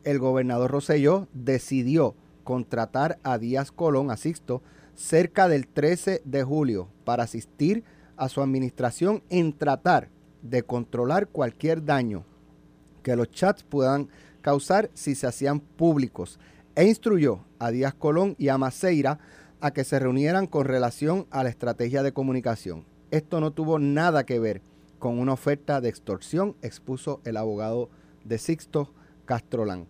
El 0.05 0.19
gobernador 0.19 0.71
Rosselló 0.71 1.27
decidió 1.33 2.14
contratar 2.45 3.19
a 3.23 3.38
Díaz 3.38 3.73
Colón, 3.73 4.11
a 4.11 4.19
Sixto, 4.19 4.61
cerca 4.95 5.49
del 5.49 5.69
13 5.69 6.21
de 6.23 6.43
julio 6.43 6.91
para 7.07 7.23
asistir 7.23 7.83
a 8.19 8.29
su 8.29 8.43
administración 8.43 9.23
en 9.31 9.55
tratar 9.55 10.11
de 10.43 10.62
controlar 10.62 11.29
cualquier 11.29 11.83
daño 11.83 12.27
que 13.03 13.17
los 13.17 13.31
chats 13.31 13.62
puedan 13.62 14.11
causar 14.43 14.91
si 14.93 15.14
se 15.14 15.27
hacían 15.27 15.61
públicos 15.61 16.38
e 16.75 16.85
instruyó 16.85 17.47
a 17.59 17.71
Díaz 17.71 17.95
Colón 17.95 18.37
y 18.37 18.49
a 18.49 18.59
Maceira 18.59 19.19
a 19.61 19.73
que 19.73 19.85
se 19.85 19.99
reunieran 19.99 20.47
con 20.47 20.64
relación 20.64 21.27
a 21.31 21.42
la 21.42 21.49
estrategia 21.49 22.03
de 22.03 22.12
comunicación. 22.12 22.85
Esto 23.11 23.40
no 23.40 23.53
tuvo 23.53 23.79
nada 23.79 24.25
que 24.25 24.38
ver 24.38 24.62
con 24.99 25.18
una 25.18 25.33
oferta 25.33 25.81
de 25.81 25.88
extorsión, 25.88 26.57
expuso 26.62 27.21
el 27.25 27.37
abogado 27.37 27.88
de 28.25 28.38
Sixto 28.38 28.92
Castrolán. 29.25 29.87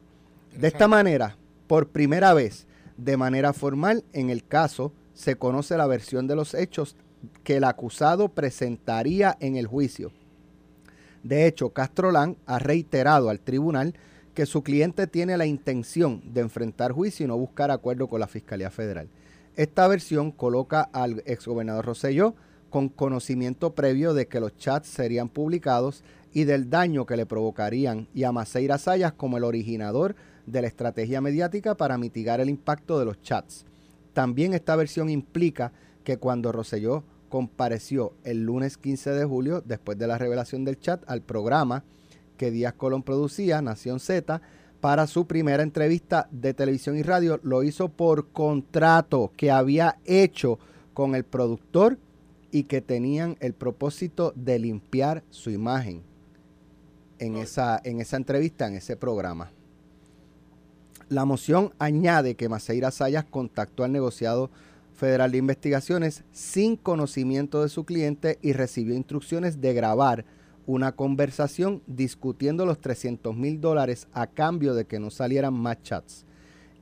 De 0.57 0.69
esta 0.69 0.89
manera, 0.89 1.37
por 1.67 1.89
primera 1.89 2.35
vez, 2.35 2.67
de 2.97 3.17
manera 3.17 3.53
formal, 3.53 4.05
en 4.13 4.31
el 4.31 4.45
caso 4.45 4.93
se 5.15 5.37
conoce 5.37 5.77
la 5.77 5.87
versión 5.87 6.27
de 6.27 6.37
los 6.37 6.55
hechos 6.55 6.97
que 7.45 7.57
el 7.57 7.65
acusado 7.65 8.29
presentaría 8.29 9.37
en 9.41 9.57
el 9.57 9.67
juicio. 9.67 10.13
De 11.23 11.47
hecho, 11.47 11.71
Castrolán 11.71 12.37
ha 12.47 12.59
reiterado 12.59 13.29
al 13.29 13.41
tribunal 13.41 13.95
que 14.35 14.47
su 14.47 14.63
cliente 14.63 15.09
tiene 15.09 15.37
la 15.37 15.47
intención 15.47 16.23
de 16.33 16.43
enfrentar 16.43 16.93
juicio 16.93 17.25
y 17.25 17.29
no 17.29 17.37
buscar 17.37 17.73
acuerdo 17.73 18.07
con 18.07 18.21
la 18.21 18.29
Fiscalía 18.29 18.71
Federal. 18.71 19.09
Esta 19.59 19.89
versión 19.89 20.31
coloca 20.31 20.83
al 20.83 21.21
exgobernador 21.27 21.85
Rosselló 21.85 22.37
con 22.71 22.89
conocimiento 22.89 23.75
previo 23.75 24.15
de 24.15 24.29
que 24.29 24.39
los 24.39 24.57
chats 24.57 24.87
serían 24.87 25.29
publicados 25.29 26.05
y 26.33 26.45
del 26.45 26.71
daño 26.71 27.07
que 27.07 27.17
le 27.17 27.27
provocarían 27.27 28.07
y 28.15 28.23
a 28.23 28.31
Maceira 28.31 28.79
Sayas 28.79 29.15
como 29.15 29.37
el 29.37 29.43
originador 29.43 30.15
de 30.47 30.63
la 30.63 30.69
estrategia 30.69 31.21
mediática 31.21 31.77
para 31.77 31.99
mitigar 31.99 32.39
el 32.41 32.51
impacto 32.51 33.01
de 33.01 33.07
los 33.07 33.21
chats. 33.21 33.67
También 34.13 34.55
esta 34.55 34.77
versión 34.77 35.11
implica 35.11 35.73
que 36.05 36.19
cuando 36.19 36.53
Rosselló 36.53 37.03
compareció 37.29 38.13
el 38.23 38.45
lunes 38.45 38.77
15 38.79 39.11
de 39.11 39.25
julio, 39.25 39.61
después 39.61 39.99
de 39.99 40.07
la 40.07 40.19
revelación 40.19 40.65
del 40.65 40.79
chat, 40.79 41.03
al 41.11 41.23
programa 41.23 41.83
que 42.37 42.53
Díaz 42.53 42.75
Colón 42.75 43.03
producía, 43.03 43.61
Nación 43.61 43.99
Z, 43.99 44.41
para 44.81 45.07
su 45.07 45.27
primera 45.27 45.63
entrevista 45.63 46.29
de 46.31 46.55
televisión 46.55 46.97
y 46.97 47.03
radio. 47.03 47.41
Lo 47.43 47.63
hizo 47.63 47.89
por 47.89 48.29
contrato 48.29 49.33
que 49.37 49.51
había 49.51 49.99
hecho 50.05 50.59
con 50.95 51.15
el 51.15 51.25
productor 51.25 51.99
y 52.51 52.65
que 52.65 52.81
tenían 52.81 53.37
el 53.41 53.55
propósito 53.55 54.33
de 54.37 54.59
limpiar 54.59 55.23
su 55.31 55.51
imagen 55.51 56.03
en 57.19 57.37
esa, 57.37 57.81
en 57.85 58.01
esa 58.01 58.17
entrevista, 58.17 58.67
en 58.67 58.75
ese 58.75 58.97
programa. 58.97 59.51
La 61.09 61.25
moción 61.25 61.73
añade 61.79 62.35
que 62.35 62.49
Maceira 62.49 62.91
Sayas 62.91 63.25
contactó 63.25 63.85
al 63.85 63.93
negociado 63.93 64.51
Federal 64.95 65.33
de 65.33 65.39
Investigaciones 65.39 66.25
sin 66.33 66.77
conocimiento 66.77 67.63
de 67.63 67.69
su 67.69 67.85
cliente 67.85 68.39
y 68.43 68.53
recibió 68.53 68.95
instrucciones 68.95 69.61
de 69.61 69.73
grabar 69.73 70.25
una 70.69 70.93
conversación 70.93 71.83
discutiendo 71.87 72.67
los 72.67 72.79
300 72.79 73.35
mil 73.35 73.59
dólares 73.59 74.07
a 74.13 74.27
cambio 74.27 74.75
de 74.75 74.85
que 74.85 75.01
no 75.01 75.09
salieran 75.09 75.55
más 75.55 75.83
chats 75.83 76.27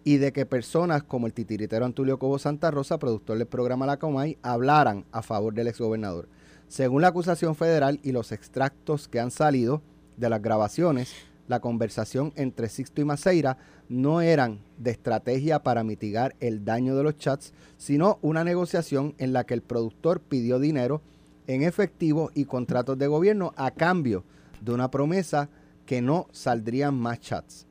y 0.03 0.17
de 0.17 0.33
que 0.33 0.45
personas 0.45 1.05
como 1.05 1.29
el 1.29 1.33
titiritero 1.33 1.85
Antulio 1.85 2.19
Cobo 2.19 2.41
Santa 2.41 2.73
Rosa, 2.73 2.99
productor 2.99 3.39
del 3.39 3.47
programa 3.47 3.87
La 3.87 3.99
Comay, 3.99 4.39
hablaran 4.43 5.05
a 5.13 5.23
favor 5.23 5.55
del 5.55 5.69
exgobernador. 5.69 6.29
Según 6.67 7.03
la 7.03 7.09
acusación 7.09 7.55
federal 7.55 8.01
y 8.03 8.11
los 8.11 8.33
extractos 8.33 9.07
que 9.07 9.21
han 9.21 9.31
salido 9.31 9.83
de 10.17 10.31
las 10.31 10.43
grabaciones, 10.43 11.15
la 11.47 11.61
conversación 11.61 12.33
entre 12.35 12.69
Sixto 12.69 13.01
y 13.01 13.05
Maceira 13.05 13.57
no 13.89 14.21
eran 14.21 14.59
de 14.79 14.91
estrategia 14.91 15.61
para 15.61 15.85
mitigar 15.85 16.35
el 16.41 16.65
daño 16.65 16.97
de 16.97 17.05
los 17.05 17.19
chats, 17.19 17.53
sino 17.77 18.19
una 18.21 18.43
negociación 18.43 19.15
en 19.19 19.33
la 19.33 19.45
que 19.45 19.55
el 19.55 19.63
productor 19.63 20.21
pidió 20.21 20.59
dinero 20.59 21.03
en 21.47 21.63
efectivo 21.63 22.31
y 22.35 22.45
contratos 22.45 22.99
de 22.99 23.07
gobierno 23.07 23.53
a 23.57 23.71
cambio 23.71 24.25
de 24.61 24.73
una 24.73 24.91
promesa 24.91 25.49
que 25.85 26.03
no 26.03 26.27
saldrían 26.33 26.95
más 26.95 27.21
chats. 27.21 27.67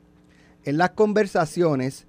En 0.64 0.78
las 0.78 0.90
conversaciones, 0.90 2.06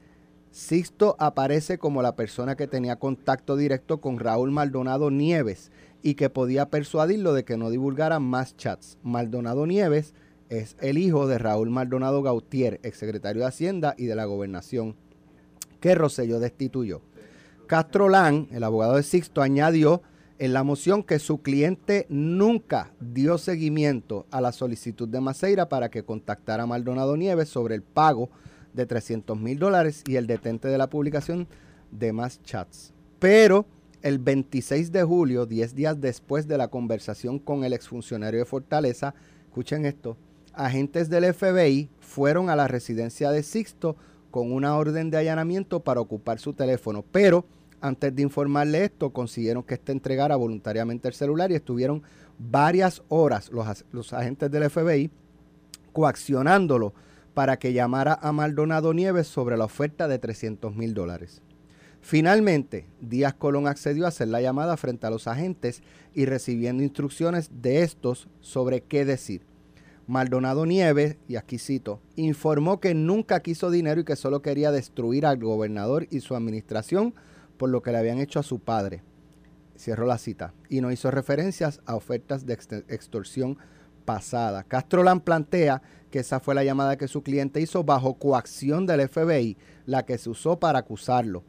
Sixto 0.52 1.16
aparece 1.20 1.78
como 1.78 2.02
la 2.02 2.16
persona 2.16 2.56
que 2.56 2.68
tenía 2.68 2.96
contacto 2.96 3.56
directo 3.56 4.02
con 4.02 4.18
Raúl 4.18 4.52
Maldonado 4.52 5.12
Nieves 5.12 5.72
y 6.02 6.16
que 6.16 6.30
podía 6.30 6.70
persuadirlo 6.70 7.34
de 7.34 7.44
que 7.44 7.58
no 7.58 7.70
divulgara 7.70 8.20
más 8.20 8.56
chats. 8.58 8.98
Maldonado 9.04 9.68
Nieves 9.68 10.16
es 10.50 10.78
el 10.80 10.98
hijo 10.98 11.28
de 11.28 11.38
Raúl 11.38 11.70
Maldonado 11.70 12.24
Gautier, 12.24 12.80
exsecretario 12.84 13.42
de 13.42 13.50
Hacienda 13.50 13.94
y 13.98 14.06
de 14.06 14.16
la 14.16 14.26
Gobernación, 14.26 14.96
que 15.80 15.94
Rosselló 15.94 16.40
destituyó. 16.40 17.02
Castro 17.68 18.08
Lan, 18.08 18.48
el 18.52 18.64
abogado 18.64 18.96
de 18.96 19.04
Sixto, 19.04 19.42
añadió 19.42 20.02
en 20.39 20.54
la 20.54 20.63
moción 20.63 21.04
que 21.04 21.19
su 21.19 21.41
cliente 21.41 22.06
nunca 22.10 22.91
dio 23.00 23.38
seguimiento 23.38 24.26
a 24.30 24.41
la 24.41 24.52
solicitud 24.52 25.08
de 25.08 25.19
Maceira 25.19 25.69
para 25.69 25.89
que 25.89 26.04
contactara 26.04 26.63
a 26.63 26.67
Maldonado 26.67 27.17
Nieves 27.17 27.50
sobre 27.50 27.76
el 27.76 27.82
pago 27.82 28.30
de 28.73 28.86
300 28.86 29.39
mil 29.39 29.58
dólares 29.58 30.04
y 30.08 30.15
el 30.15 30.28
detente 30.28 30.67
de 30.67 30.78
la 30.78 30.89
publicación 30.89 31.47
de 31.91 32.13
más 32.13 32.41
chats. 32.43 32.93
Pero 33.19 33.65
el 34.04 34.19
26 34.19 34.91
de 34.91 35.04
julio, 35.04 35.45
10 35.45 35.73
días 35.73 36.00
después 36.00 36.47
de 36.47 36.58
la 36.58 36.67
conversación 36.67 37.39
con 37.39 37.63
el 37.63 37.73
exfuncionario 37.73 38.39
de 38.39 38.45
Fortaleza, 38.45 39.15
escuchen 39.47 39.86
esto, 39.86 40.17
agentes 40.54 41.10
del 41.10 41.34
FBI 41.34 41.89
fueron 42.00 42.50
a 42.50 42.56
la 42.56 42.67
residencia 42.67 43.32
de 43.32 43.41
Sixto 43.41 43.95
con 44.30 44.52
una 44.52 44.76
orden 44.76 45.10
de 45.10 45.17
allanamiento 45.17 45.80
para 45.80 46.02
ocupar 46.02 46.38
su 46.39 46.54
teléfono, 46.54 47.04
pero 47.12 47.45
antes 47.82 48.16
de 48.16 48.22
informarle 48.22 48.86
esto, 48.86 49.12
consiguieron 49.12 49.63
que 49.63 49.76
éste 49.76 49.92
entregara 49.92 50.36
voluntariamente 50.36 51.08
el 51.08 51.13
celular 51.13 51.52
y 51.52 51.56
estuvieron 51.56 52.04
varias 52.40 53.04
horas 53.10 53.52
los, 53.52 53.86
los 53.92 54.13
agentes 54.13 54.52
del 54.52 54.70
FBI 54.70 55.10
coaccionándolo 55.94 56.94
para 57.34 57.58
que 57.58 57.74
llamara 57.74 58.18
a 58.22 58.32
Maldonado 58.32 58.94
Nieves 58.94 59.28
sobre 59.28 59.58
la 59.58 59.66
oferta 59.66 60.08
de 60.08 60.20
300 60.20 60.76
mil 60.76 60.94
dólares. 60.94 61.42
Finalmente, 62.02 62.86
Díaz 63.02 63.34
Colón 63.34 63.68
accedió 63.68 64.06
a 64.06 64.10
hacer 64.10 64.30
la 64.30 64.42
llamada 64.42 64.78
frente 64.78 65.08
a 65.08 65.10
los 65.10 65.28
agentes 65.28 65.82
y 66.13 66.26
recibiendo 66.26 66.84
instrucciones 66.84 67.50
de 67.62 67.82
estos 67.82 68.28
sobre 68.40 68.82
qué 68.82 69.06
decir. 69.06 69.42
Maldonado 70.08 70.66
Nieves, 70.66 71.18
y 71.28 71.36
aquí 71.36 71.58
cito, 71.58 72.00
informó 72.16 72.80
que 72.80 72.94
nunca 72.94 73.42
quiso 73.42 73.70
dinero 73.70 74.02
y 74.02 74.04
que 74.06 74.16
solo 74.16 74.42
quería 74.42 74.72
destruir 74.72 75.26
al 75.26 75.38
gobernador 75.38 76.08
y 76.10 76.22
su 76.22 76.34
administración 76.34 77.13
por 77.58 77.70
lo 77.70 77.82
que 77.82 77.91
le 77.91 77.98
habían 77.98 78.20
hecho 78.20 78.39
a 78.39 78.43
su 78.43 78.60
padre. 78.60 79.04
Cierro 79.78 80.06
la 80.06 80.17
cita. 80.17 80.54
Y 80.70 80.82
no 80.82 80.91
hizo 80.91 81.12
referencias 81.12 81.82
a 81.86 81.96
ofertas 81.96 82.46
de 82.46 82.54
extorsión 82.54 83.58
pasada. 84.06 84.63
Castrolán 84.63 85.20
plantea 85.20 85.82
que 86.10 86.20
esa 86.20 86.39
fue 86.39 86.56
la 86.56 86.63
llamada 86.63 86.98
que 86.98 87.08
su 87.08 87.24
cliente 87.24 87.60
hizo 87.60 87.84
bajo 87.84 88.15
coacción 88.15 88.86
del 88.86 89.08
FBI, 89.08 89.58
la 89.86 90.06
que 90.06 90.17
se 90.17 90.30
usó 90.30 90.60
para 90.60 90.80
acusarlo. 90.80 91.43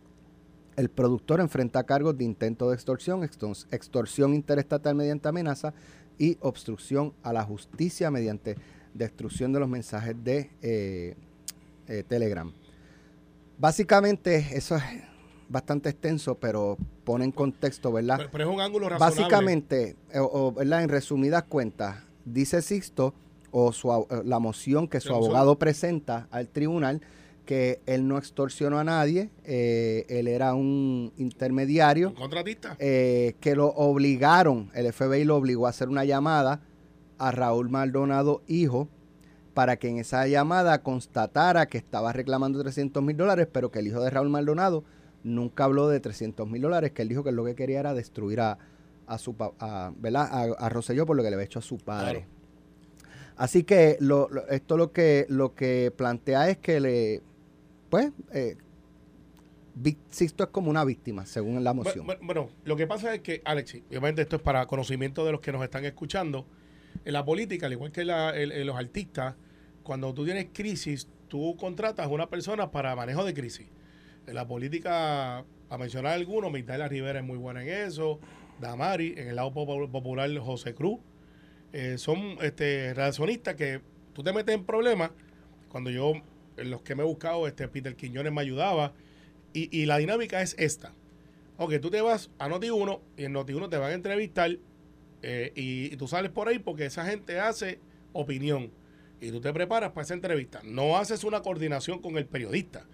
El 0.77 0.91
productor 0.91 1.41
enfrenta 1.41 1.85
cargos 1.85 2.19
de 2.19 2.25
intento 2.25 2.69
de 2.69 2.75
extorsión, 2.75 3.23
extorsión 3.23 4.35
interestatal 4.35 4.95
mediante 4.95 5.29
amenaza 5.29 5.73
y 6.19 6.37
obstrucción 6.41 7.15
a 7.23 7.33
la 7.33 7.45
justicia 7.45 8.11
mediante 8.11 8.57
destrucción 8.95 9.53
de 9.53 9.61
los 9.61 9.69
mensajes 9.69 10.17
de 10.23 10.51
eh, 10.63 11.17
eh, 11.87 12.05
Telegram. 12.07 12.53
Básicamente, 13.59 14.47
eso 14.53 14.77
es 14.77 14.83
bastante 15.49 15.89
extenso, 15.89 16.37
pero 16.37 16.77
pone 17.05 17.25
en 17.25 17.33
contexto, 17.33 17.93
¿verdad? 17.93 18.29
Pero, 18.31 18.49
es 18.49 18.55
un 18.55 18.61
ángulo 18.61 18.89
razonable. 18.89 19.21
Básicamente, 19.21 19.97
eh, 20.13 20.19
o, 20.21 20.53
¿verdad? 20.53 20.83
en 20.83 20.89
resumidas 20.89 21.45
cuentas, 21.45 22.05
dice 22.25 22.63
Sixto, 22.63 23.15
o 23.51 23.73
su, 23.73 24.07
la 24.25 24.39
moción 24.39 24.89
que 24.89 25.01
su 25.01 25.15
abogado 25.15 25.59
presenta 25.59 26.29
al 26.31 26.49
tribunal, 26.49 27.01
que 27.47 27.81
él 27.87 28.07
no 28.07 28.19
extorsionó 28.19 28.79
a 28.79 28.85
nadie, 28.85 29.31
eh, 29.45 30.05
él 30.11 30.29
era 30.29 30.53
un 30.53 31.15
intermediario. 31.17 32.11
¿Un 32.11 32.15
contratista? 32.15 32.77
Eh, 32.79 33.37
que 33.41 33.57
lo 33.57 33.69
obligaron, 33.69 34.71
el 34.75 34.93
FBI 34.93 35.25
lo 35.25 35.37
obligó 35.37 35.67
a 35.67 35.71
hacer 35.71 35.89
una 35.89 36.05
llamada 36.05 36.61
a 37.17 37.31
Raúl 37.31 37.71
Maldonado, 37.71 38.43
hijo, 38.49 38.89
para 39.55 39.79
que 39.79 39.89
en 39.89 39.97
esa 39.97 40.27
llamada 40.29 40.83
constatara 40.83 41.67
que 41.67 41.79
estaba 41.79 42.13
reclamando 42.13 42.63
300 42.63 43.03
mil 43.03 43.17
dólares, 43.17 43.49
pero 43.51 43.71
que 43.71 43.79
el 43.79 43.87
hijo 43.87 44.03
de 44.03 44.11
Raúl 44.11 44.29
Maldonado 44.29 44.85
nunca 45.25 45.65
habló 45.65 45.89
de 45.89 46.01
300 46.01 46.49
mil 46.49 46.63
dólares, 46.63 46.93
que 46.93 47.03
él 47.03 47.09
dijo 47.09 47.25
que 47.25 47.33
lo 47.33 47.45
que 47.45 47.55
quería 47.55 47.81
era 47.81 47.95
destruir 47.95 48.41
a, 48.41 48.59
a 49.07 49.19
su 49.19 49.35
a, 49.61 49.93
¿verdad? 49.97 50.29
A, 50.31 50.67
a 50.67 50.69
Rosselló 50.69 51.07
por 51.07 51.17
lo 51.17 51.23
que 51.23 51.31
le 51.31 51.35
había 51.37 51.45
hecho 51.47 51.59
a 51.59 51.63
su 51.63 51.79
padre. 51.79 52.27
Así 53.37 53.63
que 53.65 53.97
lo, 54.01 54.29
lo- 54.31 54.49
esto 54.49 54.77
lo 54.77 54.93
que 54.93 55.27
lo 55.29 55.55
que 55.55 55.93
plantea 55.97 56.49
es 56.51 56.59
que 56.59 56.81
le 56.81 57.23
pues 57.91 58.11
eh, 58.33 58.57
Sixto 60.11 60.43
es 60.45 60.51
como 60.51 60.71
una 60.71 60.85
víctima, 60.85 61.25
según 61.25 61.63
la 61.63 61.73
moción. 61.73 62.05
Bueno, 62.05 62.21
bueno, 62.25 62.49
lo 62.65 62.75
que 62.77 62.89
pasa 62.89 63.15
es 63.15 63.21
que, 63.21 63.41
Alexi, 63.45 63.85
obviamente 63.89 64.23
esto 64.23 64.37
es 64.37 64.43
para 64.43 64.67
conocimiento 64.67 65.25
de 65.25 65.31
los 65.33 65.41
que 65.41 65.53
nos 65.53 65.63
están 65.63 65.85
escuchando. 65.85 66.47
En 67.05 67.13
la 67.13 67.25
política, 67.25 67.67
al 67.67 67.73
igual 67.75 67.93
que 67.93 68.05
la- 68.05 68.31
el- 68.37 68.51
el- 68.51 68.67
los 68.67 68.77
artistas, 68.77 69.37
cuando 69.85 70.13
tú 70.13 70.25
tienes 70.25 70.49
crisis, 70.53 71.07
tú 71.29 71.57
contratas 71.57 72.07
a 72.07 72.09
una 72.09 72.29
persona 72.29 72.73
para 72.73 72.97
manejo 72.97 73.25
de 73.25 73.33
crisis. 73.35 73.69
En 74.29 74.35
la 74.35 74.47
política, 74.47 75.39
a 75.71 75.79
mencionar 75.79 76.13
algunos, 76.13 76.53
Migdalia 76.53 76.87
Rivera 76.87 77.21
es 77.21 77.25
muy 77.25 77.39
buena 77.39 77.63
en 77.63 77.69
eso, 77.71 78.21
Damari, 78.61 79.15
en 79.17 79.29
el 79.29 79.37
lado 79.37 79.53
popu- 79.53 79.91
popular, 79.91 80.31
José 80.39 80.75
Cruz. 80.75 80.99
Eh, 81.73 81.97
son 81.99 82.37
este, 82.43 82.93
relacionistas 82.95 83.55
que 83.55 83.81
tú 84.13 84.23
te 84.23 84.33
metes 84.33 84.55
en 84.55 84.65
problemas. 84.65 85.11
Cuando 85.71 85.91
yo, 85.91 86.13
en 86.57 86.71
los 86.71 86.83
que 86.83 86.95
me 86.95 87.03
he 87.03 87.07
buscado, 87.07 87.47
este, 87.47 87.69
Peter 87.69 87.97
Quiñones 87.97 88.33
me 88.33 88.41
ayudaba. 88.43 88.93
Y, 89.55 89.75
y 89.77 89.87
la 89.87 89.97
dinámica 89.99 90.43
es 90.43 90.55
esta. 90.59 90.93
Ok, 91.57 91.75
tú 91.81 91.91
te 91.91 92.01
vas 92.03 92.31
a 92.39 92.49
Noti1 92.49 93.01
y 93.17 93.25
en 93.25 93.35
Noti1 93.35 93.69
te 93.71 93.79
van 93.79 93.91
a 93.91 93.95
entrevistar 93.95 94.51
eh, 95.23 95.53
y 95.57 95.97
tú 95.97 96.07
sales 96.07 96.31
por 96.31 96.49
ahí 96.49 96.59
porque 96.59 96.85
esa 96.87 97.05
gente 97.05 97.41
hace 97.41 97.81
opinión 98.13 98.71
y 99.21 99.31
tú 99.33 99.41
te 99.41 99.53
preparas 99.53 99.91
para 99.91 100.03
esa 100.05 100.15
entrevista. 100.15 100.61
No 100.65 100.97
haces 100.99 101.25
una 101.25 101.41
coordinación 101.43 102.01
con 102.01 102.17
el 102.19 102.27
periodista. 102.27 102.87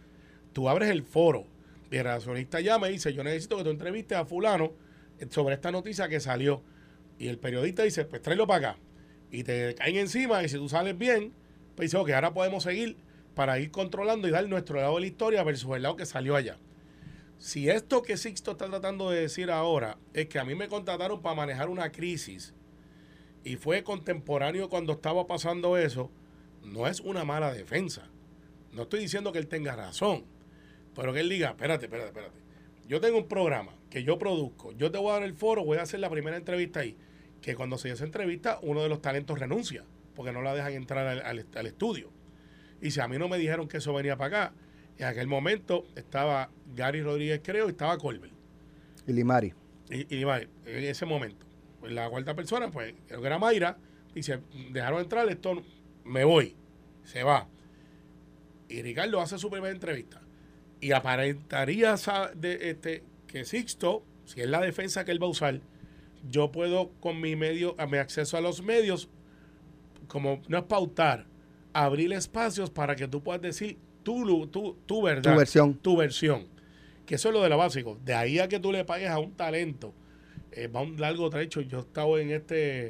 Tú 0.55 0.71
abres 0.71 0.89
el 0.89 1.03
foro 1.03 1.47
y 1.91 1.97
el 1.97 2.05
relacionista 2.05 2.61
llama 2.61 2.89
y 2.89 2.93
dice, 2.93 3.13
yo 3.13 3.23
necesito 3.23 3.59
que 3.59 3.65
tú 3.65 3.71
entrevistes 3.71 4.17
a 4.17 4.25
fulano 4.25 4.73
sobre 5.29 5.57
esta 5.57 5.71
noticia 5.71 6.09
que 6.09 6.21
salió. 6.21 6.63
Y 7.19 7.29
el 7.29 7.39
periodista 7.39 7.83
dice, 7.83 8.07
pues 8.07 8.23
tráelo 8.23 8.47
para 8.47 8.71
acá. 8.71 8.79
Y 9.31 9.45
te 9.45 9.75
caen 9.75 9.97
encima 9.97 10.43
y 10.43 10.49
si 10.49 10.57
tú 10.57 10.69
sales 10.69 10.97
bien, 10.97 11.33
pues 11.77 11.91
dice, 11.91 11.99
ok, 11.99 12.11
ahora 12.11 12.33
podemos 12.33 12.63
seguir 12.63 12.97
para 13.35 13.59
ir 13.59 13.71
controlando 13.71 14.29
y 14.29 14.31
dar 14.31 14.49
nuestro 14.49 14.77
lado 14.77 14.95
de 14.95 15.01
la 15.03 15.07
historia 15.07 15.43
versus 15.43 15.75
el 15.75 15.83
lado 15.83 15.97
que 15.97 16.07
salió 16.07 16.37
allá. 16.37 16.57
Si 17.39 17.69
esto 17.69 18.03
que 18.03 18.17
Sixto 18.17 18.53
está 18.53 18.69
tratando 18.71 19.11
de 19.11 19.23
decir 19.23 19.51
ahora 19.51 19.99
es 20.13 20.27
que 20.29 20.39
a 20.39 20.45
mí 20.45 20.55
me 20.55 20.69
contrataron 20.69 21.21
para 21.21 21.35
manejar 21.35 21.69
una 21.69 21.91
crisis 21.91 22.55
y 23.43 23.57
fue 23.57 23.83
contemporáneo 23.83 24.69
cuando 24.69 24.93
estaba 24.95 25.27
pasando 25.27 25.77
eso, 25.77 26.11
no 26.63 26.87
es 26.87 27.01
una 27.01 27.25
mala 27.25 27.53
defensa. 27.53 28.09
No 28.73 28.83
estoy 28.83 29.01
diciendo 29.01 29.33
que 29.33 29.39
él 29.39 29.49
tenga 29.49 29.77
razón, 29.77 30.25
pero 30.95 31.13
que 31.13 31.21
él 31.21 31.29
diga, 31.29 31.51
espérate, 31.51 31.87
espérate, 31.87 32.09
espérate. 32.09 32.39
Yo 32.89 33.01
tengo 33.01 33.19
un 33.19 33.29
programa 33.29 33.73
que 33.91 34.05
yo 34.05 34.19
produzco, 34.19 34.73
yo 34.73 34.91
te 34.91 34.99
voy 34.99 35.11
a 35.11 35.15
dar 35.15 35.23
el 35.23 35.35
foro, 35.35 35.65
voy 35.65 35.79
a 35.79 35.83
hacer 35.83 36.01
la 36.01 36.11
primera 36.11 36.37
entrevista 36.37 36.81
ahí. 36.81 36.97
Que 37.41 37.55
cuando 37.55 37.77
se 37.79 37.91
hace 37.91 38.05
entrevista, 38.05 38.59
uno 38.63 38.83
de 38.83 38.89
los 38.89 39.01
talentos 39.03 39.39
renuncia, 39.39 39.85
porque 40.15 40.33
no 40.33 40.43
la 40.43 40.55
dejan 40.55 40.73
entrar 40.73 41.07
al, 41.07 41.21
al- 41.23 41.47
al 41.55 41.67
estudio. 41.67 42.11
Y 42.81 42.91
si 42.91 43.01
a 43.01 43.09
mí 43.09 43.19
no 43.19 43.29
me 43.29 43.39
dijeron 43.39 43.69
que 43.69 43.79
eso 43.79 43.93
venía 43.95 44.17
para 44.17 44.45
acá, 44.47 44.55
en 44.99 45.07
aquel 45.07 45.27
momento 45.27 45.87
estaba 45.97 46.51
Gary 46.75 47.03
Rodríguez, 47.03 47.41
creo, 47.43 47.67
y 47.67 47.71
estaba 47.71 47.99
Colbert. 47.99 48.33
Y 49.07 49.13
Limari. 49.13 49.53
Y, 49.91 50.15
y 50.17 50.25
vale, 50.25 50.49
en 50.65 50.85
ese 50.85 51.05
momento, 51.05 51.45
pues 51.81 51.93
la 51.93 52.09
cuarta 52.09 52.35
persona, 52.35 52.71
pues, 52.71 52.95
creo 53.07 53.21
que 53.21 53.27
era 53.27 53.39
Mayra, 53.39 53.77
dice, 54.15 54.41
dejaron 54.71 55.01
entrar, 55.01 55.29
esto 55.29 55.63
me 56.05 56.25
voy, 56.25 56.57
se 57.05 57.23
va. 57.23 57.49
Y 58.69 58.81
Ricardo 58.83 59.21
hace 59.21 59.39
su 59.39 59.51
primera 59.51 59.73
entrevista. 59.75 60.23
Y 60.85 60.93
aparentaría 60.93 61.97
de, 62.35 62.71
este, 62.71 63.03
que 63.27 63.47
Sixto, 63.47 64.05
si 64.27 64.43
es 64.43 64.49
la 64.51 64.61
defensa 64.61 65.03
que 65.07 65.13
él 65.13 65.23
va 65.23 65.27
a 65.29 65.31
usar, 65.31 65.63
yo 66.29 66.53
puedo 66.53 66.91
con 67.01 67.23
mi 67.23 67.37
medio, 67.37 67.75
a 67.79 67.87
mi 67.87 67.97
acceso 67.97 68.37
a 68.37 68.43
los 68.43 68.63
medios, 68.63 69.09
como 70.09 70.43
no 70.47 70.59
es 70.59 70.65
pautar, 70.65 71.25
abrir 71.73 72.13
espacios 72.13 72.69
para 72.69 72.97
que 72.97 73.09
tú 73.09 73.23
puedas 73.23 73.41
decir 73.41 73.79
tu, 74.03 74.47
tu, 74.49 74.77
tu 74.85 75.01
verdad 75.01 75.33
Tu 75.33 75.39
versión. 75.39 75.75
tu 75.79 75.97
versión. 75.97 76.49
Que 77.07 77.15
eso 77.15 77.29
es 77.29 77.35
lo 77.35 77.43
de 77.43 77.49
lo 77.49 77.57
básico. 77.57 77.99
De 78.05 78.13
ahí 78.13 78.39
a 78.39 78.47
que 78.49 78.61
tú 78.61 78.71
le 78.71 78.85
pagues 78.85 79.09
a 79.09 79.19
un 79.19 79.33
talento, 79.33 79.95
eh, 80.53 80.67
va 80.67 80.83
un 80.83 81.01
largo 81.01 81.31
trecho. 81.31 81.63
Yo 81.63 81.79
he 81.79 81.81
estado 81.81 82.19
en 82.19 82.31
este, 82.31 82.89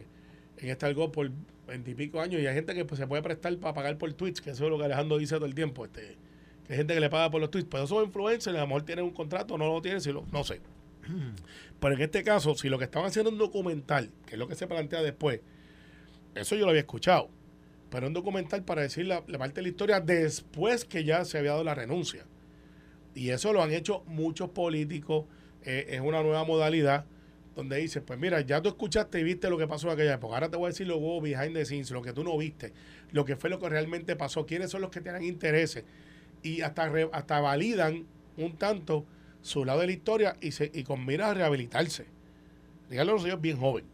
en 0.59 0.69
este 0.69 0.85
algo 0.85 1.13
por 1.13 1.31
veintipico 1.69 2.21
años 2.21 2.43
y 2.43 2.47
hay 2.49 2.55
gente 2.55 2.75
que 2.75 2.85
pues, 2.85 2.99
se 2.99 3.07
puede 3.07 3.23
prestar 3.23 3.57
para 3.59 3.73
pagar 3.73 3.99
por 3.99 4.13
tweets, 4.15 4.41
que 4.41 4.51
eso 4.51 4.65
es 4.65 4.71
lo 4.71 4.79
que 4.79 4.85
Alejandro 4.87 5.17
dice 5.17 5.37
todo 5.37 5.47
el 5.47 5.55
tiempo. 5.55 5.85
Este, 5.85 6.17
hay 6.69 6.77
gente 6.77 6.95
que 6.95 7.01
le 7.01 7.11
paga 7.11 7.31
por 7.31 7.41
los 7.41 7.51
tweets. 7.51 7.69
Pero 7.71 7.85
esos 7.85 8.05
influencers 8.05 8.57
a 8.57 8.61
lo 8.61 8.67
mejor 8.67 8.83
tienen 8.83 9.05
un 9.05 9.13
contrato, 9.13 9.59
no 9.59 9.67
lo 9.73 9.83
tienen, 9.83 10.01
si 10.01 10.13
lo, 10.13 10.25
no 10.33 10.45
sé. 10.45 10.61
Pero 11.81 11.95
en 11.95 12.01
este 12.03 12.23
caso, 12.23 12.55
si 12.55 12.69
lo 12.69 12.79
que 12.79 12.85
estaban 12.85 13.09
haciendo 13.09 13.31
es 13.31 13.35
un 13.35 13.39
documental, 13.39 14.11
que 14.27 14.35
es 14.35 14.39
lo 14.39 14.49
que 14.49 14.55
se 14.55 14.67
plantea 14.67 15.03
después, 15.03 15.41
eso 16.35 16.57
yo 16.57 16.65
lo 16.65 16.71
había 16.71 16.81
escuchado. 16.81 17.31
Pero 17.91 18.07
un 18.09 18.13
documental 18.13 18.65
para 18.65 18.83
decir 18.83 19.07
la, 19.07 19.23
la 19.27 19.39
parte 19.39 19.57
de 19.57 19.63
la 19.63 19.69
historia 19.69 20.01
después 20.01 20.85
que 20.85 21.05
ya 21.05 21.25
se 21.25 21.39
había 21.39 21.53
dado 21.53 21.65
la 21.65 21.75
renuncia. 21.75 22.27
Y 23.15 23.31
eso 23.31 23.53
lo 23.53 23.63
han 23.63 23.73
hecho 23.73 24.03
muchos 24.07 24.51
políticos. 24.51 25.27
eh, 25.63 25.87
es 25.91 26.01
una 26.01 26.23
nueva 26.23 26.45
modalidad 26.45 27.07
donde 27.55 27.77
dices, 27.79 28.03
pues 28.05 28.19
mira, 28.19 28.41
ya 28.41 28.61
tú 28.63 28.69
escuchaste 28.69 29.21
y 29.21 29.25
viste 29.25 29.49
lo 29.49 29.57
que 29.59 29.67
pasó 29.69 29.87
en 29.89 29.95
aquella 29.95 30.15
época. 30.15 30.35
Ahora 30.35 30.51
te 30.51 30.57
voy 30.57 30.67
a 30.67 30.69
decir 30.71 30.87
lo 30.89 30.97
hubo 30.99 31.21
behind 31.21 31.55
the 31.55 31.65
scenes, 31.65 31.91
lo 31.93 32.03
que 32.03 32.13
tú 32.13 32.25
no 32.25 32.37
viste, 32.37 32.73
lo 33.13 33.25
que 33.25 33.37
fue 33.37 33.49
lo 33.51 33.61
que 33.61 33.69
realmente 33.69 34.17
pasó, 34.17 34.45
quiénes 34.47 34.71
son 34.71 34.81
los 34.83 34.91
que 34.91 35.01
tienen 35.01 35.23
intereses. 35.23 35.85
Y 36.45 36.61
hasta, 36.61 36.89
hasta 37.13 37.41
validan 37.41 38.07
un 38.37 38.57
tanto 38.57 39.05
su 39.43 39.65
lado 39.65 39.81
de 39.81 39.87
la 39.87 39.93
historia 39.93 40.37
y, 40.41 40.53
se, 40.53 40.71
y 40.73 40.85
con 40.85 41.05
miras 41.05 41.31
a 41.31 41.35
rehabilitarse. 41.35 42.07
Ricardo 42.89 43.13
Rosselló 43.13 43.35
es 43.35 43.41
bien 43.41 43.59
joven. 43.59 43.85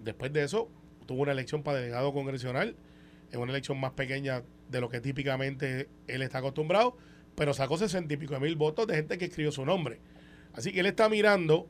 Después 0.00 0.32
de 0.32 0.44
eso, 0.44 0.68
tuvo 1.06 1.22
una 1.22 1.32
elección 1.32 1.62
para 1.62 1.78
delegado 1.78 2.12
congresional, 2.12 2.76
en 3.32 3.40
una 3.40 3.50
elección 3.50 3.80
más 3.80 3.92
pequeña 3.92 4.42
de 4.70 4.80
lo 4.80 4.88
que 4.88 5.00
típicamente 5.00 5.88
él 6.06 6.22
está 6.22 6.38
acostumbrado, 6.38 6.96
pero 7.34 7.54
sacó 7.54 7.76
sesenta 7.76 8.14
y 8.14 8.16
pico 8.16 8.34
de 8.34 8.40
mil 8.40 8.56
votos 8.56 8.86
de 8.86 8.94
gente 8.94 9.18
que 9.18 9.24
escribió 9.24 9.52
su 9.52 9.64
nombre. 9.64 10.00
Así 10.52 10.72
que 10.72 10.80
él 10.80 10.86
está 10.86 11.08
mirando, 11.08 11.68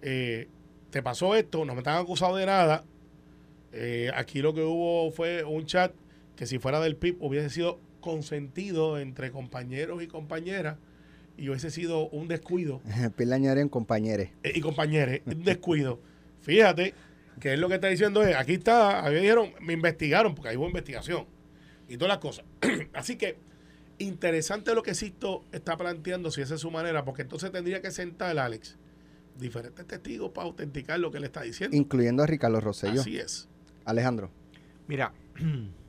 eh, 0.00 0.48
te 0.90 1.02
pasó 1.02 1.34
esto, 1.34 1.64
no 1.64 1.74
me 1.74 1.80
están 1.80 1.98
acusado 1.98 2.36
de 2.36 2.46
nada. 2.46 2.84
Eh, 3.72 4.10
aquí 4.14 4.42
lo 4.42 4.52
que 4.52 4.62
hubo 4.62 5.10
fue 5.10 5.44
un 5.44 5.64
chat 5.66 5.92
que 6.36 6.46
si 6.46 6.58
fuera 6.58 6.80
del 6.80 6.96
PIB 6.96 7.16
hubiese 7.20 7.50
sido 7.50 7.78
consentido 8.02 8.98
entre 8.98 9.30
compañeros 9.30 10.02
y 10.02 10.06
compañeras 10.06 10.76
y 11.38 11.48
hubiese 11.48 11.70
sido 11.70 12.10
un 12.10 12.28
descuido 12.28 12.82
Pilañare 13.16 13.62
en 13.62 13.70
compañeros. 13.70 14.28
eh, 14.42 14.52
y 14.54 14.60
compañeros, 14.60 15.20
un 15.24 15.42
descuido. 15.44 15.98
Fíjate 16.42 16.92
que 17.40 17.54
es 17.54 17.58
lo 17.58 17.68
que 17.68 17.76
está 17.76 17.88
diciendo 17.88 18.22
es, 18.22 18.36
aquí 18.36 18.52
está, 18.54 19.00
a 19.00 19.08
mí 19.08 19.14
me 19.14 19.20
dijeron, 19.22 19.52
me 19.60 19.72
investigaron, 19.72 20.34
porque 20.34 20.50
ahí 20.50 20.56
hubo 20.58 20.66
investigación 20.66 21.26
y 21.88 21.96
todas 21.96 22.10
las 22.10 22.18
cosas. 22.18 22.44
Así 22.92 23.16
que 23.16 23.38
interesante 23.98 24.74
lo 24.74 24.82
que 24.82 24.94
Sisto 24.94 25.44
está 25.52 25.76
planteando, 25.76 26.30
si 26.30 26.42
esa 26.42 26.56
es 26.56 26.60
su 26.60 26.70
manera, 26.70 27.04
porque 27.04 27.22
entonces 27.22 27.50
tendría 27.50 27.80
que 27.80 27.90
sentar, 27.90 28.38
Alex, 28.38 28.76
diferentes 29.38 29.86
testigos 29.86 30.30
para 30.32 30.46
autenticar 30.46 31.00
lo 31.00 31.10
que 31.10 31.18
él 31.18 31.24
está 31.24 31.42
diciendo. 31.42 31.76
Incluyendo 31.76 32.22
a 32.22 32.26
Ricardo 32.26 32.60
Rosselló. 32.60 33.00
Así 33.00 33.18
es. 33.18 33.48
Alejandro. 33.84 34.30
Mira, 34.86 35.12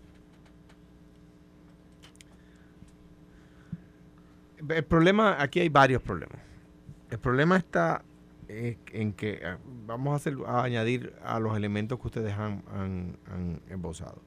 el 4.70 4.84
problema, 4.86 5.41
aquí 5.41 5.59
hay 5.59 5.70
varios 5.70 6.01
problemas. 6.01 6.39
El 7.09 7.20
problema 7.20 7.57
está 7.57 8.03
eh, 8.47 8.78
en 8.91 9.14
que 9.14 9.39
eh, 9.41 9.57
vamos 9.86 10.14
a, 10.14 10.16
hacer, 10.18 10.36
a 10.45 10.64
añadir 10.64 11.14
a 11.24 11.39
los 11.39 11.55
elementos 11.55 11.99
que 11.99 12.07
ustedes 12.07 12.34
han, 12.34 12.64
han, 12.74 13.18
han 13.32 13.61
esbozado. 13.70 14.22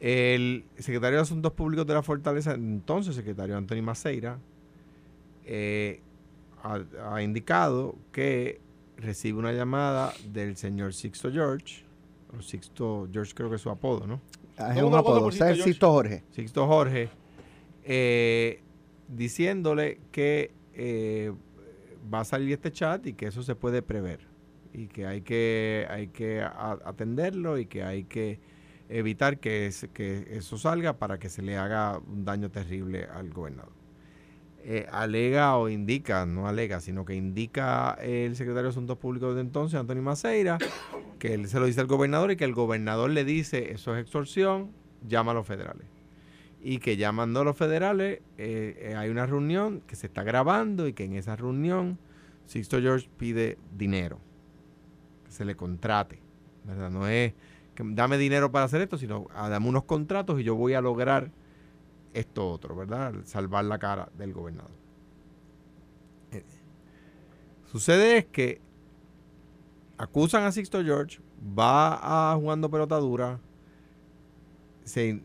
El 0.00 0.64
secretario 0.78 1.16
de 1.18 1.22
Asuntos 1.22 1.52
Públicos 1.52 1.86
de 1.86 1.94
la 1.94 2.02
Fortaleza, 2.02 2.54
entonces 2.54 3.14
secretario 3.16 3.56
Anthony 3.56 3.82
Maceira, 3.82 4.38
eh, 5.44 6.00
ha, 6.62 6.80
ha 7.12 7.22
indicado 7.22 7.96
que 8.12 8.60
recibe 8.96 9.38
una 9.38 9.52
llamada 9.52 10.12
del 10.30 10.56
señor 10.56 10.94
Sixto 10.94 11.32
George, 11.32 11.84
o 12.36 12.42
Sixto 12.42 13.08
George 13.12 13.32
creo 13.34 13.48
que 13.48 13.56
es 13.56 13.62
su 13.62 13.70
apodo, 13.70 14.06
¿no? 14.06 14.20
Ah, 14.56 14.74
Es 14.76 14.82
un 14.82 14.94
apodo. 14.94 15.20
por 15.20 15.28
O 15.28 15.32
sea, 15.32 15.48
Sixto 15.48 15.64
Sixto 15.64 15.90
Jorge. 15.90 16.24
Sixto 16.32 16.66
Jorge, 16.66 17.08
eh, 17.84 18.60
diciéndole 19.08 20.00
que 20.12 20.52
eh, 20.74 21.32
va 22.12 22.20
a 22.20 22.24
salir 22.24 22.52
este 22.52 22.70
chat 22.72 23.06
y 23.06 23.14
que 23.14 23.26
eso 23.26 23.42
se 23.42 23.54
puede 23.54 23.82
prever 23.82 24.20
y 24.72 24.86
que 24.86 25.06
hay 25.06 25.22
que, 25.22 25.86
hay 25.90 26.08
que 26.08 26.42
atenderlo 26.42 27.58
y 27.58 27.66
que 27.66 27.82
hay 27.82 28.04
que 28.04 28.38
evitar 28.88 29.38
que 29.38 29.66
eso 29.66 30.58
salga 30.58 30.98
para 30.98 31.18
que 31.18 31.28
se 31.28 31.42
le 31.42 31.56
haga 31.56 31.98
un 31.98 32.24
daño 32.24 32.50
terrible 32.50 33.06
al 33.12 33.30
gobernador. 33.30 33.78
Eh, 34.70 34.86
alega 34.92 35.56
o 35.56 35.68
indica, 35.68 36.26
no 36.26 36.46
alega, 36.46 36.80
sino 36.80 37.04
que 37.04 37.14
indica 37.14 37.92
el 38.02 38.36
secretario 38.36 38.64
de 38.64 38.68
Asuntos 38.70 38.98
Públicos 38.98 39.34
de 39.34 39.40
entonces, 39.40 39.78
Antonio 39.78 40.02
Maceira, 40.02 40.58
que 41.18 41.32
él 41.32 41.48
se 41.48 41.58
lo 41.58 41.66
dice 41.66 41.80
al 41.80 41.86
gobernador 41.86 42.32
y 42.32 42.36
que 42.36 42.44
el 42.44 42.52
gobernador 42.52 43.10
le 43.10 43.24
dice, 43.24 43.72
eso 43.72 43.96
es 43.96 44.02
extorsión, 44.02 44.72
llama 45.06 45.30
a 45.30 45.34
los 45.36 45.46
federales. 45.46 45.86
Y 46.60 46.78
que 46.78 46.96
llamando 46.96 47.40
a 47.40 47.44
los 47.44 47.56
federales, 47.56 48.20
eh, 48.36 48.76
eh, 48.80 48.94
hay 48.96 49.10
una 49.10 49.26
reunión 49.26 49.80
que 49.86 49.96
se 49.96 50.06
está 50.06 50.22
grabando 50.24 50.88
y 50.88 50.92
que 50.92 51.04
en 51.04 51.14
esa 51.14 51.36
reunión 51.36 51.98
Sixto 52.46 52.80
George 52.80 53.08
pide 53.16 53.58
dinero. 53.76 54.18
que 55.24 55.30
se 55.30 55.44
le 55.44 55.54
contrate, 55.54 56.20
¿verdad? 56.64 56.90
No 56.90 57.06
es 57.06 57.34
que 57.74 57.84
dame 57.86 58.18
dinero 58.18 58.50
para 58.50 58.64
hacer 58.64 58.80
esto, 58.80 58.98
sino 58.98 59.28
ah, 59.34 59.48
dame 59.48 59.68
unos 59.68 59.84
contratos 59.84 60.40
y 60.40 60.42
yo 60.42 60.56
voy 60.56 60.74
a 60.74 60.80
lograr 60.80 61.30
esto 62.12 62.50
otro, 62.50 62.74
¿verdad? 62.74 63.14
Salvar 63.24 63.64
la 63.66 63.78
cara 63.78 64.08
del 64.18 64.32
gobernador. 64.32 64.72
Eh, 66.32 66.44
sucede 67.70 68.18
es 68.18 68.26
que 68.26 68.60
acusan 69.96 70.42
a 70.42 70.50
Sixto 70.50 70.82
George, 70.82 71.20
va 71.56 72.32
a 72.32 72.34
jugando 72.34 72.68
pelota 72.68 72.96
dura, 72.96 73.38
se- 74.88 75.08
en, 75.10 75.22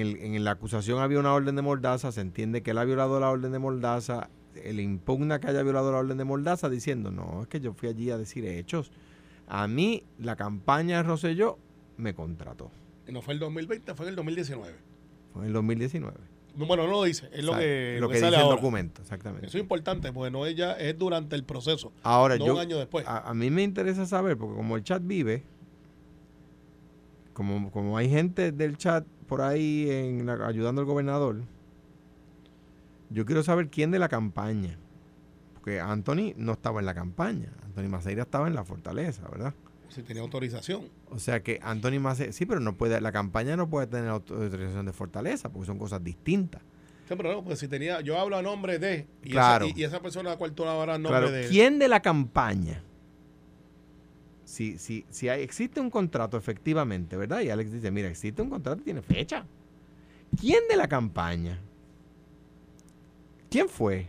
el- 0.00 0.16
en 0.16 0.44
la 0.44 0.52
acusación 0.52 1.00
había 1.00 1.18
una 1.18 1.32
orden 1.34 1.56
de 1.56 1.62
mordaza, 1.62 2.12
se 2.12 2.20
entiende 2.20 2.62
que 2.62 2.70
él 2.72 2.78
ha 2.78 2.84
violado 2.84 3.18
la 3.18 3.30
orden 3.30 3.50
de 3.52 3.58
mordaza, 3.58 4.28
él 4.62 4.80
impugna 4.80 5.40
que 5.40 5.48
haya 5.48 5.62
violado 5.62 5.92
la 5.92 5.98
orden 5.98 6.16
de 6.18 6.24
mordaza 6.24 6.68
diciendo, 6.70 7.10
no, 7.10 7.42
es 7.42 7.48
que 7.48 7.60
yo 7.60 7.74
fui 7.74 7.88
allí 7.88 8.10
a 8.10 8.18
decir 8.18 8.44
hechos. 8.46 8.90
A 9.48 9.68
mí 9.68 10.02
la 10.18 10.36
campaña 10.36 10.98
de 10.98 11.02
Rosselló 11.04 11.58
me 11.96 12.14
contrató. 12.14 12.70
No 13.08 13.22
fue 13.22 13.34
el 13.34 13.40
2020, 13.40 13.94
fue 13.94 14.06
en 14.06 14.10
el 14.10 14.16
2019. 14.16 14.74
Fue 15.32 15.42
en 15.42 15.46
el 15.48 15.52
2019. 15.52 16.16
No, 16.56 16.66
Bueno, 16.66 16.84
no 16.86 16.90
lo 16.92 17.04
dice, 17.04 17.28
es 17.32 17.44
lo 17.44 17.52
que, 17.56 17.98
lo 18.00 18.08
que 18.08 18.18
sale 18.18 18.36
dice 18.36 18.48
el 18.48 18.54
documento, 18.56 19.02
exactamente. 19.02 19.46
Eso 19.46 19.58
es 19.58 19.62
importante, 19.62 20.10
porque 20.12 20.30
no 20.30 20.46
ella 20.46 20.72
es 20.72 20.96
durante 20.98 21.36
el 21.36 21.44
proceso, 21.44 21.92
Ahora, 22.02 22.38
no 22.38 22.46
yo, 22.46 22.54
un 22.54 22.60
año 22.60 22.78
después. 22.78 23.06
a, 23.06 23.18
a 23.28 23.34
mí 23.34 23.50
me 23.50 23.62
interesa 23.62 24.06
saber, 24.06 24.38
porque 24.38 24.56
como 24.56 24.74
el 24.76 24.82
chat 24.82 25.02
vive, 25.04 25.44
como, 27.36 27.70
como 27.70 27.98
hay 27.98 28.08
gente 28.08 28.50
del 28.50 28.78
chat 28.78 29.04
por 29.28 29.42
ahí 29.42 29.88
en 29.90 30.24
la- 30.24 30.46
ayudando 30.46 30.80
al 30.80 30.86
gobernador, 30.86 31.42
yo 33.10 33.26
quiero 33.26 33.42
saber 33.42 33.68
quién 33.68 33.90
de 33.90 33.98
la 33.98 34.08
campaña. 34.08 34.78
Porque 35.54 35.78
Anthony 35.80 36.32
no 36.36 36.52
estaba 36.52 36.80
en 36.80 36.86
la 36.86 36.94
campaña. 36.94 37.52
Anthony 37.64 37.88
Maceira 37.90 38.22
estaba 38.22 38.48
en 38.48 38.54
la 38.54 38.64
fortaleza, 38.64 39.28
¿verdad? 39.30 39.52
si 39.88 40.02
tenía 40.02 40.20
autorización. 40.22 40.88
O 41.10 41.18
sea 41.18 41.42
que 41.42 41.58
Anthony 41.62 42.00
Maceira, 42.00 42.32
sí, 42.32 42.44
pero 42.46 42.60
no 42.60 42.76
puede, 42.76 43.00
la 43.00 43.12
campaña 43.12 43.56
no 43.56 43.68
puede 43.70 43.86
tener 43.86 44.08
autorización 44.10 44.84
de 44.86 44.92
fortaleza, 44.92 45.48
porque 45.50 45.66
son 45.66 45.78
cosas 45.78 46.02
distintas. 46.02 46.60
Sí, 47.08 47.14
pero 47.16 47.32
no, 47.32 47.44
pues 47.44 47.58
si 47.60 47.68
tenía, 47.68 48.00
yo 48.00 48.18
hablo 48.18 48.36
a 48.36 48.42
nombre 48.42 48.78
de, 48.78 49.06
y, 49.22 49.30
Claro. 49.30 49.66
esa, 49.66 49.78
y, 49.78 49.80
y 49.80 49.84
esa 49.84 50.00
persona 50.00 50.30
a 50.30 50.32
la 50.32 50.38
cual 50.38 50.52
tú 50.52 50.64
hablarás 50.64 50.96
a 50.96 50.98
nombre 50.98 51.20
Claro, 51.20 51.30
de. 51.30 51.48
¿quién 51.48 51.78
de 51.78 51.88
la 51.88 52.00
campaña? 52.02 52.82
Si, 54.46 54.78
si, 54.78 55.04
si 55.10 55.28
hay- 55.28 55.42
existe 55.42 55.80
un 55.80 55.90
contrato 55.90 56.36
efectivamente, 56.38 57.16
¿verdad? 57.16 57.40
Y 57.42 57.50
Alex 57.50 57.72
dice, 57.72 57.90
mira, 57.90 58.08
existe 58.08 58.40
un 58.40 58.48
contrato 58.48 58.80
y 58.80 58.84
tiene 58.84 59.02
fecha. 59.02 59.44
¿Quién 60.40 60.60
de 60.70 60.76
la 60.76 60.86
campaña? 60.88 61.58
¿Quién 63.50 63.68
fue? 63.68 64.06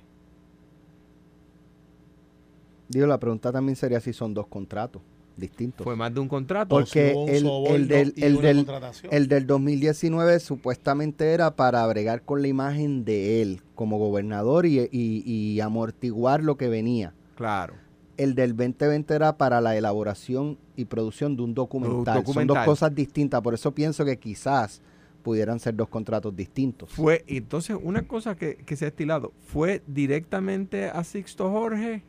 Digo, 2.89 3.07
la 3.07 3.19
pregunta 3.19 3.51
también 3.51 3.75
sería 3.75 3.99
si 3.99 4.13
son 4.13 4.33
dos 4.33 4.47
contratos 4.47 5.01
distintos. 5.35 5.83
Fue 5.83 5.95
más 5.95 6.13
de 6.13 6.19
un 6.19 6.27
contrato. 6.27 6.75
o 6.75 6.79
si 6.85 6.85
porque 6.99 7.35
el- 7.37 7.45
el 7.67 7.87
del- 7.87 8.13
el 8.17 8.41
del- 8.41 8.57
contratación. 8.57 9.13
El 9.13 9.27
del 9.27 9.45
2019 9.45 10.39
supuestamente 10.39 11.31
era 11.33 11.55
para 11.55 11.85
bregar 11.85 12.23
con 12.23 12.41
la 12.41 12.47
imagen 12.47 13.05
de 13.05 13.41
él 13.41 13.61
como 13.75 13.97
gobernador 13.99 14.65
y, 14.65 14.79
y- 14.91 15.23
y 15.25 15.59
amortiguar 15.61 16.41
lo 16.43 16.57
que 16.57 16.69
venía. 16.69 17.13
Claro. 17.35 17.75
El 18.17 18.35
del 18.35 18.55
2020 18.55 19.13
era 19.13 19.37
para 19.37 19.61
la 19.61 19.77
elaboración 19.77 20.57
y 20.75 20.85
producción 20.85 21.35
de 21.37 21.43
un 21.43 21.53
documental. 21.53 22.15
Son 22.15 22.23
documental. 22.23 22.55
dos 22.57 22.65
cosas 22.65 22.93
distintas, 22.93 23.41
por 23.41 23.53
eso 23.53 23.71
pienso 23.73 24.03
que 24.03 24.17
quizás 24.17 24.81
pudieran 25.23 25.59
ser 25.59 25.75
dos 25.75 25.89
contratos 25.89 26.35
distintos. 26.35 26.91
Fue, 26.93 27.23
entonces, 27.27 27.77
una 27.81 28.07
cosa 28.07 28.35
que, 28.35 28.55
que 28.55 28.75
se 28.75 28.85
ha 28.85 28.87
estilado, 28.87 29.33
¿fue 29.45 29.83
directamente 29.85 30.85
a 30.89 31.03
Sixto 31.03 31.51
Jorge 31.51 32.03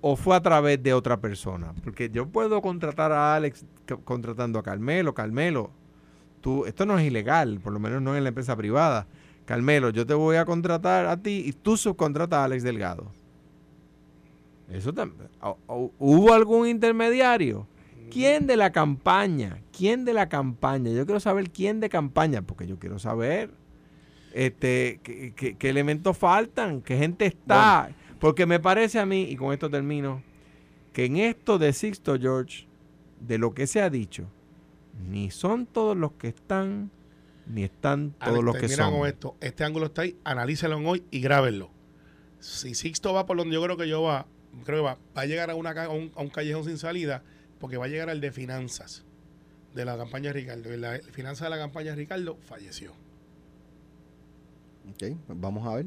o 0.00 0.16
fue 0.16 0.36
a 0.36 0.40
través 0.40 0.82
de 0.82 0.94
otra 0.94 1.20
persona? 1.20 1.74
Porque 1.82 2.08
yo 2.08 2.28
puedo 2.28 2.62
contratar 2.62 3.12
a 3.12 3.34
Alex 3.34 3.64
contratando 4.04 4.58
a 4.58 4.62
Carmelo. 4.62 5.14
Carmelo, 5.14 5.70
tú, 6.40 6.64
esto 6.64 6.86
no 6.86 6.98
es 6.98 7.04
ilegal, 7.04 7.60
por 7.60 7.72
lo 7.72 7.80
menos 7.80 8.00
no 8.00 8.16
en 8.16 8.22
la 8.22 8.28
empresa 8.28 8.56
privada. 8.56 9.06
Carmelo, 9.44 9.90
yo 9.90 10.06
te 10.06 10.14
voy 10.14 10.36
a 10.36 10.44
contratar 10.44 11.06
a 11.06 11.16
ti 11.16 11.42
y 11.44 11.52
tú 11.52 11.76
subcontratas 11.76 12.38
a 12.38 12.44
Alex 12.44 12.62
Delgado. 12.62 13.10
Eso 14.70 14.92
también. 14.92 15.28
¿Hubo 15.66 16.32
algún 16.32 16.66
intermediario? 16.68 17.66
¿Quién 18.10 18.46
de 18.46 18.56
la 18.56 18.72
campaña? 18.72 19.62
¿Quién 19.76 20.04
de 20.04 20.12
la 20.14 20.28
campaña? 20.28 20.90
Yo 20.90 21.06
quiero 21.06 21.20
saber 21.20 21.50
quién 21.50 21.80
de 21.80 21.88
campaña, 21.88 22.42
porque 22.42 22.66
yo 22.66 22.78
quiero 22.78 22.98
saber 22.98 23.50
este, 24.32 25.00
qué, 25.02 25.32
qué- 25.34 25.56
qué 25.56 25.68
elementos 25.68 26.16
faltan, 26.16 26.80
qué 26.82 26.96
gente 26.96 27.26
está. 27.26 27.90
Porque 28.18 28.46
me 28.46 28.60
parece 28.60 28.98
a 28.98 29.06
mí, 29.06 29.22
y 29.22 29.36
con 29.36 29.52
esto 29.52 29.70
termino, 29.70 30.22
que 30.92 31.06
en 31.06 31.16
esto 31.16 31.58
de 31.58 31.72
Sixto 31.72 32.18
George, 32.18 32.66
de 33.20 33.38
lo 33.38 33.54
que 33.54 33.66
se 33.66 33.80
ha 33.80 33.90
dicho, 33.90 34.26
ni 35.08 35.30
son 35.30 35.66
todos 35.66 35.96
los 35.96 36.12
que 36.12 36.28
están, 36.28 36.90
ni 37.46 37.62
están 37.64 38.10
todos 38.12 38.28
Alex, 38.34 38.44
los 38.44 38.56
que 38.56 38.68
son. 38.68 38.92
con 38.98 39.08
esto. 39.08 39.36
Este 39.40 39.64
ángulo 39.64 39.86
está 39.86 40.02
ahí, 40.02 40.16
analícelo 40.24 40.76
hoy 40.78 41.02
y 41.10 41.20
grábenlo. 41.20 41.70
Si 42.40 42.74
Sixto 42.74 43.12
va 43.14 43.24
por 43.26 43.36
donde 43.36 43.54
yo 43.54 43.62
creo 43.62 43.76
que 43.76 43.88
yo 43.88 44.02
va, 44.02 44.26
creo 44.64 44.78
que 44.78 44.84
va, 44.84 44.98
va 45.16 45.22
a 45.22 45.26
llegar 45.26 45.50
a, 45.50 45.54
una, 45.54 45.70
a, 45.70 45.88
un, 45.88 46.30
callejón 46.32 46.64
sin 46.64 46.78
salida, 46.78 47.22
porque 47.58 47.76
va 47.76 47.86
a 47.86 47.88
llegar 47.88 48.10
al 48.10 48.20
de 48.20 48.32
finanzas 48.32 49.04
de 49.74 49.84
la 49.84 49.96
campaña 49.96 50.28
de 50.28 50.32
Ricardo. 50.34 50.72
Y 50.72 50.76
la 50.76 50.98
finanza 51.12 51.44
de 51.44 51.50
la 51.50 51.58
campaña 51.58 51.94
Ricardo 51.94 52.36
falleció. 52.42 52.92
Ok, 54.90 55.16
pues 55.26 55.40
vamos 55.40 55.66
a 55.66 55.76
ver. 55.76 55.86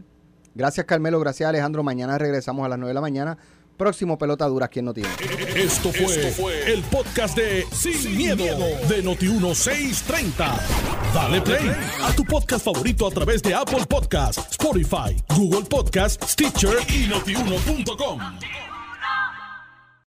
Gracias 0.56 0.86
Carmelo, 0.86 1.20
gracias 1.20 1.50
Alejandro. 1.50 1.84
Mañana 1.84 2.18
regresamos 2.18 2.66
a 2.66 2.70
las 2.70 2.78
9 2.78 2.90
de 2.90 2.94
la 2.94 3.02
mañana. 3.02 3.38
Próximo 3.78 4.18
pelota 4.18 4.46
dura, 4.48 4.68
¿quién 4.68 4.86
no 4.86 4.94
tiene? 4.94 5.10
Esto 5.56 5.92
fue, 5.92 6.72
el 6.72 6.82
podcast 6.84 7.36
de 7.36 7.66
Sin, 7.72 8.16
miedo, 8.16 8.44
de 8.88 9.04
Noti1630. 9.04 10.60
Dale 11.14 11.42
play 11.42 11.72
a 12.04 12.14
tu 12.16 12.24
podcast 12.24 12.66
favorito 12.66 13.08
a 13.08 13.12
través 13.12 13.42
de 13.42 13.54
Apple 13.54 13.86
Podcasts, 13.88 14.52
Spotify, 14.52 15.16
Google 15.36 15.64
Podcasts, 15.64 16.32
Stitcher 16.32 16.78
y 16.90 17.08
notiuno.com. 17.08 18.20